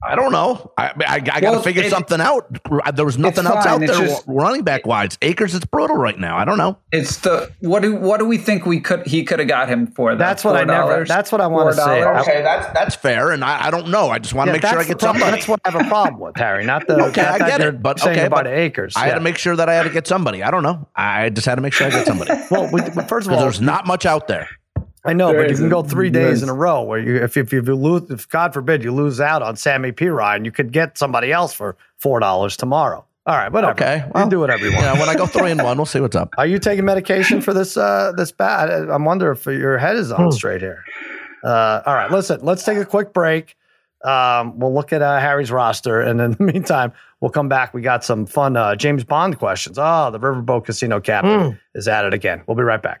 I 0.00 0.14
don't 0.14 0.30
know. 0.30 0.72
I 0.78 0.88
I, 0.88 1.14
I 1.14 1.20
got 1.20 1.40
to 1.40 1.50
well, 1.50 1.62
figure 1.62 1.82
it, 1.82 1.90
something 1.90 2.20
out. 2.20 2.46
There 2.94 3.04
was 3.04 3.18
nothing 3.18 3.46
else 3.46 3.66
out 3.66 3.80
there 3.80 3.88
just, 3.88 4.24
running 4.28 4.62
back 4.62 4.86
wise. 4.86 5.18
Akers, 5.22 5.56
it's 5.56 5.64
brutal 5.64 5.96
right 5.96 6.18
now. 6.18 6.36
I 6.36 6.44
don't 6.44 6.56
know. 6.56 6.78
It's 6.92 7.16
the 7.18 7.52
what 7.60 7.82
do 7.82 7.96
what 7.96 8.18
do 8.18 8.24
we 8.24 8.38
think 8.38 8.64
we 8.64 8.78
could 8.78 9.06
he 9.06 9.24
could 9.24 9.40
have 9.40 9.48
got 9.48 9.68
him 9.68 9.88
for? 9.88 10.12
That? 10.12 10.18
That's 10.18 10.44
what 10.44 10.56
I 10.56 10.62
never. 10.62 11.04
That's 11.04 11.32
what 11.32 11.40
I 11.40 11.48
want 11.48 11.74
to 11.74 11.82
say. 11.82 12.04
Okay, 12.04 12.42
that's 12.42 12.72
that's 12.72 12.94
fair, 12.94 13.32
and 13.32 13.44
I, 13.44 13.66
I 13.66 13.70
don't 13.72 13.88
know. 13.88 14.08
I 14.08 14.20
just 14.20 14.34
want 14.34 14.46
to 14.46 14.52
yeah, 14.52 14.60
make 14.60 14.70
sure 14.70 14.78
I 14.78 14.84
get 14.84 15.00
somebody. 15.00 15.32
That's 15.32 15.48
what 15.48 15.60
I 15.64 15.70
have 15.72 15.86
a 15.86 15.88
problem 15.88 16.20
with, 16.20 16.36
Harry. 16.36 16.64
Not 16.64 16.86
the 16.86 17.02
okay, 17.06 17.22
I 17.22 17.38
get 17.38 17.60
it, 17.60 17.82
but 17.82 18.00
okay, 18.00 18.26
about 18.26 18.44
but 18.44 18.52
Akers. 18.52 18.94
I 18.96 19.00
yeah. 19.00 19.08
had 19.08 19.14
to 19.16 19.20
make 19.20 19.36
sure 19.36 19.56
that 19.56 19.68
I 19.68 19.74
had 19.74 19.82
to 19.82 19.90
get 19.90 20.06
somebody. 20.06 20.44
I 20.44 20.52
don't 20.52 20.62
know. 20.62 20.88
I 20.94 21.30
just 21.30 21.46
had 21.46 21.56
to 21.56 21.60
make 21.60 21.72
sure 21.72 21.88
I 21.88 21.90
get 21.90 22.06
somebody. 22.06 22.30
well, 22.52 22.70
we, 22.72 22.82
first 23.08 23.26
of 23.26 23.32
all, 23.32 23.40
there's 23.40 23.60
not 23.60 23.84
much 23.84 24.06
out 24.06 24.28
there. 24.28 24.48
I 25.08 25.14
know, 25.14 25.32
there 25.32 25.42
but 25.42 25.50
you 25.50 25.56
can 25.56 25.70
go 25.70 25.82
three 25.82 26.10
days 26.10 26.42
in 26.42 26.50
a 26.50 26.54
row 26.54 26.82
where 26.82 26.98
you, 26.98 27.16
if, 27.16 27.36
if 27.36 27.50
you 27.52 27.62
lose, 27.62 28.10
if 28.10 28.28
God 28.28 28.52
forbid 28.52 28.84
you 28.84 28.92
lose 28.92 29.20
out 29.20 29.42
on 29.42 29.56
Sammy 29.56 29.90
Perine, 29.90 30.44
you 30.44 30.52
could 30.52 30.70
get 30.70 30.98
somebody 30.98 31.32
else 31.32 31.54
for 31.54 31.76
four 31.96 32.20
dollars 32.20 32.56
tomorrow. 32.56 33.04
All 33.26 33.36
right, 33.36 33.50
whatever. 33.50 33.72
Okay, 33.72 34.04
well, 34.14 34.24
you 34.24 34.30
do 34.30 34.40
whatever 34.40 34.64
you 34.64 34.72
want. 34.72 34.84
Yeah, 34.84 34.98
when 34.98 35.08
I 35.08 35.14
go 35.14 35.26
three 35.26 35.50
and 35.50 35.62
one, 35.62 35.76
we'll 35.76 35.86
see 35.86 36.00
what's 36.00 36.16
up. 36.16 36.34
Are 36.36 36.46
you 36.46 36.58
taking 36.58 36.84
medication 36.84 37.40
for 37.40 37.54
this? 37.54 37.76
Uh, 37.76 38.12
this 38.16 38.32
bad? 38.32 38.70
I 38.90 38.96
wonder 38.96 39.30
if 39.30 39.46
your 39.46 39.78
head 39.78 39.96
is 39.96 40.12
on 40.12 40.26
hmm. 40.26 40.30
straight 40.30 40.60
here. 40.60 40.84
Uh, 41.42 41.80
all 41.86 41.94
right, 41.94 42.10
listen. 42.10 42.40
Let's 42.42 42.64
take 42.64 42.76
a 42.76 42.84
quick 42.84 43.14
break. 43.14 43.56
Um, 44.04 44.58
we'll 44.58 44.74
look 44.74 44.92
at 44.92 45.00
uh, 45.00 45.20
Harry's 45.20 45.50
roster, 45.50 46.00
and 46.00 46.20
in 46.20 46.32
the 46.32 46.42
meantime, 46.52 46.92
we'll 47.20 47.30
come 47.30 47.48
back. 47.48 47.72
We 47.72 47.80
got 47.80 48.04
some 48.04 48.26
fun 48.26 48.56
uh, 48.58 48.76
James 48.76 49.04
Bond 49.04 49.38
questions. 49.38 49.78
Oh, 49.78 50.10
the 50.10 50.20
Riverboat 50.20 50.66
Casino 50.66 51.00
captain 51.00 51.52
mm. 51.52 51.60
is 51.74 51.88
at 51.88 52.04
it 52.04 52.12
again. 52.12 52.42
We'll 52.46 52.56
be 52.56 52.62
right 52.62 52.82
back. 52.82 53.00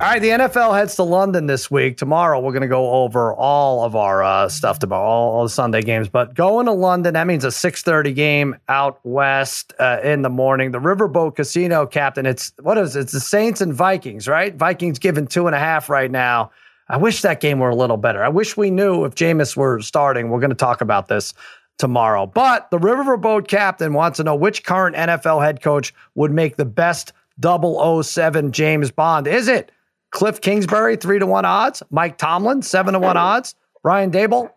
All 0.00 0.06
right, 0.06 0.18
the 0.18 0.30
NFL 0.30 0.78
heads 0.78 0.96
to 0.96 1.02
London 1.02 1.44
this 1.44 1.70
week. 1.70 1.98
Tomorrow, 1.98 2.40
we're 2.40 2.52
going 2.52 2.62
to 2.62 2.68
go 2.68 2.90
over 2.90 3.34
all 3.34 3.84
of 3.84 3.94
our 3.94 4.22
uh, 4.22 4.48
stuff 4.48 4.78
tomorrow, 4.78 5.06
all, 5.06 5.32
all, 5.36 5.42
the 5.42 5.50
Sunday 5.50 5.82
games. 5.82 6.08
But 6.08 6.32
going 6.32 6.64
to 6.64 6.72
London, 6.72 7.12
that 7.12 7.26
means 7.26 7.44
a 7.44 7.48
6.30 7.48 8.14
game 8.14 8.56
out 8.70 8.98
west 9.04 9.74
uh, 9.78 10.00
in 10.02 10.22
the 10.22 10.30
morning. 10.30 10.70
The 10.70 10.78
Riverboat 10.78 11.36
Casino 11.36 11.84
captain, 11.84 12.24
it's, 12.24 12.54
what 12.62 12.78
is 12.78 12.96
it? 12.96 13.00
It's 13.00 13.12
the 13.12 13.20
Saints 13.20 13.60
and 13.60 13.74
Vikings, 13.74 14.26
right? 14.26 14.54
Vikings 14.54 14.98
given 14.98 15.26
two 15.26 15.46
and 15.46 15.54
a 15.54 15.58
half 15.58 15.90
right 15.90 16.10
now. 16.10 16.50
I 16.88 16.96
wish 16.96 17.20
that 17.20 17.40
game 17.40 17.58
were 17.58 17.68
a 17.68 17.76
little 17.76 17.98
better. 17.98 18.24
I 18.24 18.30
wish 18.30 18.56
we 18.56 18.70
knew 18.70 19.04
if 19.04 19.14
Jameis 19.14 19.54
were 19.54 19.82
starting. 19.82 20.30
We're 20.30 20.40
going 20.40 20.48
to 20.48 20.56
talk 20.56 20.80
about 20.80 21.08
this 21.08 21.34
tomorrow. 21.76 22.24
But 22.24 22.70
the 22.70 22.78
Riverboat 22.78 23.48
captain 23.48 23.92
wants 23.92 24.16
to 24.16 24.24
know 24.24 24.34
which 24.34 24.64
current 24.64 24.96
NFL 24.96 25.44
head 25.44 25.60
coach 25.60 25.92
would 26.14 26.32
make 26.32 26.56
the 26.56 26.64
best 26.64 27.12
007 27.42 28.52
James 28.52 28.90
Bond. 28.90 29.26
Is 29.26 29.46
it 29.46 29.70
Cliff 30.10 30.40
Kingsbury, 30.40 30.96
three 30.96 31.18
to 31.18 31.26
one 31.26 31.44
odds. 31.44 31.82
Mike 31.90 32.18
Tomlin, 32.18 32.62
seven 32.62 32.94
to 32.94 32.98
one 32.98 33.16
odds. 33.16 33.54
Brian 33.82 34.10
Daboll, 34.10 34.50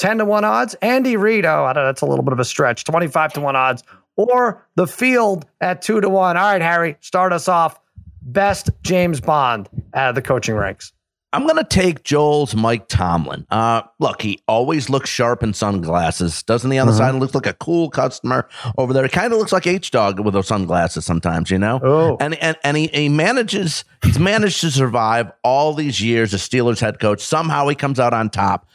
10 0.00 0.18
to 0.18 0.24
1 0.24 0.44
odds. 0.44 0.74
Andy 0.82 1.16
Reid, 1.16 1.44
oh, 1.44 1.64
I 1.64 1.74
know, 1.74 1.84
that's 1.84 2.00
a 2.00 2.06
little 2.06 2.24
bit 2.24 2.32
of 2.32 2.40
a 2.40 2.44
stretch, 2.44 2.84
25 2.84 3.34
to 3.34 3.40
1 3.40 3.54
odds. 3.54 3.82
Or 4.16 4.66
the 4.74 4.86
field 4.86 5.46
at 5.60 5.82
2 5.82 6.00
to 6.00 6.08
1. 6.08 6.36
All 6.36 6.42
right, 6.42 6.62
Harry, 6.62 6.96
start 7.00 7.32
us 7.32 7.48
off. 7.48 7.78
Best 8.22 8.70
James 8.82 9.20
Bond 9.20 9.68
out 9.94 10.10
of 10.10 10.14
the 10.14 10.22
coaching 10.22 10.54
ranks. 10.54 10.92
I'm 11.32 11.44
going 11.44 11.56
to 11.56 11.64
take 11.64 12.02
Joel's 12.02 12.56
Mike 12.56 12.88
Tomlin. 12.88 13.46
Uh, 13.50 13.82
look, 14.00 14.20
he 14.20 14.42
always 14.48 14.90
looks 14.90 15.08
sharp 15.08 15.42
in 15.42 15.54
sunglasses. 15.54 16.42
Doesn't 16.42 16.70
he 16.70 16.78
on 16.78 16.88
the 16.88 16.92
side? 16.92 17.14
Looks 17.14 17.34
like 17.34 17.46
a 17.46 17.52
cool 17.54 17.88
customer 17.88 18.48
over 18.76 18.92
there. 18.92 19.04
He 19.04 19.08
kind 19.08 19.32
of 19.32 19.38
looks 19.38 19.52
like 19.52 19.66
H 19.66 19.92
Dog 19.92 20.18
with 20.18 20.34
those 20.34 20.48
sunglasses 20.48 21.04
sometimes, 21.04 21.50
you 21.50 21.58
know? 21.58 21.78
Oh. 21.82 22.16
And, 22.18 22.34
and, 22.42 22.56
and 22.64 22.76
he, 22.76 22.88
he 22.88 23.08
manages, 23.08 23.84
he's 24.02 24.18
managed 24.18 24.60
to 24.62 24.70
survive 24.72 25.30
all 25.44 25.72
these 25.72 26.00
years 26.00 26.34
as 26.34 26.42
Steelers 26.42 26.80
head 26.80 26.98
coach. 26.98 27.20
Somehow 27.20 27.68
he 27.68 27.76
comes 27.76 28.00
out 28.00 28.12
on 28.12 28.28
top. 28.30 28.66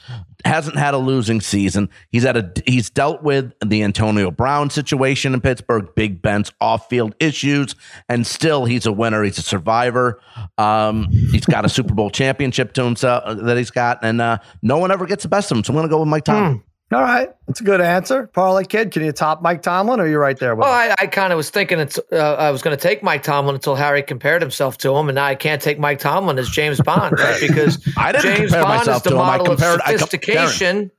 Hasn't 0.46 0.78
had 0.78 0.94
a 0.94 0.98
losing 1.00 1.42
season. 1.42 1.90
He's 2.12 2.24
had 2.24 2.38
a 2.38 2.52
he's 2.66 2.90
dealt 2.92 3.24
with 3.24 3.52
the 3.66 3.82
Antonio 3.84 4.30
Brown 4.30 4.70
situation 4.70 5.34
in 5.34 5.42
Pittsburgh, 5.42 5.90
Big 5.96 6.22
Ben's 6.22 6.52
off-field 6.62 7.16
issues, 7.20 7.76
and 8.08 8.26
still 8.26 8.66
he's 8.66 8.86
a 8.86 8.92
winner. 8.92 9.24
He's 9.24 9.40
a 9.40 9.42
survivor. 9.42 10.22
Um, 10.60 11.08
he's 11.32 11.46
got 11.46 11.66
a 11.66 11.70
Super 11.70 11.96
Bowl 11.96 12.12
championship 12.12 12.74
to 12.74 12.84
himself 12.84 13.24
uh, 13.26 13.34
that 13.34 13.58
he's 13.58 13.72
got, 13.72 14.00
and 14.04 14.22
uh, 14.22 14.38
no 14.62 14.78
one 14.78 14.92
ever 14.92 15.06
gets 15.08 15.24
the 15.24 15.30
best 15.30 15.52
of 15.52 15.58
him. 15.58 15.64
So 15.64 15.72
I'm 15.74 15.76
going 15.78 15.88
to 15.88 15.92
go 15.92 16.00
with 16.00 16.10
Mike 16.10 16.26
Tomlin. 16.26 16.64
All 16.96 17.02
right. 17.04 17.30
That's 17.48 17.60
a 17.62 17.64
good 17.64 17.82
answer. 17.82 18.28
Parlay 18.28 18.64
Kid, 18.64 18.92
can 18.92 19.04
you 19.04 19.12
top 19.12 19.42
Mike 19.42 19.62
Tomlin 19.62 20.00
or 20.00 20.04
are 20.04 20.08
you 20.08 20.18
right 20.18 20.38
there 20.40 20.56
with 20.56 20.64
Well, 20.64 20.72
him? 20.90 20.96
I, 20.98 21.04
I 21.04 21.08
kind 21.08 21.34
of 21.34 21.38
was 21.38 21.50
thinking 21.50 21.80
it's, 21.80 22.00
uh, 22.12 22.16
I 22.16 22.52
was 22.52 22.62
going 22.62 22.76
to 22.76 22.82
take 22.82 23.04
Mike 23.04 23.22
Tomlin 23.24 23.56
until 23.56 23.76
Harry 23.76 24.02
compared 24.02 24.42
himself 24.42 24.78
to 24.80 24.96
him, 24.96 25.10
and 25.10 25.16
now 25.16 25.26
I 25.26 25.36
can't 25.36 25.62
take 25.62 25.78
Mike 25.78 26.00
Tomlin 26.00 26.40
as 26.40 26.48
James 26.50 26.80
Bond, 26.80 27.20
right? 27.20 27.40
Because 27.42 27.86
I 27.98 28.12
didn't 28.14 28.24
James 28.38 28.52
compare 28.52 28.64
Bond 28.64 28.82
is 28.82 28.88
myself 28.88 29.04
the 29.04 29.10
to 29.10 29.16
him. 29.18 29.22
I 29.22 29.26
model 29.38 29.46
compared- 29.48 29.76
of 29.82 29.86
I 29.86 29.90
com- 29.90 29.98
sophistication 30.00 30.92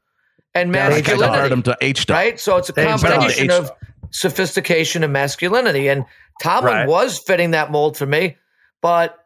and 0.55 0.77
I 0.77 1.01
compared 1.03 1.05
masculinity, 1.07 1.53
him 1.55 1.63
to 1.63 1.77
H 1.81 2.07
right? 2.09 2.39
So 2.41 2.57
it's 2.59 2.69
a 2.69 2.73
combination 2.73 3.51
of 3.51 3.71
sophistication 4.11 5.03
and 5.05 5.13
masculinity, 5.13 5.89
and 5.89 6.05
Tomlin 6.43 6.73
Right. 6.75 6.89
was 6.89 7.19
fitting 7.19 7.53
that 7.53 7.71
mold 7.71 7.97
for 7.97 8.07
me, 8.07 8.37
but. 8.83 9.19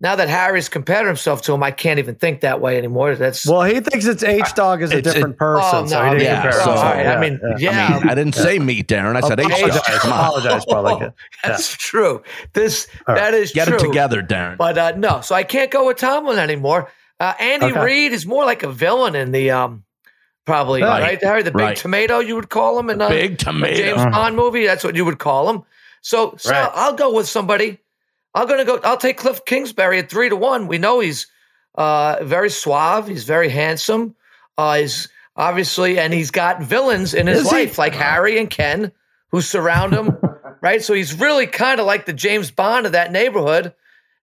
Now 0.00 0.14
that 0.14 0.28
Harry's 0.28 0.68
compared 0.68 1.08
himself 1.08 1.42
to 1.42 1.52
him, 1.52 1.62
I 1.64 1.72
can't 1.72 1.98
even 1.98 2.14
think 2.14 2.42
that 2.42 2.60
way 2.60 2.78
anymore. 2.78 3.16
That's 3.16 3.44
well, 3.44 3.62
he 3.62 3.80
thinks 3.80 4.06
it's 4.06 4.22
H 4.22 4.54
Dog 4.54 4.80
is 4.80 4.92
a 4.92 5.02
different 5.02 5.34
it- 5.34 5.38
person. 5.38 5.70
Oh, 5.84 5.86
so 5.86 6.02
he 6.04 6.10
didn't 6.10 6.22
yeah, 6.22 6.34
compare 6.34 6.52
so- 6.52 6.58
himself. 6.70 6.78
all 6.84 6.92
right. 6.92 7.06
I 7.08 7.20
mean, 7.20 7.40
yeah, 7.58 7.70
I 7.88 7.98
mean, 7.98 8.08
I 8.08 8.14
didn't 8.14 8.34
say 8.36 8.60
meat, 8.60 8.86
Darren. 8.86 9.16
I 9.16 9.26
said 9.26 9.40
H 9.40 9.48
Dog. 9.48 9.58
apologize, 9.58 9.98
Come 9.98 10.12
on. 10.12 10.18
apologize, 10.20 10.64
Parlay 10.66 11.10
That's 11.42 11.72
true. 11.76 12.22
This 12.52 12.86
All 13.08 13.14
right. 13.16 13.20
that 13.22 13.34
is 13.34 13.50
Get 13.50 13.66
true. 13.66 13.76
it 13.76 13.80
together, 13.80 14.22
Darren. 14.22 14.56
But 14.56 14.78
uh, 14.78 14.92
no, 14.96 15.20
so 15.20 15.34
I 15.34 15.42
can't 15.42 15.70
go 15.72 15.88
with 15.88 15.96
Tomlin 15.96 16.38
anymore. 16.38 16.92
Uh, 17.18 17.34
Andy 17.40 17.66
Okay. 17.66 17.80
Reid 17.84 18.12
is 18.12 18.24
more 18.24 18.44
like 18.44 18.62
a 18.62 18.70
villain 18.70 19.16
in 19.16 19.32
the 19.32 19.50
um, 19.50 19.82
probably 20.46 20.80
Right. 20.80 21.02
right, 21.02 21.24
Harry, 21.24 21.42
the 21.42 21.50
big 21.50 21.60
Right. 21.60 21.76
tomato 21.76 22.20
you 22.20 22.36
would 22.36 22.50
call 22.50 22.78
him 22.78 22.88
in 22.88 23.00
a 23.00 23.08
Big 23.08 23.38
tomato. 23.38 23.74
James 23.76 24.04
Bond 24.14 24.36
movie. 24.36 24.64
That's 24.64 24.84
what 24.84 24.94
you 24.94 25.04
would 25.04 25.18
call 25.18 25.50
him. 25.50 25.62
So, 26.02 26.34
so 26.38 26.52
Right. 26.52 26.70
I'll 26.72 26.94
go 26.94 27.12
with 27.12 27.26
somebody. 27.28 27.80
I'm 28.34 28.46
gonna 28.46 28.64
go. 28.64 28.78
I'll 28.84 28.96
take 28.96 29.16
Cliff 29.16 29.44
Kingsbury 29.44 29.98
at 29.98 30.10
three 30.10 30.28
to 30.28 30.36
one. 30.36 30.66
We 30.68 30.78
know 30.78 31.00
he's 31.00 31.26
uh, 31.74 32.18
very 32.22 32.50
suave. 32.50 33.06
He's 33.08 33.24
very 33.24 33.48
handsome. 33.48 34.14
Uh, 34.56 34.78
he's 34.78 35.08
obviously, 35.36 35.98
and 35.98 36.12
he's 36.12 36.30
got 36.30 36.60
villains 36.62 37.14
in 37.14 37.26
his 37.26 37.42
Is 37.42 37.50
he? 37.50 37.56
life 37.56 37.78
like 37.78 37.94
Harry 37.94 38.38
and 38.38 38.50
Ken 38.50 38.92
who 39.30 39.40
surround 39.40 39.92
him. 39.92 40.16
right, 40.60 40.82
so 40.82 40.94
he's 40.94 41.14
really 41.18 41.46
kind 41.46 41.78
of 41.80 41.86
like 41.86 42.06
the 42.06 42.12
James 42.12 42.50
Bond 42.50 42.86
of 42.86 42.92
that 42.92 43.12
neighborhood. 43.12 43.66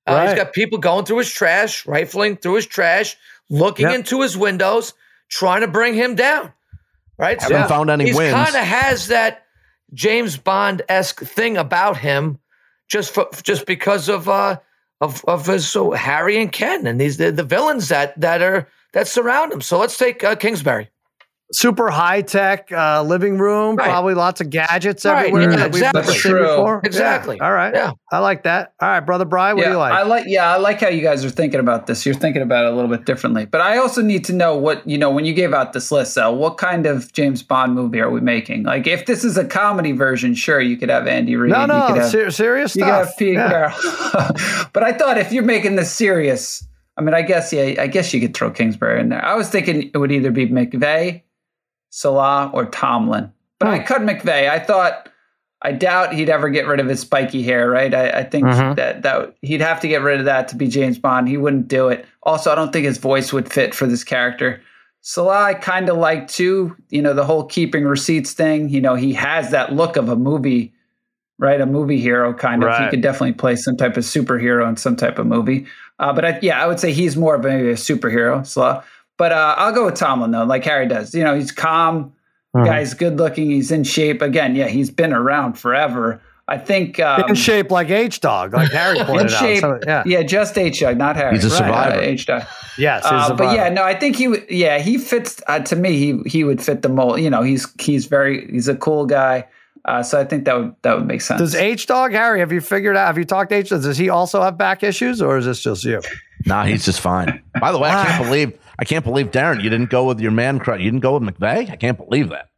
Uh, 0.07 0.13
Right. 0.13 0.29
He's 0.29 0.37
got 0.37 0.53
people 0.53 0.77
going 0.79 1.05
through 1.05 1.19
his 1.19 1.31
trash, 1.31 1.85
rifling 1.87 2.37
through 2.37 2.55
his 2.55 2.65
trash, 2.67 3.15
looking 3.49 3.87
Yep. 3.87 3.95
into 3.95 4.21
his 4.21 4.35
windows, 4.37 4.93
trying 5.29 5.61
to 5.61 5.67
bring 5.67 5.93
him 5.93 6.15
down. 6.15 6.51
Right, 7.17 7.41
Haven't 7.41 7.69
found 7.69 7.89
any 7.89 8.05
he's 8.07 8.15
wins. 8.15 8.33
Kind 8.33 8.55
of 8.55 8.63
has 8.63 9.07
that 9.07 9.45
James 9.93 10.37
Bond 10.37 10.81
esque 10.89 11.21
thing 11.21 11.55
about 11.57 11.97
him, 11.97 12.39
just 12.87 13.13
for 13.13 13.27
just 13.43 13.65
because 13.65 14.09
of 14.09 14.29
uh 14.29 14.57
of 15.01 15.23
of 15.25 15.47
his 15.47 15.67
so 15.67 15.91
Harry 15.91 16.37
and 16.37 16.51
Ken 16.51 16.87
and 16.87 16.99
these 16.99 17.17
the, 17.17 17.31
the 17.31 17.43
villains 17.43 17.89
that 17.89 18.19
that 18.19 18.41
are 18.41 18.67
that 18.93 19.07
surround 19.07 19.51
him. 19.51 19.61
So 19.61 19.77
let's 19.77 19.97
take 19.97 20.23
uh, 20.23 20.35
Kingsbury. 20.35 20.89
Super 21.51 21.91
high 21.91 22.21
tech 22.23 22.71
uh, 22.71 23.03
living 23.03 23.37
room, 23.37 23.75
Right. 23.75 23.87
probably 23.87 24.15
lots 24.15 24.41
of 24.41 24.49
gadgets 24.49 25.05
Right, 25.05 25.27
everywhere 25.27 25.51
yeah, 25.51 25.55
that 25.57 25.71
we've 25.71 25.81
never 25.83 25.99
exactly. 25.99 26.19
seen 26.19 26.31
True. 26.31 26.47
before. 26.47 26.81
Exactly. 26.83 27.35
Yeah. 27.39 27.45
All 27.45 27.53
right. 27.53 27.73
Yeah. 27.73 27.91
I 28.11 28.17
like 28.17 28.43
that. 28.43 28.73
All 28.81 28.89
right, 28.89 28.99
brother 28.99 29.25
Brian, 29.25 29.55
what 29.55 29.61
yeah, 29.61 29.67
do 29.69 29.73
you 29.73 29.77
like? 29.79 29.93
I 29.93 30.01
like. 30.03 30.23
Yeah, 30.27 30.51
I 30.51 30.57
like 30.57 30.81
how 30.81 30.87
you 30.89 31.03
guys 31.03 31.23
are 31.23 31.29
thinking 31.29 31.59
about 31.59 31.85
this. 31.85 32.03
You're 32.03 32.15
thinking 32.15 32.41
about 32.41 32.65
it 32.65 32.71
a 32.73 32.75
little 32.75 32.89
bit 32.89 33.05
differently. 33.05 33.45
But 33.45 33.61
I 33.61 33.77
also 33.77 34.01
need 34.01 34.25
to 34.25 34.33
know 34.33 34.55
what 34.57 34.87
you 34.87 34.97
know 34.97 35.11
when 35.11 35.23
you 35.25 35.33
gave 35.35 35.53
out 35.53 35.73
this 35.73 35.91
list. 35.91 36.15
Sal, 36.15 36.35
what 36.35 36.57
kind 36.57 36.87
of 36.87 37.13
James 37.13 37.43
Bond 37.43 37.75
movie 37.75 37.99
are 38.01 38.09
we 38.09 38.21
making? 38.21 38.63
Like, 38.63 38.87
if 38.87 39.05
this 39.05 39.23
is 39.23 39.37
a 39.37 39.45
comedy 39.45 39.91
version, 39.91 40.33
sure, 40.33 40.59
you 40.59 40.77
could 40.77 40.89
have 40.89 41.05
Andy 41.05 41.35
Reid. 41.35 41.51
no, 41.51 41.61
you 41.61 41.67
no, 41.67 41.87
could 41.87 41.97
have, 41.97 42.09
ser- 42.09 42.31
serious 42.31 42.75
you 42.75 42.83
could 42.83 42.89
stuff. 42.89 43.07
have 43.09 43.17
Pete 43.17 43.33
Yeah. 43.35 43.49
Carroll. 43.49 44.69
but 44.73 44.81
I 44.83 44.93
thought 44.93 45.19
if 45.19 45.31
you're 45.31 45.43
making 45.43 45.75
this 45.75 45.91
serious, 45.91 46.67
I 46.97 47.01
mean, 47.01 47.13
I 47.13 47.21
guess 47.21 47.53
yeah, 47.53 47.75
I 47.79 47.85
guess 47.87 48.13
you 48.15 48.19
could 48.21 48.33
throw 48.33 48.49
Kingsbury 48.49 48.99
in 48.99 49.09
there. 49.09 49.23
I 49.23 49.35
was 49.35 49.47
thinking 49.49 49.91
it 49.93 49.97
would 49.97 50.11
either 50.11 50.31
be 50.31 50.47
McVay, 50.47 51.21
Saleh, 51.95 52.49
or 52.53 52.65
Tomlin. 52.65 53.31
But 53.59 53.67
Hmm. 53.69 53.73
I 53.75 53.79
cut 53.79 54.01
McVay. 54.01 54.49
I 54.49 54.59
thought. 54.59 55.09
I 55.61 55.71
doubt 55.71 56.13
he'd 56.13 56.29
ever 56.29 56.49
get 56.49 56.67
rid 56.67 56.79
of 56.81 56.87
his 56.87 56.99
spiky 56.99 57.41
hair, 57.41 57.69
right? 57.71 57.91
I, 57.91 58.09
I 58.09 58.23
think 58.23 58.45
Mhm. 58.45 58.75
that 58.75 59.01
that 59.03 59.33
he'd 59.41 59.61
have 59.61 59.79
to 59.79 59.87
get 59.87 60.01
rid 60.03 60.19
of 60.19 60.25
that 60.25 60.47
to 60.49 60.55
be 60.57 60.67
James 60.67 60.99
Bond. 60.99 61.27
He 61.29 61.37
wouldn't 61.37 61.67
do 61.69 61.87
it. 61.87 62.05
Also, 62.23 62.51
I 62.51 62.55
don't 62.55 62.71
think 62.73 62.85
his 62.85 62.97
voice 62.99 63.31
would 63.33 63.51
fit 63.51 63.73
for 63.73 63.87
this 63.87 64.03
character. 64.03 64.61
Saleh, 65.01 65.31
I 65.43 65.53
kind 65.53 65.87
of 65.89 65.95
like 65.97 66.27
too. 66.27 66.75
You 66.89 67.01
know, 67.01 67.13
the 67.13 67.23
whole 67.25 67.45
keeping 67.45 67.85
receipts 67.85 68.33
thing. 68.33 68.67
You 68.69 68.81
know, 68.81 68.95
he 68.95 69.13
has 69.13 69.49
that 69.51 69.73
look 69.73 69.95
of 69.95 70.09
a 70.09 70.15
movie, 70.17 70.73
right? 71.39 71.61
A 71.61 71.65
movie 71.65 71.99
hero 72.01 72.33
kind 72.33 72.63
of. 72.63 72.77
He 72.77 72.89
could 72.89 73.01
definitely 73.01 73.33
play 73.33 73.55
some 73.55 73.77
type 73.77 73.95
of 73.97 74.03
superhero 74.03 74.67
in 74.67 74.75
some 74.77 74.97
type 74.97 75.17
of 75.17 75.25
movie. 75.25 75.65
Uh, 75.97 76.11
but 76.11 76.25
I, 76.25 76.39
yeah, 76.41 76.61
I 76.61 76.67
would 76.67 76.79
say 76.81 76.91
he's 76.91 77.15
more 77.15 77.35
of 77.35 77.43
maybe 77.45 77.69
a 77.69 77.75
superhero, 77.75 78.45
Saleh. 78.45 78.83
But 79.17 79.31
uh, 79.31 79.55
I'll 79.57 79.73
go 79.73 79.85
with 79.85 79.95
Tomlin 79.95 80.31
though, 80.31 80.43
like 80.43 80.63
Harry 80.65 80.87
does. 80.87 81.13
You 81.13 81.23
know, 81.23 81.35
he's 81.35 81.51
calm. 81.51 82.13
Mhm. 82.55 82.65
Guy's 82.65 82.93
good 82.93 83.17
looking. 83.17 83.49
He's 83.49 83.71
in 83.71 83.83
shape. 83.83 84.21
Again, 84.21 84.55
yeah, 84.55 84.67
he's 84.67 84.89
been 84.89 85.13
around 85.13 85.53
forever. 85.53 86.21
I 86.47 86.57
think 86.59 86.99
um, 86.99 87.23
in 87.29 87.35
shape 87.35 87.71
like 87.71 87.89
H 87.89 88.19
Dog, 88.21 88.53
like 88.53 88.71
Harry 88.71 88.97
pointed 89.03 89.31
in 89.31 89.33
out. 89.33 89.59
So, 89.59 89.79
yeah. 89.87 90.03
yeah, 90.05 90.21
just 90.21 90.57
H 90.57 90.79
Dog, 90.79 90.95
not 90.97 91.15
Harry. 91.15 91.33
He's 91.35 91.45
a 91.45 91.49
Right, 91.49 91.57
survivor. 91.57 91.99
H 92.01 92.25
Dog. 92.25 92.43
Yes. 92.77 93.03
he's 93.03 93.11
Uh, 93.11 93.29
a 93.31 93.35
but 93.35 93.55
yeah, 93.55 93.69
no, 93.69 93.83
I 93.83 93.93
think 93.97 94.17
he 94.17 94.27
would. 94.27 94.45
Yeah, 94.49 94.79
he 94.79 94.97
fits. 94.97 95.41
Uh, 95.47 95.59
to 95.59 95.75
me, 95.77 95.97
he 95.97 96.19
he 96.29 96.43
would 96.43 96.61
fit 96.61 96.81
the 96.81 96.89
mold. 96.89 97.21
You 97.21 97.29
know, 97.29 97.41
he's 97.41 97.65
he's 97.79 98.05
very 98.05 98.49
he's 98.51 98.67
a 98.67 98.75
cool 98.75 99.05
guy. 99.05 99.47
Uh, 99.85 100.03
so 100.03 100.19
I 100.19 100.25
think 100.25 100.43
that 100.45 100.57
would 100.57 100.75
that 100.81 100.97
would 100.97 101.07
make 101.07 101.21
sense. 101.21 101.39
Does 101.39 101.55
H 101.55 101.87
Dog 101.87 102.11
Harry? 102.11 102.39
Have 102.41 102.51
you 102.51 102.59
figured 102.61 102.97
out? 102.97 103.07
Have 103.07 103.17
you 103.17 103.23
talked 103.25 103.49
to 103.51 103.55
H? 103.55 103.69
Dog? 103.69 103.81
Does 103.81 103.97
he 103.97 104.09
also 104.09 104.41
have 104.41 104.57
back 104.57 104.83
issues, 104.83 105.21
or 105.21 105.37
is 105.37 105.45
this 105.45 105.61
just 105.61 105.83
you? 105.85 106.01
Nah, 106.45 106.65
he's 106.65 106.83
just 106.85 106.99
fine. 106.99 107.41
By 107.61 107.71
the 107.71 107.79
way, 107.79 107.89
I 107.89 108.05
can't 108.05 108.23
believe 108.29 108.59
I 108.79 108.85
can't 108.85 109.03
believe 109.05 109.31
Darren, 109.31 109.61
you 109.63 109.69
didn't 109.69 109.89
go 109.89 110.03
with 110.05 110.19
your 110.19 110.31
man 110.31 110.59
crush. 110.59 110.79
You 110.79 110.85
didn't 110.91 111.01
go 111.01 111.17
with 111.17 111.23
McVay. 111.23 111.69
I 111.69 111.75
can't 111.75 111.97
believe 111.97 112.29
that. 112.29 112.49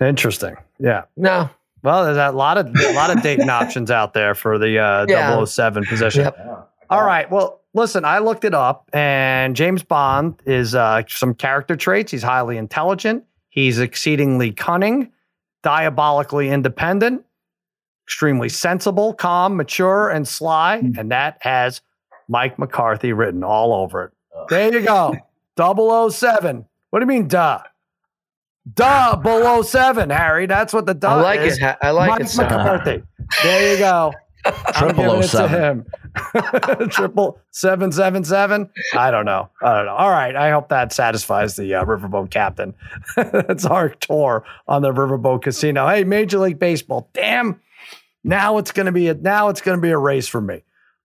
Interesting. 0.00 0.56
Yeah. 0.78 1.04
No, 1.16 1.50
Well, 1.82 2.04
there's 2.04 2.16
a 2.16 2.30
lot 2.30 2.56
of 2.58 2.66
a 2.74 2.92
lot 2.94 3.10
of 3.10 3.22
dating 3.22 3.50
options 3.50 3.90
out 3.90 4.14
there 4.14 4.34
for 4.34 4.58
the 4.58 4.78
uh, 4.78 5.06
Yeah. 5.08 5.44
007 5.44 5.84
position. 5.86 6.24
Yep. 6.24 6.70
All 6.90 7.04
right. 7.04 7.30
Well, 7.30 7.60
listen, 7.74 8.04
I 8.04 8.18
looked 8.20 8.44
it 8.44 8.54
up, 8.54 8.88
and 8.92 9.54
James 9.56 9.82
Bond 9.82 10.40
is 10.46 10.74
uh, 10.74 11.02
some 11.08 11.34
character 11.34 11.76
traits. 11.76 12.10
He's 12.12 12.22
highly 12.22 12.56
intelligent. 12.56 13.24
He's 13.50 13.78
exceedingly 13.78 14.52
cunning, 14.52 15.12
diabolically 15.62 16.48
independent, 16.48 17.24
extremely 18.06 18.48
sensible, 18.48 19.12
calm, 19.14 19.56
mature, 19.56 20.08
and 20.08 20.26
sly. 20.26 20.76
And 20.96 21.10
that 21.10 21.38
has 21.40 21.80
Mike 22.28 22.58
McCarthy 22.58 23.12
written 23.12 23.42
all 23.44 23.74
over 23.74 24.04
it. 24.04 24.12
There 24.48 24.72
you 24.72 24.80
go. 24.86 25.14
007. 25.58 26.64
What 26.90 27.00
do 27.00 27.02
you 27.02 27.06
mean, 27.08 27.28
duh? 27.28 27.60
Duh, 28.74 29.16
below 29.16 29.62
seven, 29.62 30.10
Harry. 30.10 30.46
That's 30.46 30.72
what 30.72 30.86
the 30.86 30.94
duh 30.94 31.08
I 31.08 31.20
like 31.22 31.40
is. 31.40 31.56
it. 31.58 31.62
Ha- 31.62 31.78
I 31.82 31.90
like 31.90 32.10
Mike 32.10 32.20
it. 32.22 32.28
Sal. 32.28 32.44
McCarthy. 32.44 33.02
There 33.42 33.72
you 33.72 33.78
go. 33.78 34.12
I'm 34.44 34.54
Triple 34.74 34.94
giving 34.94 35.10
oh 35.10 35.18
it 35.18 35.22
to 35.22 35.28
seven. 35.28 35.86
him. 36.80 36.88
Triple 36.90 37.40
seven 37.50 37.90
seven 37.92 38.24
seven. 38.24 38.70
I 38.94 39.10
don't 39.10 39.24
know. 39.24 39.48
I 39.62 39.74
don't 39.74 39.86
know. 39.86 39.94
All 39.94 40.10
right. 40.10 40.34
I 40.36 40.50
hope 40.50 40.68
that 40.68 40.92
satisfies 40.92 41.56
the 41.56 41.74
uh, 41.74 41.84
Riverboat 41.84 42.30
captain. 42.30 42.74
That's 43.16 43.66
our 43.66 43.88
tour 43.90 44.44
on 44.68 44.82
the 44.82 44.92
Riverboat 44.92 45.42
Casino. 45.42 45.88
Hey, 45.88 46.04
Major 46.04 46.38
League 46.38 46.58
Baseball. 46.58 47.08
Damn. 47.14 47.60
Now 48.24 48.58
it's 48.58 48.72
gonna 48.72 48.92
be 48.92 49.08
a 49.08 49.14
now 49.14 49.48
it's 49.48 49.60
gonna 49.60 49.80
be 49.80 49.90
a 49.90 49.98
race 49.98 50.28
for 50.28 50.40
me. 50.40 50.62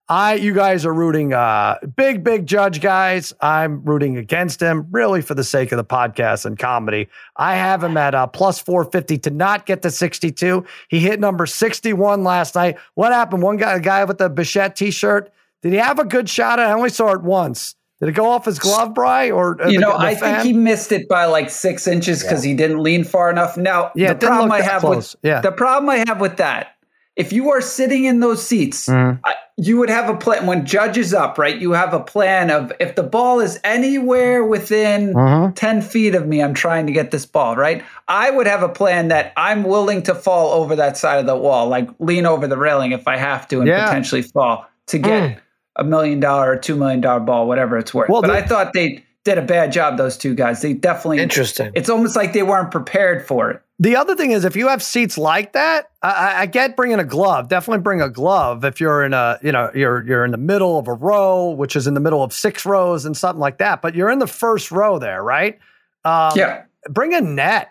I 0.09 0.33
you 0.35 0.53
guys 0.53 0.85
are 0.85 0.93
rooting 0.93 1.33
uh 1.33 1.77
big 1.95 2.23
big 2.23 2.45
judge 2.45 2.81
guys. 2.81 3.33
I'm 3.39 3.83
rooting 3.85 4.17
against 4.17 4.61
him 4.61 4.87
really 4.91 5.21
for 5.21 5.33
the 5.33 5.43
sake 5.45 5.71
of 5.71 5.77
the 5.77 5.85
podcast 5.85 6.45
and 6.45 6.59
comedy. 6.59 7.07
I 7.37 7.55
have 7.55 7.81
him 7.83 7.95
at 7.95 8.13
uh, 8.13 8.27
plus 8.27 8.59
450 8.59 9.17
to 9.19 9.29
not 9.29 9.65
get 9.65 9.81
to 9.83 9.91
62. 9.91 10.65
He 10.89 10.99
hit 10.99 11.19
number 11.21 11.45
61 11.45 12.23
last 12.23 12.55
night. 12.55 12.77
What 12.95 13.13
happened? 13.13 13.43
One 13.43 13.55
guy 13.57 13.75
a 13.75 13.79
guy 13.79 14.03
with 14.03 14.17
the 14.17 14.29
Bichette 14.29 14.75
t-shirt 14.75 15.31
Did 15.61 15.71
he 15.71 15.77
have 15.77 15.99
a 15.99 16.05
good 16.05 16.27
shot? 16.29 16.59
I 16.59 16.73
only 16.73 16.89
saw 16.89 17.13
it 17.13 17.21
once. 17.21 17.75
Did 18.01 18.09
it 18.09 18.13
go 18.13 18.25
off 18.29 18.43
his 18.43 18.59
glove, 18.59 18.93
Bry? 18.93 19.31
Or 19.31 19.61
uh, 19.61 19.69
you 19.69 19.79
the- 19.79 19.85
know, 19.85 19.91
the 19.97 20.03
I 20.05 20.15
fan? 20.15 20.41
think 20.41 20.45
he 20.45 20.51
missed 20.51 20.91
it 20.91 21.07
by 21.07 21.23
like 21.25 21.49
six 21.49 21.87
inches 21.87 22.21
because 22.21 22.43
he 22.43 22.53
didn't 22.53 22.83
lean 22.83 23.05
far 23.05 23.29
enough. 23.29 23.55
Now, 23.55 23.91
Yeah, 23.95 24.09
the 24.09 24.15
didn't 24.19 24.27
problem 24.27 24.49
look 24.49 24.57
I 24.59 24.61
that 24.63 24.71
have 24.71 24.81
close. 24.81 25.13
with 25.13 25.19
Yeah. 25.23 25.39
the 25.39 25.53
problem 25.53 25.89
I 25.89 26.03
have 26.09 26.19
with 26.19 26.35
that, 26.37 26.67
if 27.15 27.31
you 27.31 27.51
are 27.51 27.61
sitting 27.61 28.05
in 28.05 28.19
those 28.19 28.45
seats, 28.45 28.87
Mm. 28.87 29.19
You 29.55 29.77
would 29.77 29.91
have 29.91 30.09
a 30.09 30.15
plan 30.15 30.47
when 30.47 30.65
judge 30.65 30.97
is 30.97 31.13
up, 31.13 31.37
right? 31.37 31.55
You 31.59 31.73
have 31.73 31.93
a 31.93 31.99
plan 31.99 32.49
of 32.49 32.71
if 32.79 32.95
the 32.95 33.03
ball 33.03 33.39
is 33.39 33.59
anywhere 33.63 34.43
within 34.43 35.13
Mhm. 35.13 35.53
10 35.53 35.79
feet 35.81 36.15
of 36.15 36.27
me, 36.27 36.41
I'm 36.41 36.55
trying 36.55 36.87
to 36.87 36.91
get 36.91 37.11
this 37.11 37.27
ball, 37.27 37.55
right? 37.55 37.83
I 38.07 38.31
would 38.31 38.47
have 38.47 38.63
a 38.63 38.67
plan 38.67 39.09
that 39.09 39.31
I'm 39.37 39.63
willing 39.63 40.01
to 40.03 40.15
fall 40.15 40.53
over 40.59 40.75
that 40.77 40.97
side 40.97 41.19
of 41.19 41.27
the 41.27 41.35
wall, 41.35 41.67
like 41.67 41.87
lean 41.99 42.25
over 42.25 42.47
the 42.47 42.57
railing 42.57 42.93
if 42.93 43.07
I 43.07 43.15
have 43.17 43.47
to 43.49 43.59
and 43.59 43.67
Yeah. 43.67 43.85
potentially 43.85 44.23
fall 44.23 44.65
to 44.87 44.97
get 44.97 45.37
a 45.75 45.83
million 45.83 46.19
dollar 46.19 46.53
or 46.53 46.55
two 46.55 46.75
million 46.75 46.99
dollar 47.01 47.19
ball, 47.19 47.47
whatever 47.47 47.77
it's 47.77 47.93
worth. 47.93 48.09
Well, 48.09 48.21
but 48.23 48.31
I 48.31 48.41
thought 48.41 48.73
they 48.73 49.03
did 49.25 49.37
a 49.37 49.41
bad 49.41 49.71
job, 49.71 49.97
those 49.97 50.17
two 50.17 50.35
guys. 50.35 50.61
They 50.61 50.73
definitely 50.73 51.19
Interesting. 51.19 51.71
It's 51.75 51.89
almost 51.89 52.15
like 52.15 52.33
they 52.33 52.43
weren't 52.43 52.71
prepared 52.71 53.25
for 53.25 53.51
it. 53.51 53.61
The 53.79 53.95
other 53.95 54.15
thing 54.15 54.31
is, 54.31 54.45
if 54.45 54.55
you 54.55 54.67
have 54.67 54.83
seats 54.83 55.17
like 55.17 55.53
that, 55.53 55.89
I, 56.01 56.09
I- 56.11 56.41
I 56.41 56.45
get 56.45 56.75
bringing 56.75 56.99
a 56.99 57.03
glove. 57.05 57.47
Definitely 57.49 57.81
bring 57.83 58.01
a 58.01 58.09
glove 58.09 58.63
if 58.65 58.79
you're 58.81 59.03
in 59.03 59.13
a, 59.13 59.39
you 59.41 59.51
know, 59.51 59.71
you're 59.73 60.05
you're 60.05 60.25
in 60.25 60.31
the 60.31 60.37
middle 60.37 60.77
of 60.77 60.87
a 60.87 60.93
row, 60.93 61.49
which 61.51 61.75
is 61.75 61.87
in 61.87 61.93
the 61.93 61.99
middle 61.99 62.23
of 62.23 62.33
six 62.33 62.65
rows 62.65 63.05
and 63.05 63.15
something 63.17 63.39
like 63.39 63.57
that. 63.59 63.81
But 63.81 63.95
you're 63.95 64.09
in 64.11 64.19
the 64.19 64.27
first 64.27 64.71
row 64.71 64.99
there, 64.99 65.23
right? 65.23 65.57
Um, 66.05 66.31
Yeah. 66.35 66.63
Bring 66.89 67.13
a 67.13 67.21
net. 67.21 67.69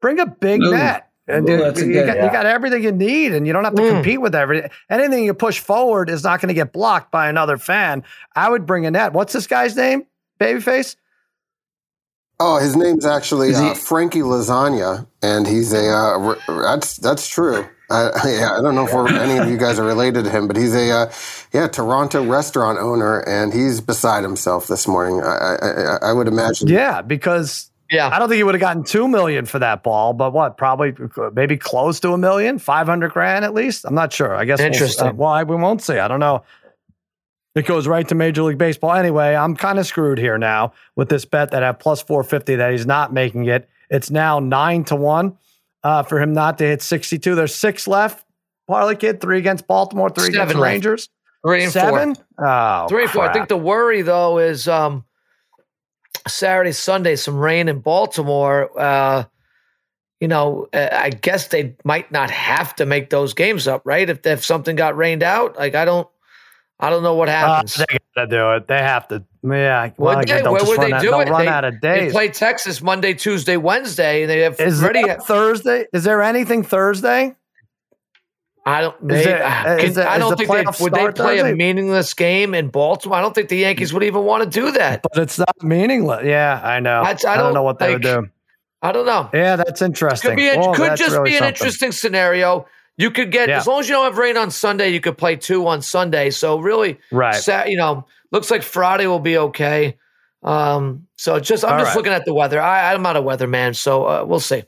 Bring 0.00 0.18
a 0.20 0.26
big 0.26 0.62
Ooh. 0.62 0.70
net. 0.72 1.08
And 1.28 1.48
Ooh, 1.48 1.52
you- 1.52 1.58
you, 1.64 1.92
good- 1.92 2.06
got, 2.06 2.16
you 2.16 2.30
got 2.32 2.46
everything 2.46 2.82
you 2.82 2.90
need, 2.92 3.32
and 3.32 3.46
you 3.46 3.52
don't 3.52 3.64
have 3.64 3.74
to 3.76 3.82
Mm. 3.82 3.90
compete 3.90 4.20
with 4.20 4.34
everything. 4.34 4.70
Anything 4.90 5.24
you 5.24 5.34
push 5.34 5.60
forward 5.60 6.10
is 6.10 6.24
not 6.24 6.40
going 6.40 6.48
to 6.48 6.54
get 6.54 6.72
blocked 6.72 7.12
by 7.12 7.28
another 7.28 7.58
fan. 7.58 8.02
I 8.34 8.50
would 8.50 8.66
bring 8.66 8.86
a 8.86 8.90
net. 8.90 9.12
What's 9.12 9.32
this 9.32 9.46
guy's 9.46 9.76
name? 9.76 10.04
Babyface. 10.42 10.96
Oh, 12.40 12.58
his 12.58 12.74
name's 12.74 13.06
actually 13.06 13.50
Is 13.50 13.58
he- 13.60 13.70
uh, 13.70 13.74
Frankie 13.74 14.20
Lasagna, 14.20 15.06
and 15.22 15.46
he's 15.46 15.72
a 15.72 15.88
uh, 15.90 16.34
r- 16.48 16.62
that's 16.64 16.96
that's 16.96 17.28
true. 17.28 17.64
I, 17.90 18.10
yeah, 18.24 18.56
I 18.58 18.62
don't 18.62 18.74
know 18.74 18.86
if 18.86 18.92
we're, 18.92 19.08
any 19.08 19.38
of 19.38 19.48
you 19.48 19.56
guys 19.58 19.78
are 19.78 19.84
related 19.84 20.24
to 20.24 20.30
him, 20.30 20.48
but 20.48 20.56
he's 20.56 20.74
a 20.74 20.90
uh, 20.90 21.12
yeah 21.52 21.68
Toronto 21.68 22.24
restaurant 22.24 22.78
owner, 22.78 23.20
and 23.28 23.52
he's 23.52 23.80
beside 23.80 24.22
himself 24.24 24.66
this 24.66 24.88
morning. 24.88 25.20
I 25.22 25.26
I, 25.26 25.68
I, 25.68 25.98
I 26.10 26.12
would 26.12 26.26
imagine. 26.26 26.66
Yeah, 26.68 27.00
because 27.02 27.70
Yeah. 27.92 28.08
I 28.08 28.18
don't 28.18 28.28
think 28.28 28.38
he 28.38 28.42
would 28.44 28.54
have 28.54 28.60
gotten 28.60 28.82
two 28.82 29.06
million 29.06 29.44
for 29.46 29.60
that 29.60 29.82
ball, 29.84 30.12
but 30.14 30.32
what? 30.32 30.56
Probably 30.56 30.94
maybe 31.34 31.56
close 31.56 32.00
to 32.00 32.12
a 32.12 32.18
million, 32.18 32.58
five 32.58 32.86
hundred 32.88 33.12
grand 33.12 33.44
at 33.44 33.54
least. 33.54 33.84
I'm 33.84 33.94
not 33.94 34.12
sure. 34.12 34.34
I 34.34 34.46
guess. 34.46 34.58
we'll- 34.58 34.66
Interesting. 34.66 35.08
uh, 35.08 35.12
Well, 35.12 35.44
we 35.44 35.54
won't 35.54 35.82
see. 35.82 35.98
I 35.98 36.08
don't 36.08 36.20
know. 36.20 36.42
It 37.54 37.66
goes 37.66 37.86
right 37.86 38.06
to 38.08 38.14
Major 38.14 38.42
League 38.44 38.58
Baseball. 38.58 38.92
Anyway, 38.92 39.34
I'm 39.34 39.54
kind 39.54 39.78
of 39.78 39.86
screwed 39.86 40.18
here 40.18 40.38
now 40.38 40.72
with 40.96 41.10
this 41.10 41.24
bet 41.24 41.50
that 41.50 41.62
at 41.62 41.80
plus 41.80 42.00
450 42.00 42.56
that 42.56 42.72
he's 42.72 42.86
not 42.86 43.12
making 43.12 43.44
it. 43.46 43.68
It's 43.90 44.10
now 44.10 44.38
nine 44.38 44.84
to 44.84 44.96
one 44.96 45.36
uh, 45.84 46.02
for 46.02 46.18
him 46.18 46.32
not 46.32 46.56
to 46.58 46.64
hit 46.64 46.80
62. 46.80 47.34
There's 47.34 47.54
six 47.54 47.86
left. 47.86 48.24
Parlay 48.68 48.94
kid, 48.94 49.20
three 49.20 49.38
against 49.38 49.66
Baltimore, 49.66 50.08
three 50.08 50.28
against 50.28 50.38
Seven 50.38 50.56
the 50.56 50.62
left. 50.62 50.72
Rangers. 50.72 51.08
Three 51.44 51.64
and 51.64 51.72
Seven? 51.72 52.14
four. 52.14 52.46
Oh, 52.46 52.86
Three 52.88 53.02
and 53.02 53.10
four. 53.10 53.28
I 53.28 53.32
think 53.32 53.48
the 53.48 53.56
worry 53.56 54.02
though 54.02 54.38
is 54.38 54.66
um, 54.68 55.04
Saturday, 56.28 56.72
Sunday, 56.72 57.16
some 57.16 57.36
rain 57.36 57.68
in 57.68 57.80
Baltimore. 57.80 58.70
Uh, 58.78 59.24
you 60.20 60.28
know, 60.28 60.68
uh, 60.72 60.88
I 60.92 61.10
guess 61.10 61.48
they 61.48 61.74
might 61.84 62.12
not 62.12 62.30
have 62.30 62.76
to 62.76 62.86
make 62.86 63.10
those 63.10 63.34
games 63.34 63.66
up, 63.66 63.82
right? 63.84 64.08
If 64.08 64.24
if 64.24 64.44
something 64.44 64.76
got 64.76 64.96
rained 64.96 65.24
out, 65.24 65.56
like 65.58 65.74
I 65.74 65.84
don't, 65.84 66.08
I 66.82 66.90
don't 66.90 67.02
know 67.04 67.14
what 67.14 67.28
Uh, 67.28 67.32
happens. 67.32 67.74
they 67.76 67.84
gotta 68.16 68.26
do 68.28 68.50
it. 68.54 68.66
They 68.66 68.78
have 68.78 69.06
to. 69.08 69.22
Yeah. 69.44 69.90
Well, 69.96 70.16
What 70.16 70.26
day- 70.26 70.42
where 70.42 70.52
would 70.64 70.80
they 70.80 70.92
out- 70.92 71.00
do 71.00 71.20
it? 71.20 71.28
Run 71.28 71.44
They- 71.44 71.48
out 71.48 71.64
of 71.64 71.80
days. 71.80 72.08
They 72.08 72.10
play 72.10 72.28
Texas 72.28 72.82
Monday, 72.82 73.14
Tuesday, 73.14 73.56
Wednesday, 73.56 74.22
and 74.22 74.30
they 74.30 74.40
have 74.40 74.58
Is 74.60 74.82
ready. 74.82 75.04
Thursday? 75.24 75.86
Is 75.92 76.02
there 76.04 76.20
anything 76.22 76.64
Thursday? 76.64 77.34
I 78.64 78.80
don't. 78.80 79.02
Maybe, 79.02 79.24
there- 79.24 79.44
uh, 79.44 79.76
is 79.76 79.94
there- 79.96 80.08
I 80.08 80.18
don't 80.18 80.30
the 80.30 80.36
think 80.36 80.50
they 80.50 80.64
would 80.84 80.92
they 80.92 81.10
play 81.12 81.36
Thursday? 81.38 81.50
a 81.52 81.56
meaningless 81.56 82.14
game 82.14 82.54
in 82.54 82.68
Baltimore. 82.68 83.18
I 83.18 83.20
don't 83.20 83.34
think 83.34 83.48
the 83.48 83.56
Yankees 83.56 83.92
would 83.92 84.04
even 84.04 84.22
want 84.24 84.44
to 84.44 84.48
do 84.60 84.70
that. 84.72 85.02
But 85.02 85.20
it's 85.20 85.38
not 85.38 85.54
meaningless. 85.62 86.24
Yeah, 86.24 86.60
I 86.62 86.78
know. 86.80 87.02
I- 87.02 87.06
I, 87.06 87.10
I 87.10 87.12
don't, 87.14 87.36
don't 87.38 87.54
know 87.54 87.62
what 87.64 87.78
they 87.80 87.92
would 87.94 88.02
do. 88.02 88.28
I 88.82 88.92
don't 88.92 89.06
know. 89.06 89.30
Yeah, 89.32 89.56
that's 89.56 89.82
interesting. 89.82 90.30
Could 90.30 90.36
be 90.36 90.48
Well, 90.56 90.74
could 90.74 90.96
just 90.96 91.12
really 91.16 91.30
be 91.30 91.36
an 91.36 91.42
something. 91.42 91.54
interesting 91.54 91.92
scenario. 91.92 92.66
You 92.98 93.10
could 93.10 93.30
get 93.32 93.48
Yeah. 93.48 93.58
as 93.58 93.66
long 93.66 93.80
as 93.80 93.88
you 93.88 93.94
don't 93.94 94.04
have 94.04 94.18
rain 94.18 94.36
on 94.36 94.50
Sunday, 94.50 94.90
you 94.90 95.00
could 95.00 95.16
play 95.18 95.36
two 95.36 95.66
on 95.66 95.80
Sunday. 95.82 96.30
So 96.30 96.58
really, 96.58 96.98
Right. 97.10 97.34
Sa- 97.34 97.64
you 97.64 97.76
know, 97.76 98.06
looks 98.30 98.50
like 98.50 98.62
Friday 98.62 99.06
will 99.06 99.18
be 99.18 99.36
okay. 99.38 99.96
Um, 100.42 101.06
so 101.16 101.38
just 101.40 101.64
I'm 101.64 101.72
All 101.74 101.78
just 101.78 101.90
right. 101.90 101.96
looking 101.96 102.12
at 102.12 102.24
the 102.24 102.34
weather. 102.34 102.60
I, 102.60 102.92
I'm 102.92 103.02
not 103.02 103.16
a 103.16 103.22
weatherman, 103.22 103.76
so 103.76 104.04
uh, 104.06 104.24
we'll 104.26 104.40
see. 104.40 104.64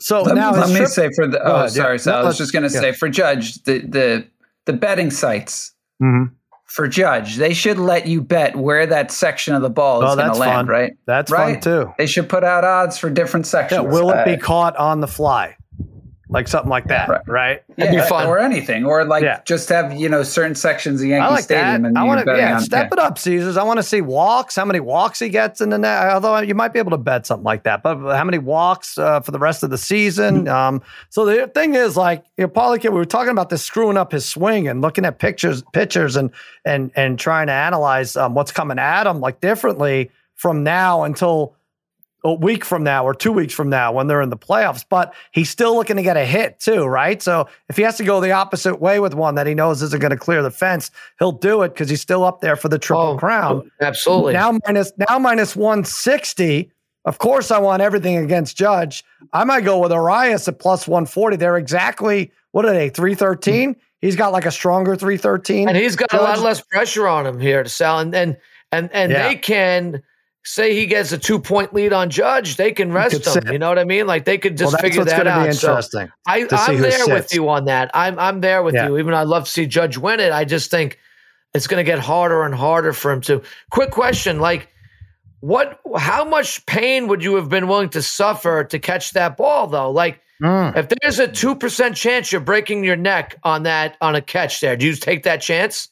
So 0.00 0.22
let 0.22 0.34
now 0.34 0.50
me, 0.52 0.58
let 0.58 0.68
his 0.70 0.80
me 0.80 0.86
say 0.86 1.10
for 1.14 1.26
the 1.26 1.38
Go 1.38 1.44
oh 1.44 1.54
ahead, 1.56 1.62
yeah. 1.76 1.82
sorry, 1.82 1.98
Sal. 1.98 2.14
No, 2.18 2.20
I 2.22 2.24
was 2.24 2.38
just 2.38 2.52
going 2.52 2.66
to 2.68 2.74
yeah. 2.74 2.80
say 2.80 2.92
for 2.92 3.08
Judge 3.08 3.62
the 3.64 3.78
the 3.80 4.26
the 4.66 4.72
betting 4.72 5.10
sites 5.10 5.72
Mhm. 6.02 6.30
for 6.66 6.88
Judge 6.88 7.36
they 7.36 7.52
should 7.54 7.78
let 7.78 8.06
you 8.06 8.20
bet 8.22 8.56
where 8.56 8.86
that 8.86 9.10
section 9.12 9.54
of 9.54 9.62
the 9.62 9.70
ball 9.70 10.02
is 10.04 10.12
Oh, 10.12 10.16
going 10.16 10.32
to 10.32 10.38
land, 10.38 10.54
fun. 10.54 10.66
right? 10.66 10.92
That's 11.06 11.30
right? 11.30 11.62
fun 11.62 11.84
too. 11.84 11.92
They 11.98 12.06
should 12.06 12.28
put 12.28 12.42
out 12.42 12.64
odds 12.64 12.98
for 12.98 13.08
different 13.10 13.46
Yeah, 13.46 13.50
sections. 13.50 13.92
will 13.92 14.10
it 14.10 14.24
be 14.24 14.34
Uh, 14.34 14.38
caught 14.38 14.74
on 14.76 15.00
the 15.00 15.06
fly? 15.06 15.56
Like 16.30 16.48
something 16.48 16.70
like 16.70 16.88
that, 16.88 17.08
Right. 17.08 17.20
right? 17.28 17.62
yeah, 17.76 17.90
be 17.90 18.00
fun. 18.08 18.26
or 18.26 18.38
anything, 18.38 18.86
or 18.86 19.04
like 19.04 19.22
Yeah. 19.22 19.40
just 19.44 19.68
have 19.68 19.92
you 19.92 20.08
know 20.08 20.22
certain 20.22 20.54
sections 20.54 21.02
of 21.02 21.06
Yankee 21.08 21.26
I 21.26 21.30
like 21.30 21.44
Stadium, 21.44 21.82
that. 21.82 21.88
and 21.88 21.98
I 21.98 22.02
want 22.02 22.24
to, 22.24 22.36
yeah, 22.36 22.54
on 22.54 22.60
step 22.62 22.90
it 22.92 22.98
up, 22.98 23.18
Caesars. 23.18 23.56
I 23.58 23.62
want 23.62 23.76
to 23.78 23.82
see 23.82 24.00
walks, 24.00 24.56
how 24.56 24.64
many 24.64 24.80
walks 24.80 25.18
he 25.18 25.28
gets 25.28 25.60
in 25.60 25.68
the 25.68 25.76
net. 25.78 26.08
Although 26.08 26.38
you 26.38 26.54
might 26.54 26.72
be 26.72 26.78
able 26.78 26.92
to 26.92 26.96
bet 26.98 27.26
something 27.26 27.44
like 27.44 27.64
that, 27.64 27.82
but 27.82 27.98
how 28.16 28.24
many 28.24 28.38
walks 28.38 28.96
uh, 28.96 29.20
for 29.20 29.32
the 29.32 29.38
rest 29.38 29.62
of 29.62 29.68
the 29.70 29.78
season? 29.78 30.48
Um, 30.48 30.80
so 31.10 31.26
the 31.26 31.46
thing 31.48 31.74
is, 31.74 31.96
like, 31.96 32.24
you 32.38 32.44
know, 32.44 32.48
Paulie, 32.48 32.82
we 32.82 32.88
were 32.88 33.04
talking 33.04 33.30
about 33.30 33.50
this 33.50 33.62
screwing 33.62 33.96
up 33.98 34.10
his 34.12 34.24
swing 34.24 34.66
and 34.66 34.80
looking 34.80 35.04
at 35.04 35.18
pictures, 35.18 35.62
pictures, 35.74 36.16
and 36.16 36.30
and 36.64 36.90
and 36.96 37.18
trying 37.18 37.48
to 37.48 37.52
analyze 37.52 38.16
um, 38.16 38.34
what's 38.34 38.50
coming 38.50 38.78
at 38.78 39.06
him 39.06 39.20
like 39.20 39.40
differently 39.40 40.10
from 40.36 40.62
now 40.64 41.02
until 41.04 41.54
a 42.24 42.32
week 42.32 42.64
from 42.64 42.82
now 42.82 43.04
or 43.04 43.14
two 43.14 43.30
weeks 43.32 43.52
from 43.52 43.68
now 43.68 43.92
when 43.92 44.06
they're 44.06 44.22
in 44.22 44.30
the 44.30 44.36
playoffs. 44.36 44.84
But 44.88 45.14
he's 45.32 45.50
still 45.50 45.76
looking 45.76 45.96
to 45.96 46.02
get 46.02 46.16
a 46.16 46.24
hit 46.24 46.58
too, 46.58 46.86
right? 46.86 47.20
So 47.22 47.46
if 47.68 47.76
he 47.76 47.82
has 47.82 47.96
to 47.98 48.04
go 48.04 48.20
the 48.20 48.32
opposite 48.32 48.80
way 48.80 48.98
with 48.98 49.14
one 49.14 49.34
that 49.34 49.46
he 49.46 49.54
knows 49.54 49.82
isn't 49.82 50.00
going 50.00 50.10
to 50.10 50.16
clear 50.16 50.42
the 50.42 50.50
fence, 50.50 50.90
he'll 51.18 51.32
do 51.32 51.62
it 51.62 51.68
because 51.70 51.90
he's 51.90 52.00
still 52.00 52.24
up 52.24 52.40
there 52.40 52.56
for 52.56 52.68
the 52.68 52.78
triple 52.78 53.08
Oh, 53.08 53.16
crown. 53.18 53.70
Absolutely. 53.80 54.32
Now 54.32 54.58
minus 54.66 54.90
now 55.08 55.18
minus 55.18 55.54
one 55.54 55.84
sixty. 55.84 56.70
Of 57.04 57.18
course, 57.18 57.50
I 57.50 57.58
want 57.58 57.82
everything 57.82 58.16
against 58.16 58.56
Judge. 58.56 59.04
I 59.34 59.44
might 59.44 59.60
go 59.64 59.78
with 59.78 59.92
Arraez 59.92 60.48
at 60.48 60.58
plus 60.58 60.88
one 60.88 61.04
forty. 61.04 61.36
They're 61.36 61.58
exactly 61.58 62.32
what 62.52 62.64
are 62.64 62.72
they? 62.72 62.88
Three 62.88 63.14
thirteen. 63.14 63.76
He's 64.00 64.16
got 64.16 64.32
like 64.32 64.46
a 64.46 64.50
stronger 64.50 64.96
three 64.96 65.18
thirteen, 65.18 65.68
and 65.68 65.76
he's 65.76 65.96
got 65.96 66.12
a 66.14 66.16
lot 66.16 66.38
less 66.38 66.62
pressure 66.62 67.06
on 67.06 67.26
him 67.26 67.38
here 67.38 67.62
to 67.62 67.68
sell, 67.68 67.98
and 67.98 68.14
and 68.14 68.38
and, 68.72 68.90
and 68.92 69.12
Yeah. 69.12 69.28
they 69.28 69.34
can 69.36 70.02
say 70.44 70.74
he 70.74 70.86
gets 70.86 71.10
a 71.12 71.18
two 71.18 71.38
point 71.38 71.72
lead 71.74 71.92
on 71.92 72.10
Judge, 72.10 72.56
they 72.56 72.72
can 72.72 72.92
rest 72.92 73.16
him. 73.16 73.22
sit. 73.22 73.52
You 73.52 73.58
know 73.58 73.68
what 73.68 73.78
I 73.78 73.84
mean? 73.84 74.06
Like 74.06 74.24
they 74.24 74.38
could 74.38 74.56
just 74.56 74.72
well, 74.74 74.80
figure 74.82 75.04
that 75.04 75.26
out. 75.26 75.46
be 75.46 75.52
So. 75.52 75.80
I, 76.26 76.40
who 76.40 76.76
there 76.78 77.06
with 77.08 77.34
you 77.34 77.48
on 77.48 77.64
that. 77.66 77.90
I'm 77.94 78.18
I'm 78.18 78.40
there 78.40 78.62
with 78.62 78.74
Yeah. 78.74 78.88
you. 78.88 78.98
Even 78.98 79.12
though 79.12 79.18
I'd 79.18 79.26
love 79.28 79.44
to 79.44 79.50
see 79.50 79.66
Judge 79.66 79.96
win 79.96 80.20
it, 80.20 80.32
I 80.32 80.44
just 80.44 80.70
think 80.70 80.98
it's 81.54 81.66
going 81.66 81.84
to 81.84 81.90
get 81.90 81.98
harder 81.98 82.42
and 82.44 82.54
harder 82.54 82.92
for 82.92 83.10
him 83.12 83.20
to. 83.22 83.42
Quick 83.70 83.90
question: 83.90 84.38
Like, 84.40 84.68
what? 85.40 85.80
How 85.96 86.24
much 86.24 86.64
pain 86.66 87.08
would 87.08 87.22
you 87.24 87.36
have 87.36 87.48
been 87.48 87.68
willing 87.68 87.90
to 87.90 88.02
suffer 88.02 88.64
to 88.64 88.78
catch 88.78 89.12
that 89.12 89.36
ball, 89.36 89.66
though? 89.66 89.90
Like, 89.90 90.20
Mm. 90.42 90.76
if 90.76 90.88
there's 91.00 91.20
a 91.20 91.28
two 91.28 91.54
percent 91.54 91.94
chance 91.96 92.32
you're 92.32 92.40
breaking 92.40 92.82
your 92.82 92.96
neck 92.96 93.36
on 93.44 93.62
that 93.62 93.96
on 94.00 94.16
a 94.16 94.20
catch, 94.20 94.60
there, 94.60 94.76
do 94.76 94.84
you 94.84 94.94
take 94.96 95.22
that 95.22 95.40
chance? 95.40 95.88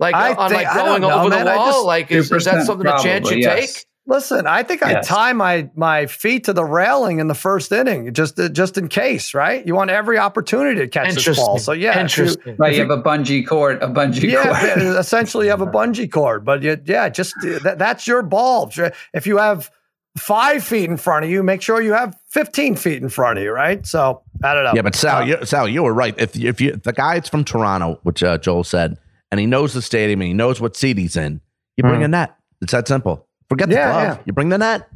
Like 0.00 0.14
I 0.14 0.34
on 0.34 0.50
think- 0.50 0.62
like 0.62 0.66
I 0.72 0.74
going 0.76 1.02
know, 1.02 1.10
over 1.20 1.30
man. 1.30 1.44
the 1.46 1.52
wall? 1.52 1.72
just- 1.72 1.86
like, 1.86 2.10
is, 2.10 2.30
is 2.32 2.44
that 2.44 2.54
2% 2.62 2.64
something 2.66 2.86
a 2.86 2.98
chance 3.02 3.30
you 3.30 3.38
yes. 3.38 3.74
take? 3.74 3.86
Listen, 4.06 4.46
I 4.46 4.62
think 4.64 4.82
I 4.82 5.00
tie 5.00 5.32
my 5.32 5.70
my 5.74 6.04
feet 6.04 6.44
to 6.44 6.52
the 6.52 6.62
railing 6.64 7.20
in 7.20 7.26
the 7.28 7.34
first 7.34 7.72
inning 7.72 8.12
just 8.12 8.38
just 8.52 8.76
in 8.76 8.88
case, 8.88 9.32
right? 9.32 9.66
You 9.66 9.74
want 9.74 9.88
every 9.90 10.18
opportunity 10.18 10.78
to 10.80 10.88
catch 10.88 11.14
this 11.14 11.36
ball. 11.38 11.58
So 11.58 11.72
yeah, 11.72 11.98
if 12.04 12.18
you- 12.18 12.54
Right, 12.58 12.74
you 12.74 12.80
have 12.80 12.90
a 12.90 13.02
bungee 13.02 13.46
cord, 13.46 13.82
a 13.82 13.86
bungee 13.86 14.30
yeah, 14.30 14.42
cord. 14.44 14.82
yeah, 14.82 14.98
essentially 14.98 15.46
you 15.46 15.50
have 15.52 15.62
a 15.62 15.66
bungee 15.66 16.12
cord, 16.12 16.44
but 16.44 16.60
you, 16.62 16.78
yeah, 16.84 17.08
just 17.08 17.34
that, 17.62 17.76
that's 17.78 18.06
your 18.06 18.20
ball. 18.22 18.70
If 19.14 19.26
you 19.26 19.38
have 19.38 19.70
five 20.18 20.62
feet 20.62 20.90
in 20.90 20.98
front 20.98 21.24
of 21.24 21.30
you, 21.30 21.42
make 21.42 21.62
sure 21.62 21.80
you 21.80 21.94
have 21.94 22.14
fifteen 22.28 22.76
feet 22.76 23.02
in 23.02 23.08
front 23.08 23.38
of 23.38 23.44
you, 23.44 23.52
right? 23.52 23.86
So 23.86 24.20
I 24.42 24.52
don't 24.52 24.64
know. 24.64 24.72
Yeah, 24.74 24.82
but 24.82 24.94
Sal, 24.96 25.22
Uh, 25.22 25.24
you, 25.24 25.46
Sal, 25.46 25.66
you 25.66 25.82
were 25.82 25.94
right. 25.94 26.14
If 26.18 26.36
if 26.36 26.60
you 26.60 26.72
the 26.76 26.92
guy's 26.92 27.26
from 27.30 27.42
Toronto, 27.42 28.00
which 28.02 28.22
uh, 28.22 28.36
Joel 28.36 28.64
said, 28.64 28.98
and 29.34 29.40
he 29.40 29.46
knows 29.46 29.72
the 29.74 29.82
stadium 29.82 30.20
and 30.20 30.28
he 30.28 30.34
knows 30.34 30.60
what 30.60 30.76
seat 30.76 30.96
he's 30.96 31.16
in, 31.16 31.40
you 31.76 31.82
bring 31.82 32.00
Mhm. 32.02 32.04
a 32.04 32.08
net. 32.08 32.36
It's 32.62 32.70
that 32.70 32.86
simple. 32.86 33.26
Forget 33.48 33.68
the 33.68 33.74
Yeah, 33.74 33.90
glove. 33.90 34.16
yeah. 34.18 34.22
You 34.26 34.32
bring 34.32 34.48
the 34.50 34.58
net. 34.58 34.88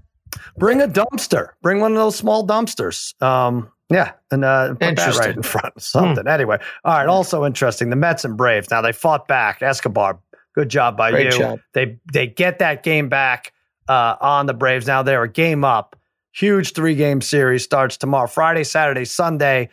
bring 0.59 0.80
a 0.80 0.86
dumpster, 0.86 1.49
bring 1.62 1.80
one 1.80 1.91
of 1.93 1.99
those 1.99 2.14
small 2.14 2.47
dumpsters. 2.47 3.20
Um, 3.20 3.72
Yeah, 3.91 4.12
and 4.30 4.45
uh, 4.45 4.68
put 4.68 4.80
that 4.80 4.89
Interesting. 4.91 5.26
right 5.26 5.36
in 5.36 5.43
front. 5.43 5.72
of 5.76 5.82
Something. 5.82 6.28
Anyway, 6.28 6.59
all 6.84 6.95
right. 6.95 7.09
Also 7.09 7.45
interesting. 7.47 7.89
The 7.91 7.97
Mets 7.97 8.24
and 8.24 8.36
Braves. 8.36 8.70
Now 8.70 8.80
they 8.82 8.93
fought 8.93 9.26
back. 9.26 9.61
Escobar, 9.62 10.20
good 10.55 10.68
job 10.68 10.97
by 10.97 11.11
Great 11.11 11.32
you. 11.32 11.39
job. 11.39 11.59
They 11.74 11.99
they 12.12 12.26
get 12.28 12.59
that 12.61 12.82
game 12.84 13.09
back 13.09 13.53
uh, 13.89 14.14
on 14.20 14.47
the 14.47 14.55
Braves. 14.55 14.86
Now 14.86 15.03
they're 15.03 15.22
a 15.24 15.28
game 15.28 15.64
up. 15.64 15.97
Huge 16.34 16.74
three 16.74 16.95
game 16.95 17.20
series 17.22 17.64
starts 17.64 17.97
tomorrow. 17.97 18.28
Friday, 18.28 18.62
Saturday, 18.64 19.07
Sunday. 19.07 19.70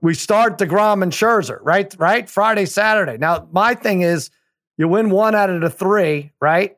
We 0.00 0.14
start 0.14 0.58
Degrom 0.58 1.02
and 1.02 1.12
Scherzer. 1.12 1.58
Right, 1.62 1.94
right. 1.98 2.28
Friday, 2.28 2.66
Saturday. 2.66 3.18
Now 3.18 3.48
my 3.52 3.74
thing 3.74 4.02
is, 4.02 4.30
you 4.76 4.88
win 4.88 5.10
one 5.10 5.34
out 5.34 5.50
of 5.50 5.60
the 5.60 5.70
three. 5.70 6.32
Right. 6.40 6.76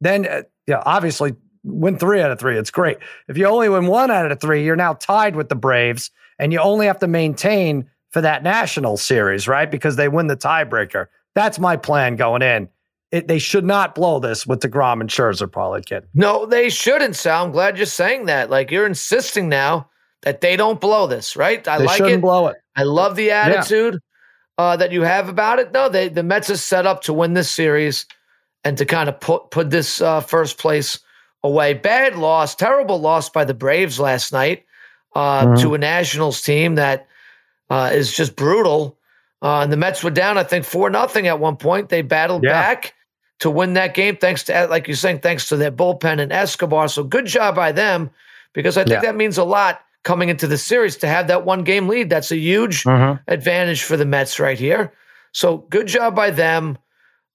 Then, 0.00 0.26
uh, 0.26 0.42
yeah, 0.66 0.82
obviously 0.84 1.34
win 1.64 1.98
three 1.98 2.20
out 2.20 2.30
of 2.30 2.38
three. 2.38 2.58
It's 2.58 2.70
great. 2.70 2.98
If 3.28 3.36
you 3.36 3.46
only 3.46 3.68
win 3.68 3.86
one 3.86 4.10
out 4.10 4.30
of 4.30 4.40
three, 4.40 4.64
you're 4.64 4.76
now 4.76 4.94
tied 4.94 5.36
with 5.36 5.48
the 5.48 5.54
Braves, 5.54 6.10
and 6.38 6.52
you 6.52 6.58
only 6.58 6.86
have 6.86 6.98
to 7.00 7.08
maintain 7.08 7.88
for 8.10 8.20
that 8.20 8.42
national 8.42 8.96
series, 8.96 9.48
right? 9.48 9.70
Because 9.70 9.96
they 9.96 10.08
win 10.08 10.28
the 10.28 10.36
tiebreaker. 10.36 11.06
That's 11.34 11.58
my 11.58 11.76
plan 11.76 12.16
going 12.16 12.42
in. 12.42 12.68
It, 13.10 13.28
they 13.28 13.38
should 13.38 13.64
not 13.64 13.94
blow 13.94 14.18
this 14.18 14.46
with 14.46 14.60
DeGrom 14.60 15.00
and 15.00 15.08
Scherzer, 15.08 15.50
probably, 15.50 15.82
kid. 15.82 16.06
No, 16.14 16.46
they 16.46 16.68
shouldn't, 16.68 17.16
Sal. 17.16 17.44
I'm 17.44 17.52
glad 17.52 17.76
you're 17.76 17.86
saying 17.86 18.26
that. 18.26 18.50
Like 18.50 18.70
you're 18.70 18.86
insisting 18.86 19.48
now 19.48 19.88
that 20.22 20.40
they 20.40 20.56
don't 20.56 20.80
blow 20.80 21.06
this, 21.06 21.36
right? 21.36 21.66
I 21.66 21.78
They 21.78 21.84
like 21.84 21.96
shouldn't 21.98 22.16
it. 22.16 22.20
blow 22.22 22.48
it. 22.48 22.56
I 22.76 22.82
love 22.82 23.16
the 23.16 23.30
attitude 23.30 23.98
uh, 24.58 24.76
that 24.76 24.92
you 24.92 25.02
have 25.02 25.28
about 25.28 25.58
it. 25.58 25.72
No, 25.72 25.88
they 25.88 26.08
the 26.08 26.22
Mets 26.22 26.50
are 26.50 26.56
set 26.56 26.86
up 26.86 27.02
to 27.02 27.12
win 27.12 27.34
this 27.34 27.50
series 27.50 28.06
and 28.64 28.76
to 28.78 28.84
kind 28.84 29.08
of 29.08 29.20
put 29.20 29.50
put 29.50 29.70
this 29.70 30.00
uh, 30.00 30.20
first 30.20 30.58
place 30.58 30.98
away. 31.44 31.74
Bad 31.74 32.16
loss, 32.16 32.54
terrible 32.54 33.00
loss 33.00 33.28
by 33.30 33.44
the 33.44 33.54
Braves 33.54 34.00
last 34.00 34.32
night 34.32 34.64
uh, 35.14 35.46
Mhm. 35.46 35.60
to 35.62 35.74
a 35.74 35.78
Nationals 35.78 36.42
team 36.42 36.74
that 36.74 37.06
uh, 37.70 37.90
is 37.92 38.12
just 38.16 38.34
brutal. 38.34 38.98
Uh, 39.42 39.60
and 39.60 39.72
the 39.72 39.76
Mets 39.76 40.02
were 40.02 40.10
down, 40.10 40.36
I 40.38 40.42
think, 40.42 40.64
four 40.64 40.90
nothing 40.90 41.26
at 41.28 41.38
one 41.38 41.56
point. 41.56 41.90
They 41.90 42.02
battled 42.02 42.42
Yeah. 42.42 42.52
back 42.52 42.94
to 43.40 43.50
win 43.50 43.74
that 43.74 43.94
game, 43.94 44.16
thanks 44.16 44.42
to, 44.44 44.66
like 44.66 44.88
you're 44.88 44.96
saying, 44.96 45.20
thanks 45.20 45.48
to 45.50 45.56
their 45.56 45.70
bullpen 45.70 46.18
and 46.18 46.32
Escobar. 46.32 46.88
So 46.88 47.04
good 47.04 47.26
job 47.26 47.54
by 47.54 47.70
them, 47.70 48.10
because 48.52 48.76
I 48.76 48.82
think 48.82 48.94
Yeah. 48.94 49.00
that 49.02 49.16
means 49.16 49.38
a 49.38 49.44
lot 49.44 49.80
coming 50.04 50.28
into 50.28 50.46
the 50.46 50.58
series 50.58 50.96
to 50.98 51.08
have 51.08 51.26
that 51.28 51.44
one 51.44 51.64
game 51.64 51.88
lead. 51.88 52.08
That's 52.10 52.30
a 52.30 52.36
huge 52.36 52.84
advantage 53.26 53.82
for 53.82 53.96
the 53.96 54.04
Mets 54.06 54.38
right 54.40 54.58
here. 54.58 54.92
So 55.32 55.58
good 55.70 55.86
job 55.86 56.14
by 56.16 56.30
them. 56.30 56.78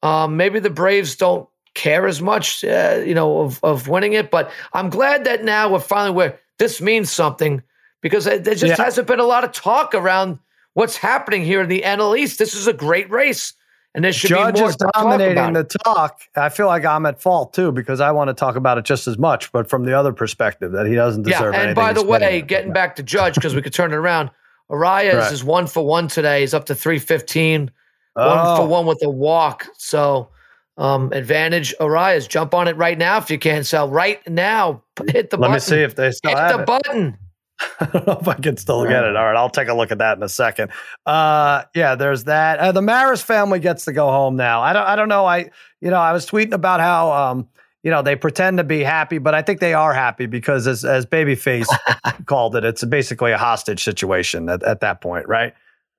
Um, 0.01 0.37
maybe 0.37 0.59
the 0.59 0.69
Braves 0.69 1.15
don't 1.15 1.47
care 1.75 2.05
as 2.07 2.21
much, 2.21 2.63
uh, 2.63 3.01
you 3.05 3.13
know, 3.15 3.39
of, 3.41 3.59
of 3.63 3.87
winning 3.87 4.13
it, 4.13 4.29
but 4.31 4.51
I'm 4.73 4.89
glad 4.89 5.23
that 5.25 5.43
now 5.43 5.71
we're 5.71 5.79
finally 5.79 6.15
where 6.15 6.39
this 6.59 6.81
means 6.81 7.11
something 7.11 7.61
because 8.01 8.25
there 8.25 8.39
just 8.39 8.63
Yeah. 8.63 8.75
hasn't 8.83 9.07
been 9.07 9.19
a 9.19 9.23
lot 9.25 9.43
of 9.43 9.51
talk 9.53 9.95
around 9.95 10.39
what's 10.73 10.97
happening 10.97 11.43
here 11.45 11.61
in 11.61 11.69
the 11.69 11.81
NL 11.83 12.17
East. 12.17 12.37
This 12.37 12.53
is 12.53 12.67
a 12.67 12.73
great 12.73 13.09
race, 13.09 13.53
and 13.95 14.03
there 14.03 14.11
should 14.13 14.29
Judge 14.29 14.55
be 14.55 14.61
more 14.61 14.69
is 14.69 14.75
dominating 14.75 15.53
the 15.53 15.63
talk. 15.63 16.21
I 16.35 16.49
feel 16.49 16.67
like 16.67 16.85
I'm 16.85 17.05
at 17.05 17.21
fault 17.21 17.53
too 17.53 17.71
because 17.71 17.99
I 18.01 18.11
want 18.11 18.29
to 18.29 18.33
talk 18.33 18.55
about 18.55 18.77
it 18.77 18.85
just 18.85 19.07
as 19.07 19.17
much, 19.17 19.51
but 19.51 19.69
from 19.69 19.85
the 19.85 19.97
other 19.97 20.13
perspective 20.13 20.71
that 20.71 20.85
he 20.87 20.95
doesn't 20.95 21.23
deserve. 21.23 21.53
Yeah, 21.53 21.61
and 21.61 21.75
by 21.75 21.93
the 21.93 22.03
getting. 22.03 22.09
way, 22.27 22.41
getting 22.41 22.73
back 22.73 22.95
to 22.97 23.03
Judge 23.03 23.35
because 23.35 23.55
we 23.55 23.61
could 23.61 23.73
turn 23.73 23.91
it 23.91 23.95
around. 23.95 24.31
Arraez 24.71 25.13
Right. 25.17 25.31
is 25.31 25.43
one 25.43 25.67
for 25.67 25.85
one 25.85 26.07
today. 26.07 26.41
He's 26.41 26.53
up 26.53 26.65
to 26.67 26.75
three 26.75 26.99
fifteen. 26.99 27.69
One 28.15 28.27
Oh. 28.39 28.55
for 28.57 28.67
one 28.67 28.85
with 28.85 29.03
a 29.03 29.09
walk. 29.09 29.65
So 29.77 30.29
um, 30.77 31.11
advantage 31.13 31.75
Arraez. 31.79 32.27
Jump 32.27 32.53
on 32.55 32.67
it 32.67 32.75
right 32.77 32.97
now 32.97 33.17
if 33.17 33.29
you 33.29 33.37
can. 33.37 33.63
Sell 33.63 33.89
right 33.89 34.19
now. 34.27 34.81
Hit 35.07 35.29
the 35.29 35.37
Let 35.37 35.41
button. 35.41 35.53
me 35.53 35.59
see 35.59 35.81
if 35.81 35.95
they 35.95 36.09
still 36.11 36.29
Hit 36.31 36.37
have 36.39 36.57
the 36.57 36.63
it. 36.63 36.65
button. 36.65 37.17
I 37.79 37.85
don't 37.85 38.07
know 38.07 38.17
if 38.19 38.27
I 38.27 38.35
can 38.35 38.57
still 38.57 38.83
get 38.83 39.03
it. 39.03 39.15
All 39.15 39.25
right, 39.25 39.35
I'll 39.35 39.49
take 39.49 39.67
a 39.67 39.73
look 39.73 39.91
at 39.91 39.99
that 39.99 40.17
in 40.17 40.23
a 40.23 40.29
second. 40.29 40.71
Uh, 41.05 41.63
yeah, 41.75 41.95
there's 41.95 42.25
that. 42.25 42.59
Uh, 42.59 42.71
the 42.71 42.81
Maris 42.81 43.21
family 43.21 43.59
gets 43.59 43.85
to 43.85 43.93
go 43.93 44.09
home 44.09 44.35
now. 44.35 44.61
I 44.61 44.73
don't. 44.73 44.85
I 44.85 44.95
don't 44.95 45.09
know. 45.09 45.25
I 45.25 45.49
you 45.81 45.89
know 45.89 45.99
I 45.99 46.11
was 46.11 46.25
tweeting 46.25 46.53
about 46.53 46.79
how 46.79 47.11
um 47.11 47.47
you 47.83 47.91
know 47.91 48.01
they 48.01 48.15
pretend 48.15 48.57
to 48.57 48.63
be 48.63 48.83
happy, 48.83 49.17
but 49.17 49.33
I 49.35 49.41
think 49.41 49.59
they 49.59 49.73
are 49.73 49.93
happy 49.93 50.25
because 50.25 50.67
as 50.67 50.83
as 50.83 51.05
Babyface 51.05 51.67
called 52.25 52.55
it, 52.55 52.65
it's 52.65 52.83
basically 52.85 53.31
a 53.31 53.37
hostage 53.37 53.83
situation 53.83 54.49
at, 54.49 54.63
at 54.63 54.81
that 54.81 55.01
point, 55.01 55.27
right? 55.27 55.53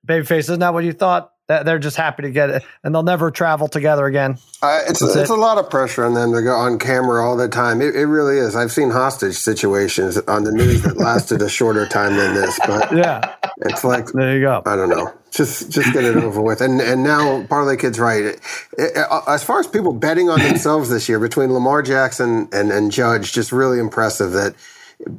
Babyface, 0.05 0.39
isn't 0.39 0.59
that 0.59 0.73
what 0.73 0.83
you 0.83 0.93
thought? 0.93 1.31
That 1.47 1.63
they're 1.65 1.77
just 1.77 1.95
happy 1.95 2.23
to 2.23 2.31
get 2.31 2.49
it, 2.49 2.63
and 2.83 2.93
they'll 2.95 3.03
never 3.03 3.29
travel 3.29 3.67
together 3.67 4.07
again. 4.07 4.39
Uh, 4.63 4.79
it's 4.87 4.99
That's 4.99 5.15
it's 5.15 5.29
it. 5.29 5.33
a 5.33 5.39
lot 5.39 5.59
of 5.59 5.69
pressure 5.69 6.03
on 6.03 6.15
them 6.15 6.33
to 6.33 6.41
go 6.41 6.51
on 6.55 6.79
camera 6.79 7.23
all 7.23 7.37
the 7.37 7.47
time. 7.47 7.81
It, 7.81 7.95
it 7.95 8.07
really 8.07 8.39
is. 8.39 8.55
I've 8.55 8.71
seen 8.71 8.89
hostage 8.89 9.35
situations 9.35 10.17
on 10.17 10.43
the 10.43 10.51
news 10.51 10.81
that 10.81 10.97
lasted 10.97 11.43
a 11.43 11.49
shorter 11.49 11.85
time 11.85 12.17
than 12.17 12.33
this, 12.33 12.59
but 12.65 12.91
Yeah, 12.97 13.35
it's 13.57 13.83
like 13.83 14.07
there 14.07 14.33
you 14.35 14.41
go. 14.41 14.63
I 14.65 14.75
don't 14.75 14.89
know. 14.89 15.13
Just 15.29 15.69
just 15.69 15.93
get 15.93 16.03
it 16.03 16.15
over 16.17 16.41
with. 16.41 16.61
And 16.61 16.81
and 16.81 17.03
now 17.03 17.43
Parlay 17.43 17.77
Kid's 17.77 17.99
right. 17.99 18.23
It- 18.23 18.39
it- 18.79 18.97
uh, 18.97 19.21
as 19.27 19.43
far 19.43 19.59
as 19.59 19.67
people 19.67 19.93
betting 19.93 20.29
on 20.31 20.39
themselves 20.39 20.89
this 20.89 21.07
year 21.07 21.19
between 21.19 21.53
Lamar 21.53 21.83
Jackson 21.83 22.49
and 22.53 22.71
and 22.71 22.91
Judge, 22.91 23.33
just 23.33 23.51
really 23.51 23.77
impressive 23.77 24.31
that 24.31 24.55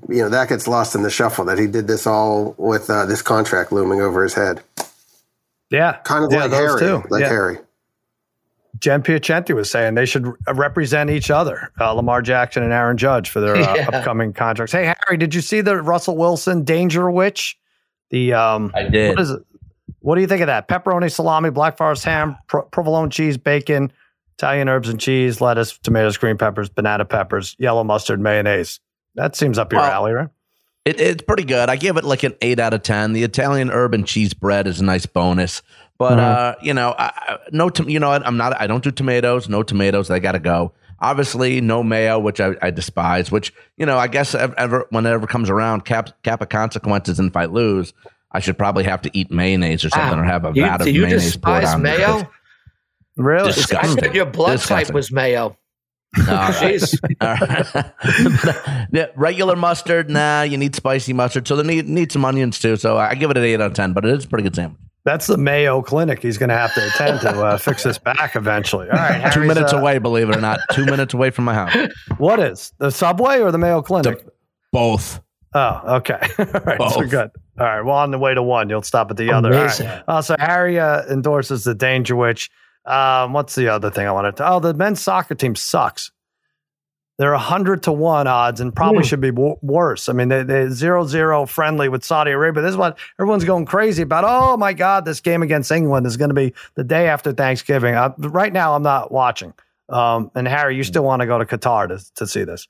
you 0.09 0.22
know 0.22 0.29
that 0.31 0.49
gets 0.49 0.66
lost 0.66 0.97
in 0.97 1.03
the 1.05 1.11
shuffle 1.11 1.45
that 1.45 1.59
he 1.59 1.68
did 1.68 1.87
this 1.87 2.05
all 2.05 2.57
with 2.59 2.91
uh, 2.91 3.07
this 3.07 3.22
contract 3.22 3.70
looming 3.70 4.01
over 4.01 4.24
his 4.24 4.35
head. 4.35 4.61
Yeah, 5.71 5.97
Kind 6.05 6.25
of 6.25 6.33
yeah, 6.33 6.43
like 6.43 6.51
those 6.53 6.81
Harry, 6.81 6.81
two. 7.03 7.09
like 7.11 7.21
Yeah. 7.23 7.29
Harry. 7.29 7.59
Jen 8.79 9.03
Piacenti 9.03 9.55
was 9.55 9.71
saying 9.71 9.95
they 9.95 10.05
should 10.05 10.31
represent 10.53 11.09
each 11.09 11.31
other, 11.31 11.73
uh, 11.81 11.93
Lamar 11.93 12.21
Jackson 12.21 12.62
and 12.62 12.73
Aaron 12.75 12.99
Judge, 12.99 13.31
for 13.31 13.41
their 13.41 13.57
uh, 13.57 13.75
Yeah. 13.77 13.89
upcoming 13.93 14.33
contracts. 14.35 14.73
Hey, 14.73 14.85
Harry, 15.07 15.17
did 15.17 15.35
you 15.35 15.41
see 15.41 15.62
the 15.62 15.81
Russell 15.83 16.17
Wilson 16.17 16.62
Dangerwich? 16.62 17.59
The 18.11 18.35
um, 18.35 18.71
I 18.75 18.83
did. 18.85 19.11
What 19.11 19.21
is 19.21 19.31
it? 19.31 19.43
What 20.01 20.14
do 20.17 20.21
you 20.21 20.27
think 20.27 20.43
of 20.43 20.47
that? 20.49 20.69
Pepperoni, 20.69 21.11
salami, 21.11 21.51
black 21.51 21.77
forest 21.79 22.05
ham, 22.05 22.37
pro- 22.49 22.62
provolone 22.62 23.09
cheese, 23.11 23.37
bacon, 23.39 23.91
Italian 24.39 24.69
herbs 24.69 24.89
and 24.89 25.01
cheese, 25.01 25.41
lettuce, 25.41 25.77
tomatoes, 25.79 26.17
green 26.19 26.37
peppers, 26.37 26.69
banana 26.69 27.05
peppers, 27.05 27.57
yellow 27.59 27.83
mustard, 27.83 28.21
mayonnaise. 28.21 28.79
That 29.14 29.35
seems 29.35 29.59
up 29.59 29.73
your 29.73 29.81
Well, 29.81 29.91
alley, 29.91 30.12
right? 30.12 30.29
It, 30.87 31.01
it's 31.01 31.22
pretty 31.22 31.45
good. 31.45 31.68
I 31.68 31.76
give 31.76 31.97
it 31.97 32.05
like 32.05 32.22
an 32.22 32.34
eight 32.41 32.59
out 32.61 32.72
of 32.72 32.82
ten. 32.82 33.12
The 33.12 33.24
Italian 33.24 33.70
herb 33.70 33.93
and 33.93 34.07
cheese 34.07 34.32
bread 34.32 34.66
is 34.66 34.80
a 34.80 34.84
nice 34.84 35.05
bonus, 35.05 35.61
but 35.99 36.18
uh, 36.18 36.55
you 36.62 36.72
know, 36.72 36.95
I, 36.99 37.12
I- 37.14 37.39
no, 37.53 37.68
tom- 37.68 37.89
you 37.89 37.99
know, 38.01 38.09
what? 38.11 38.26
I'm 38.26 38.37
not. 38.37 38.59
I 38.61 38.66
don't 38.66 38.84
do 38.84 38.91
tomatoes. 38.91 39.49
No 39.49 39.62
tomatoes. 39.62 40.09
They 40.09 40.20
got 40.20 40.32
to 40.32 40.39
go. 40.39 40.72
Obviously, 41.01 41.61
no 41.61 41.82
mayo, 41.82 42.18
which 42.18 42.41
I, 42.41 42.55
I 42.62 42.70
despise. 42.70 43.30
Which 43.30 43.53
you 43.76 43.84
know, 43.84 43.99
I 43.99 44.07
guess 44.07 44.34
ever, 44.34 44.55
ever 44.59 44.87
whenever 44.91 45.26
comes 45.26 45.51
around, 45.51 45.84
cap 45.84 46.11
cap 46.22 46.41
of 46.41 46.49
consequences, 46.49 47.18
and 47.18 47.28
if 47.30 47.37
I 47.37 47.47
lose, 47.47 47.93
I 48.32 48.41
should 48.41 48.57
probably 48.57 48.84
have 48.84 49.03
to 49.03 49.11
eat 49.12 49.30
mayonnaise 49.30 49.84
or 49.84 49.91
something, 49.91 50.18
Wow. 50.18 50.24
or 50.24 50.26
have 50.26 50.45
a 50.45 50.53
You, 50.55 50.62
vat 50.62 50.80
of 50.82 50.87
you 50.87 51.03
mayonnaise 51.03 51.37
poured 51.37 51.62
despise 51.62 51.74
on 51.74 51.82
me. 51.82 51.91
mayo? 51.99 52.30
Really? 53.16 53.49
I 53.51 53.53
Disgusting. 53.53 54.05
thought 54.05 54.14
your 54.14 54.26
blood 54.26 54.61
type 54.61 54.93
was 54.93 55.11
mayo. 55.11 55.57
All 56.18 56.24
right. 56.24 56.54
Jeez. 56.54 56.98
All 57.20 58.92
right. 58.92 59.11
regular 59.16 59.57
mustard, 59.57 60.09
nah. 60.09 60.42
You 60.42 60.57
need 60.57 60.74
spicy 60.74 61.12
mustard, 61.12 61.46
so 61.46 61.57
they 61.57 61.62
need 61.62 61.88
need 61.88 62.12
some 62.12 62.24
onions 62.24 62.59
too. 62.59 62.76
So 62.76 62.96
I 62.96 63.14
give 63.14 63.30
it 63.30 63.36
an 63.36 63.44
eight 63.44 63.61
out 63.61 63.68
of 63.68 63.74
ten, 63.74 63.92
but 63.92 64.04
it 64.04 64.14
is 64.14 64.24
a 64.24 64.28
pretty 64.28 64.44
good 64.44 64.54
sandwich. 64.54 64.80
That's 65.07 65.28
the 65.28 65.38
Mayo 65.38 65.82
Clinic 65.82 66.20
he's 66.20 66.36
going 66.36 66.48
to 66.48 66.57
have 66.57 66.74
to 66.74 66.84
attend 66.84 67.20
to 67.20 67.30
uh, 67.40 67.59
fix 67.59 67.84
this 67.84 67.96
back 67.96 68.34
eventually. 68.34 68.90
All 68.90 68.98
right, 68.98 69.32
Two 69.32 69.44
minutes 69.44 69.72
uh, 69.72 69.78
away, 69.78 69.98
believe 69.98 70.28
it 70.28 70.36
or 70.36 70.40
not. 70.40 70.59
Two 70.72 70.84
minutes 70.84 71.14
away 71.14 71.30
from 71.30 71.44
my 71.44 71.54
house. 71.54 71.92
What 72.18 72.40
is 72.40 72.72
the 72.78 72.90
Subway 72.90 73.40
or 73.40 73.52
the 73.52 73.59
Mayo 73.59 73.82
Clinic? 73.82 74.26
Both. 74.72 75.20
Oh, 75.54 75.96
okay. 75.98 76.18
All 76.38 76.61
right, 76.66 76.90
so 76.90 77.07
good. 77.07 77.30
All 77.59 77.66
right. 77.66 77.82
well, 77.82 77.94
on 77.94 78.11
the 78.11 78.18
way 78.18 78.34
to 78.34 78.42
one, 78.42 78.68
you'll 78.68 78.82
stop 78.82 79.11
at 79.12 79.16
the 79.16 79.30
other. 79.30 79.54
All 79.54 79.61
Amazing. 79.61 79.86
Uh, 80.09 80.22
so 80.22 80.34
Harry 80.40 80.80
uh, 80.80 81.04
endorses 81.04 81.62
the 81.62 81.74
Dangerwich. 81.74 82.50
Um, 82.87 83.32
what's 83.32 83.55
the 83.55 83.68
other 83.68 83.91
thing 83.91 84.07
I 84.07 84.12
wanted 84.12 84.37
to? 84.37 84.49
Oh, 84.49 84.61
the 84.61 84.72
men's 84.74 85.01
soccer 85.01 85.34
team 85.34 85.55
sucks. 85.57 86.12
They're 87.18 87.32
a 87.32 87.39
hundred 87.39 87.82
to 87.84 87.93
one 87.93 88.26
odds, 88.26 88.61
and 88.61 88.76
probably 88.76 89.03
should 89.03 89.22
be 89.22 89.30
w- 89.30 89.57
worse. 89.62 90.11
I 90.11 90.12
mean, 90.12 90.28
they 90.28 90.43
they 90.43 90.68
zero 90.68 91.07
zero 91.07 91.47
friendly 91.47 91.89
with 91.89 92.05
Saudi 92.05 92.30
Arabia. 92.30 92.62
This 92.62 92.72
is 92.72 92.76
what 92.76 92.99
everyone's 93.18 93.45
going 93.45 93.64
crazy 93.64 94.03
about. 94.03 94.24
Oh 94.26 94.59
my 94.59 94.74
God, 94.74 95.07
this 95.07 95.20
game 95.20 95.43
against 95.43 95.72
England 95.72 96.07
is 96.07 96.18
going 96.18 96.28
to 96.28 96.34
be 96.34 96.53
the 96.74 96.84
day 96.84 97.09
after 97.09 97.32
Thanksgiving. 97.32 97.95
Uh, 97.95 98.12
right 98.18 98.53
now, 98.53 98.74
I'm 98.74 98.82
not 98.82 99.11
watching. 99.11 99.55
Um, 99.89 100.30
and 100.34 100.47
Harry, 100.47 100.76
you 100.76 100.84
still 100.84 101.05
want 101.05 101.20
to 101.20 101.26
go 101.26 101.39
to 101.39 101.47
Qatar 101.47 101.89
to 101.89 102.14
to 102.16 102.26
see 102.26 102.45
this? 102.45 102.68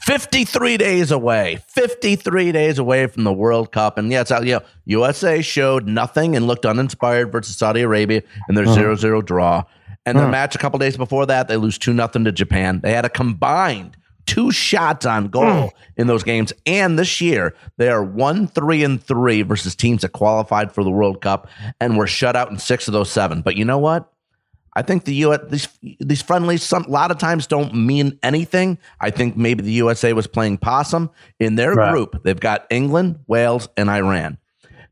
53 0.00 0.76
days 0.76 1.10
away. 1.10 1.58
53 1.68 2.52
days 2.52 2.78
away 2.78 3.06
from 3.06 3.24
the 3.24 3.32
World 3.32 3.72
Cup. 3.72 3.96
And 3.96 4.10
yeah, 4.10 4.20
it's 4.20 4.30
out, 4.30 4.44
you 4.44 4.54
know, 4.54 4.62
USA 4.86 5.40
showed 5.40 5.86
nothing 5.86 6.36
and 6.36 6.46
looked 6.46 6.66
uninspired 6.66 7.32
versus 7.32 7.56
Saudi 7.56 7.80
Arabia 7.80 8.22
in 8.48 8.54
their 8.54 8.64
uh-huh. 8.64 8.74
0 8.74 8.96
0 8.96 9.22
draw. 9.22 9.64
And 10.06 10.18
the 10.18 10.22
uh-huh. 10.22 10.30
match 10.30 10.54
a 10.54 10.58
couple 10.58 10.78
days 10.78 10.96
before 10.96 11.26
that, 11.26 11.48
they 11.48 11.56
lose 11.56 11.78
2 11.78 11.94
nothing 11.94 12.24
to 12.24 12.32
Japan. 12.32 12.80
They 12.82 12.92
had 12.92 13.04
a 13.04 13.08
combined 13.08 13.96
two 14.26 14.50
shots 14.50 15.06
on 15.06 15.28
goal 15.28 15.44
mm. 15.44 15.70
in 15.96 16.06
those 16.06 16.22
games. 16.22 16.52
And 16.66 16.98
this 16.98 17.20
year, 17.20 17.54
they 17.76 17.88
are 17.88 18.02
1 18.02 18.48
3 18.48 18.84
and 18.84 19.02
3 19.02 19.42
versus 19.42 19.74
teams 19.74 20.02
that 20.02 20.10
qualified 20.10 20.72
for 20.72 20.84
the 20.84 20.90
World 20.90 21.20
Cup 21.20 21.48
and 21.80 21.96
were 21.96 22.06
shut 22.06 22.36
out 22.36 22.50
in 22.50 22.58
six 22.58 22.88
of 22.88 22.92
those 22.92 23.10
seven. 23.10 23.42
But 23.42 23.56
you 23.56 23.64
know 23.64 23.78
what? 23.78 24.10
I 24.76 24.82
think 24.82 25.04
the 25.04 25.14
U.S. 25.16 25.40
these 25.48 25.68
these 26.00 26.22
friendlies 26.22 26.62
some 26.62 26.84
a 26.84 26.88
lot 26.90 27.10
of 27.10 27.18
times 27.18 27.46
don't 27.46 27.74
mean 27.74 28.18
anything. 28.22 28.78
I 29.00 29.10
think 29.10 29.36
maybe 29.36 29.62
the 29.62 29.72
USA 29.72 30.12
was 30.12 30.26
playing 30.26 30.58
possum 30.58 31.10
in 31.38 31.54
their 31.54 31.74
Right. 31.74 31.92
group. 31.92 32.22
They've 32.24 32.38
got 32.40 32.66
England, 32.70 33.20
Wales, 33.26 33.68
and 33.76 33.88
Iran. 33.88 34.38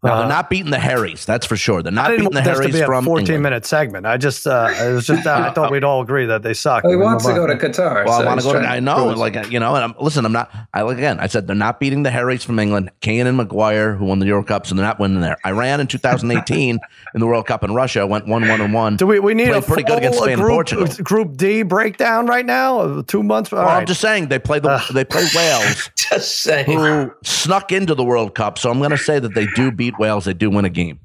Now 0.04 0.10
Uh-huh. 0.14 0.18
they're 0.22 0.28
not 0.30 0.50
beating 0.50 0.72
the 0.72 0.80
Harrys, 0.80 1.24
that's 1.24 1.46
for 1.46 1.56
sure. 1.56 1.80
They're 1.80 1.92
not 1.92 2.06
I 2.06 2.08
didn't 2.16 2.30
beating 2.30 2.30
the 2.32 2.36
want 2.38 2.44
this 2.46 2.56
to 2.58 2.62
Harrys 2.62 2.74
be 2.74 2.80
a 2.80 2.86
from 2.86 3.04
14 3.04 3.22
England. 3.26 3.42
minute 3.44 3.66
segment. 3.66 4.04
I 4.04 4.16
just, 4.16 4.46
uh, 4.48 4.68
it 4.80 4.92
was 4.92 5.06
just, 5.06 5.24
I 5.28 5.52
thought 5.52 5.70
we'd 5.70 5.84
all 5.84 6.02
agree 6.02 6.26
that 6.26 6.42
they 6.42 6.54
suck. 6.54 6.82
Well, 6.82 6.90
he 6.92 6.96
We 6.96 7.04
wants 7.04 7.24
to 7.24 7.32
go 7.34 7.46
to 7.46 7.54
Qatar. 7.54 8.04
Well, 8.04 8.18
so 8.18 8.24
I 8.24 8.26
want 8.26 8.40
to 8.40 8.46
go 8.46 8.52
to. 8.54 8.58
trying 8.58 8.68
I 8.72 8.80
know, 8.80 9.06
prove- 9.06 9.18
like 9.18 9.50
you 9.52 9.60
know, 9.60 9.76
and 9.76 9.84
I'm 9.84 9.94
listen. 10.00 10.24
I'm 10.26 10.32
not. 10.32 10.50
I 10.74 10.82
like 10.82 10.96
again. 10.98 11.20
I 11.20 11.28
said 11.28 11.46
they're 11.46 11.54
not 11.54 11.78
beating 11.78 12.02
the 12.02 12.10
Harrys 12.10 12.42
from 12.42 12.58
England. 12.58 12.90
Kane 13.00 13.28
and 13.28 13.36
Maguire, 13.36 13.94
who 13.94 14.06
won 14.06 14.18
the 14.18 14.26
Euro 14.26 14.42
Cup, 14.42 14.66
so 14.66 14.74
they're 14.74 14.84
not 14.84 14.98
winning 14.98 15.20
there. 15.20 15.36
Iran 15.46 15.80
in 15.80 15.86
2018 15.86 16.80
in 17.14 17.20
the 17.20 17.26
World 17.26 17.46
Cup 17.46 17.62
in 17.62 17.72
Russia 17.72 18.04
went 18.04 18.26
one 18.26 18.48
one 18.48 18.60
and 18.60 18.74
one. 18.74 18.96
Do 18.96 19.06
we, 19.06 19.20
we 19.20 19.34
need 19.34 19.50
a 19.50 19.62
pretty 19.62 19.84
good 19.84 19.98
against 19.98 20.18
full 20.18 20.24
Spain 20.26 20.32
and 20.34 20.42
group, 20.42 20.52
Portugal. 20.54 20.86
Group 21.04 21.36
D 21.36 21.62
breakdown 21.62 22.26
right 22.26 22.44
now? 22.44 22.80
Uh, 22.80 23.02
Two 23.06 23.22
months? 23.22 23.52
Well, 23.52 23.62
right. 23.62 23.76
I'm 23.78 23.86
just 23.86 24.00
saying 24.00 24.28
they 24.28 24.40
play 24.40 24.58
the 24.58 24.82
they 24.92 25.04
play 25.04 25.26
Wales, 25.34 25.90
Just 26.10 26.38
saying. 26.42 26.66
who 26.66 27.12
snuck 27.24 27.72
into 27.72 27.94
the 27.94 28.04
World 28.04 28.34
Cup. 28.34 28.58
So 28.58 28.70
I'm 28.70 28.78
going 28.78 28.90
to 28.90 28.98
say 28.98 29.18
that 29.18 29.34
they 29.34 29.46
do 29.54 29.70
beat 29.70 29.98
Wales. 29.98 30.24
They 30.24 30.34
do 30.34 30.50
win 30.50 30.64
a 30.64 30.70
game. 30.70 31.00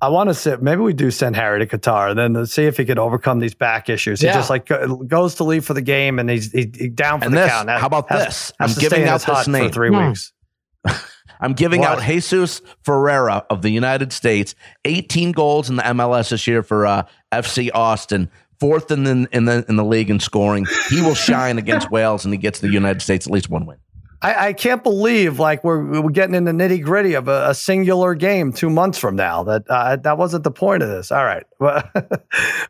I 0.00 0.08
want 0.10 0.28
to 0.28 0.34
sit. 0.34 0.62
Maybe 0.62 0.82
we 0.82 0.92
do 0.92 1.10
send 1.10 1.36
Harry 1.36 1.64
to 1.66 1.78
Qatar 1.78 2.10
and 2.10 2.18
then 2.36 2.46
see 2.46 2.64
if 2.66 2.76
he 2.76 2.84
could 2.84 2.98
overcome 2.98 3.38
these 3.40 3.54
back 3.54 3.88
issues. 3.88 4.20
He 4.20 4.26
Yeah. 4.26 4.34
just 4.34 4.50
like 4.50 4.70
goes 5.08 5.36
to 5.36 5.44
leave 5.44 5.64
for 5.64 5.74
the 5.74 5.80
game 5.80 6.18
and 6.18 6.28
he's 6.28 6.52
he, 6.52 6.70
he 6.76 6.88
down 6.88 7.20
for 7.20 7.26
And 7.26 7.34
the 7.34 7.40
this, 7.40 7.50
count. 7.50 7.70
how 7.70 7.86
about 7.86 8.08
Has- 8.10 8.24
this? 8.26 8.52
has 8.60 8.76
I'm 8.76 8.80
giving 8.80 9.04
out 9.08 9.22
his 9.24 9.36
this 9.36 9.48
name. 9.48 9.68
for 9.68 9.72
three 9.72 9.88
Hmm. 9.88 10.08
weeks. 10.08 10.32
I'm 11.40 11.52
giving 11.54 11.80
What? 11.80 11.98
out 11.98 12.02
Jesus 12.04 12.62
Ferreira 12.84 13.44
of 13.50 13.62
the 13.62 13.70
United 13.70 14.12
States, 14.12 14.54
18 14.84 15.32
goals 15.32 15.68
in 15.70 15.76
the 15.76 15.82
MLS 15.82 16.28
this 16.30 16.46
year 16.46 16.62
for 16.62 16.86
uh, 16.86 17.02
FC 17.32 17.70
Austin, 17.74 18.30
fourth 18.60 18.90
in 18.90 19.04
the, 19.04 19.28
in 19.32 19.44
the 19.46 19.64
in 19.68 19.76
the 19.76 19.84
league 19.84 20.08
in 20.10 20.20
scoring. 20.20 20.66
He 20.88 21.00
will 21.02 21.14
shine 21.14 21.58
against 21.58 21.90
Wales, 21.90 22.24
and 22.24 22.32
he 22.32 22.38
gets 22.38 22.60
the 22.60 22.68
United 22.70 23.00
States 23.02 23.26
at 23.26 23.32
least 23.32 23.50
one 23.50 23.66
win. 23.66 23.76
I, 24.22 24.48
I 24.48 24.52
can't 24.54 24.82
believe 24.82 25.38
like 25.38 25.62
we're 25.62 26.00
we're 26.02 26.10
getting 26.10 26.34
in 26.34 26.44
the 26.44 26.52
nitty 26.52 26.82
gritty 26.82 27.14
of 27.14 27.28
a, 27.28 27.50
a 27.50 27.54
singular 27.54 28.14
game 28.14 28.52
two 28.52 28.70
months 28.70 28.98
from 28.98 29.14
now. 29.16 29.44
That 29.44 29.64
uh, 29.68 29.96
that 29.96 30.16
wasn't 30.18 30.44
the 30.44 30.50
point 30.50 30.82
of 30.82 30.88
this. 30.88 31.12
All 31.12 31.24
right, 31.24 31.44
Well, 31.60 31.82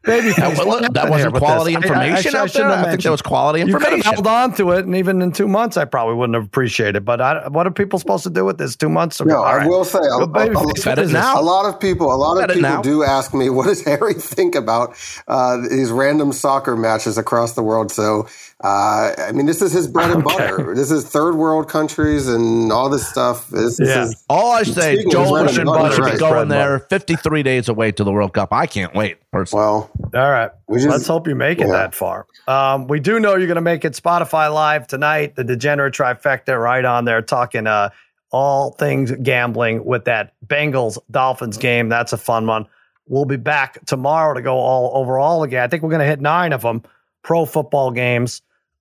baby, 0.04 0.30
That, 0.32 0.60
wa- 0.66 0.80
that 0.88 1.08
wasn't 1.10 1.34
quality 1.36 1.74
information 1.74 2.34
out 2.34 2.52
there. 2.52 2.68
I 2.68 2.90
think 2.90 3.02
that 3.02 3.10
was 3.10 3.22
quality 3.22 3.60
information. 3.60 3.68
You 3.92 3.98
could 3.98 4.06
have 4.06 4.16
information. 4.16 4.24
held 4.24 4.50
on 4.50 4.56
to 4.56 4.70
it, 4.72 4.84
and 4.86 4.94
even 4.96 5.22
in 5.22 5.32
two 5.32 5.48
months, 5.48 5.76
I 5.76 5.84
probably 5.84 6.14
wouldn't 6.14 6.34
have 6.34 6.44
appreciated. 6.44 6.96
It. 6.96 7.04
But 7.04 7.20
I, 7.20 7.48
what 7.48 7.66
are 7.66 7.70
people 7.70 7.98
supposed 7.98 8.24
to 8.24 8.30
do 8.30 8.44
with 8.44 8.58
this 8.58 8.76
two 8.76 8.88
months 8.88 9.20
ago? 9.20 9.30
No, 9.30 9.36
All 9.38 9.44
I 9.44 9.56
right. 9.58 9.68
will 9.68 9.84
say, 9.84 9.98
a, 9.98 10.02
Go 10.02 10.22
a- 10.22 10.26
baby 10.26 10.54
a- 10.56 10.58
face, 10.58 10.84
Bet 10.84 10.86
what 10.92 10.98
it 10.98 11.02
is 11.04 11.12
this? 11.12 11.20
now. 11.20 11.40
a 11.40 11.42
lot 11.42 11.66
of 11.66 11.80
people, 11.80 12.12
a 12.12 12.16
lot 12.16 12.42
of 12.42 12.48
people 12.54 12.62
now. 12.70 12.82
do 12.82 13.02
ask 13.04 13.32
me, 13.34 13.50
what 13.56 13.66
does 13.66 13.84
Harry 13.84 14.14
think 14.14 14.54
about 14.54 14.94
uh, 15.28 15.58
these 15.68 15.90
random 15.90 16.32
soccer 16.32 16.76
matches 16.76 17.18
across 17.18 17.52
the 17.54 17.62
world? 17.62 17.90
So, 17.92 18.26
uh, 18.64 19.12
I 19.18 19.32
mean, 19.32 19.44
this 19.46 19.60
is 19.60 19.70
his 19.72 19.86
bread 19.86 20.10
and 20.10 20.24
Okay. 20.26 20.36
butter. 20.50 20.74
This 20.74 20.90
is 20.90 21.06
third 21.06 21.34
world 21.36 21.68
countries 21.68 22.26
and 22.26 22.72
all 22.72 22.88
this 22.88 23.06
stuff. 23.06 23.48
This, 23.50 23.76
this 23.76 23.88
Yeah. 23.88 24.04
is 24.04 24.24
All 24.30 24.52
I 24.52 24.62
say, 24.62 24.94
Speaking 24.94 25.10
Joel 25.12 25.30
bread 25.32 25.46
and 25.46 25.54
should 25.54 25.66
butter, 25.66 25.94
should 25.94 26.12
be 26.12 26.18
going 26.18 26.48
there 26.48 26.78
53 26.78 27.42
days 27.42 27.68
away 27.68 27.92
to 27.92 28.02
the 28.02 28.10
World 28.12 28.32
Cup. 28.32 28.52
I 28.52 28.66
can't 28.66 28.94
wait. 28.94 29.18
Personally. 29.30 29.62
well, 29.62 29.90
All 30.14 30.30
right. 30.30 30.50
We 30.68 30.78
just- 30.78 30.88
Let's 30.88 31.06
hope 31.06 31.28
you 31.28 31.34
make 31.34 31.60
it 31.60 31.66
yeah. 31.66 31.72
that 31.74 31.94
far. 31.94 32.26
Um, 32.48 32.86
we 32.86 32.98
do 33.00 33.20
know 33.20 33.36
you're 33.36 33.46
going 33.46 33.56
to 33.56 33.60
make 33.60 33.84
it 33.84 33.92
Spotify 33.92 34.52
Live 34.52 34.86
tonight, 34.86 35.36
the 35.36 35.44
Degenerate 35.44 35.92
Trifecta, 35.94 36.58
right 36.58 36.84
on 36.84 37.04
there, 37.04 37.20
talking 37.20 37.66
uh, 37.66 37.90
all 38.32 38.70
things 38.72 39.12
gambling 39.22 39.84
with 39.84 40.06
that 40.06 40.32
Bengals 40.46 40.96
Dolphins 41.10 41.58
game. 41.58 41.88
That's 41.90 42.12
a 42.14 42.16
fun 42.18 42.46
one. 42.46 42.66
We'll 43.08 43.24
be 43.26 43.36
back 43.36 43.84
tomorrow 43.84 44.32
to 44.34 44.40
go 44.42 44.56
all 44.56 44.92
over 44.94 45.18
all 45.18 45.42
again. 45.42 45.62
I 45.62 45.68
think 45.68 45.82
we're 45.82 45.90
going 45.90 46.00
to 46.00 46.06
hit 46.06 46.20
nine 46.20 46.52
of 46.52 46.62
them, 46.62 46.82
pro 47.22 47.44
football 47.44 47.90
games. 47.90 48.42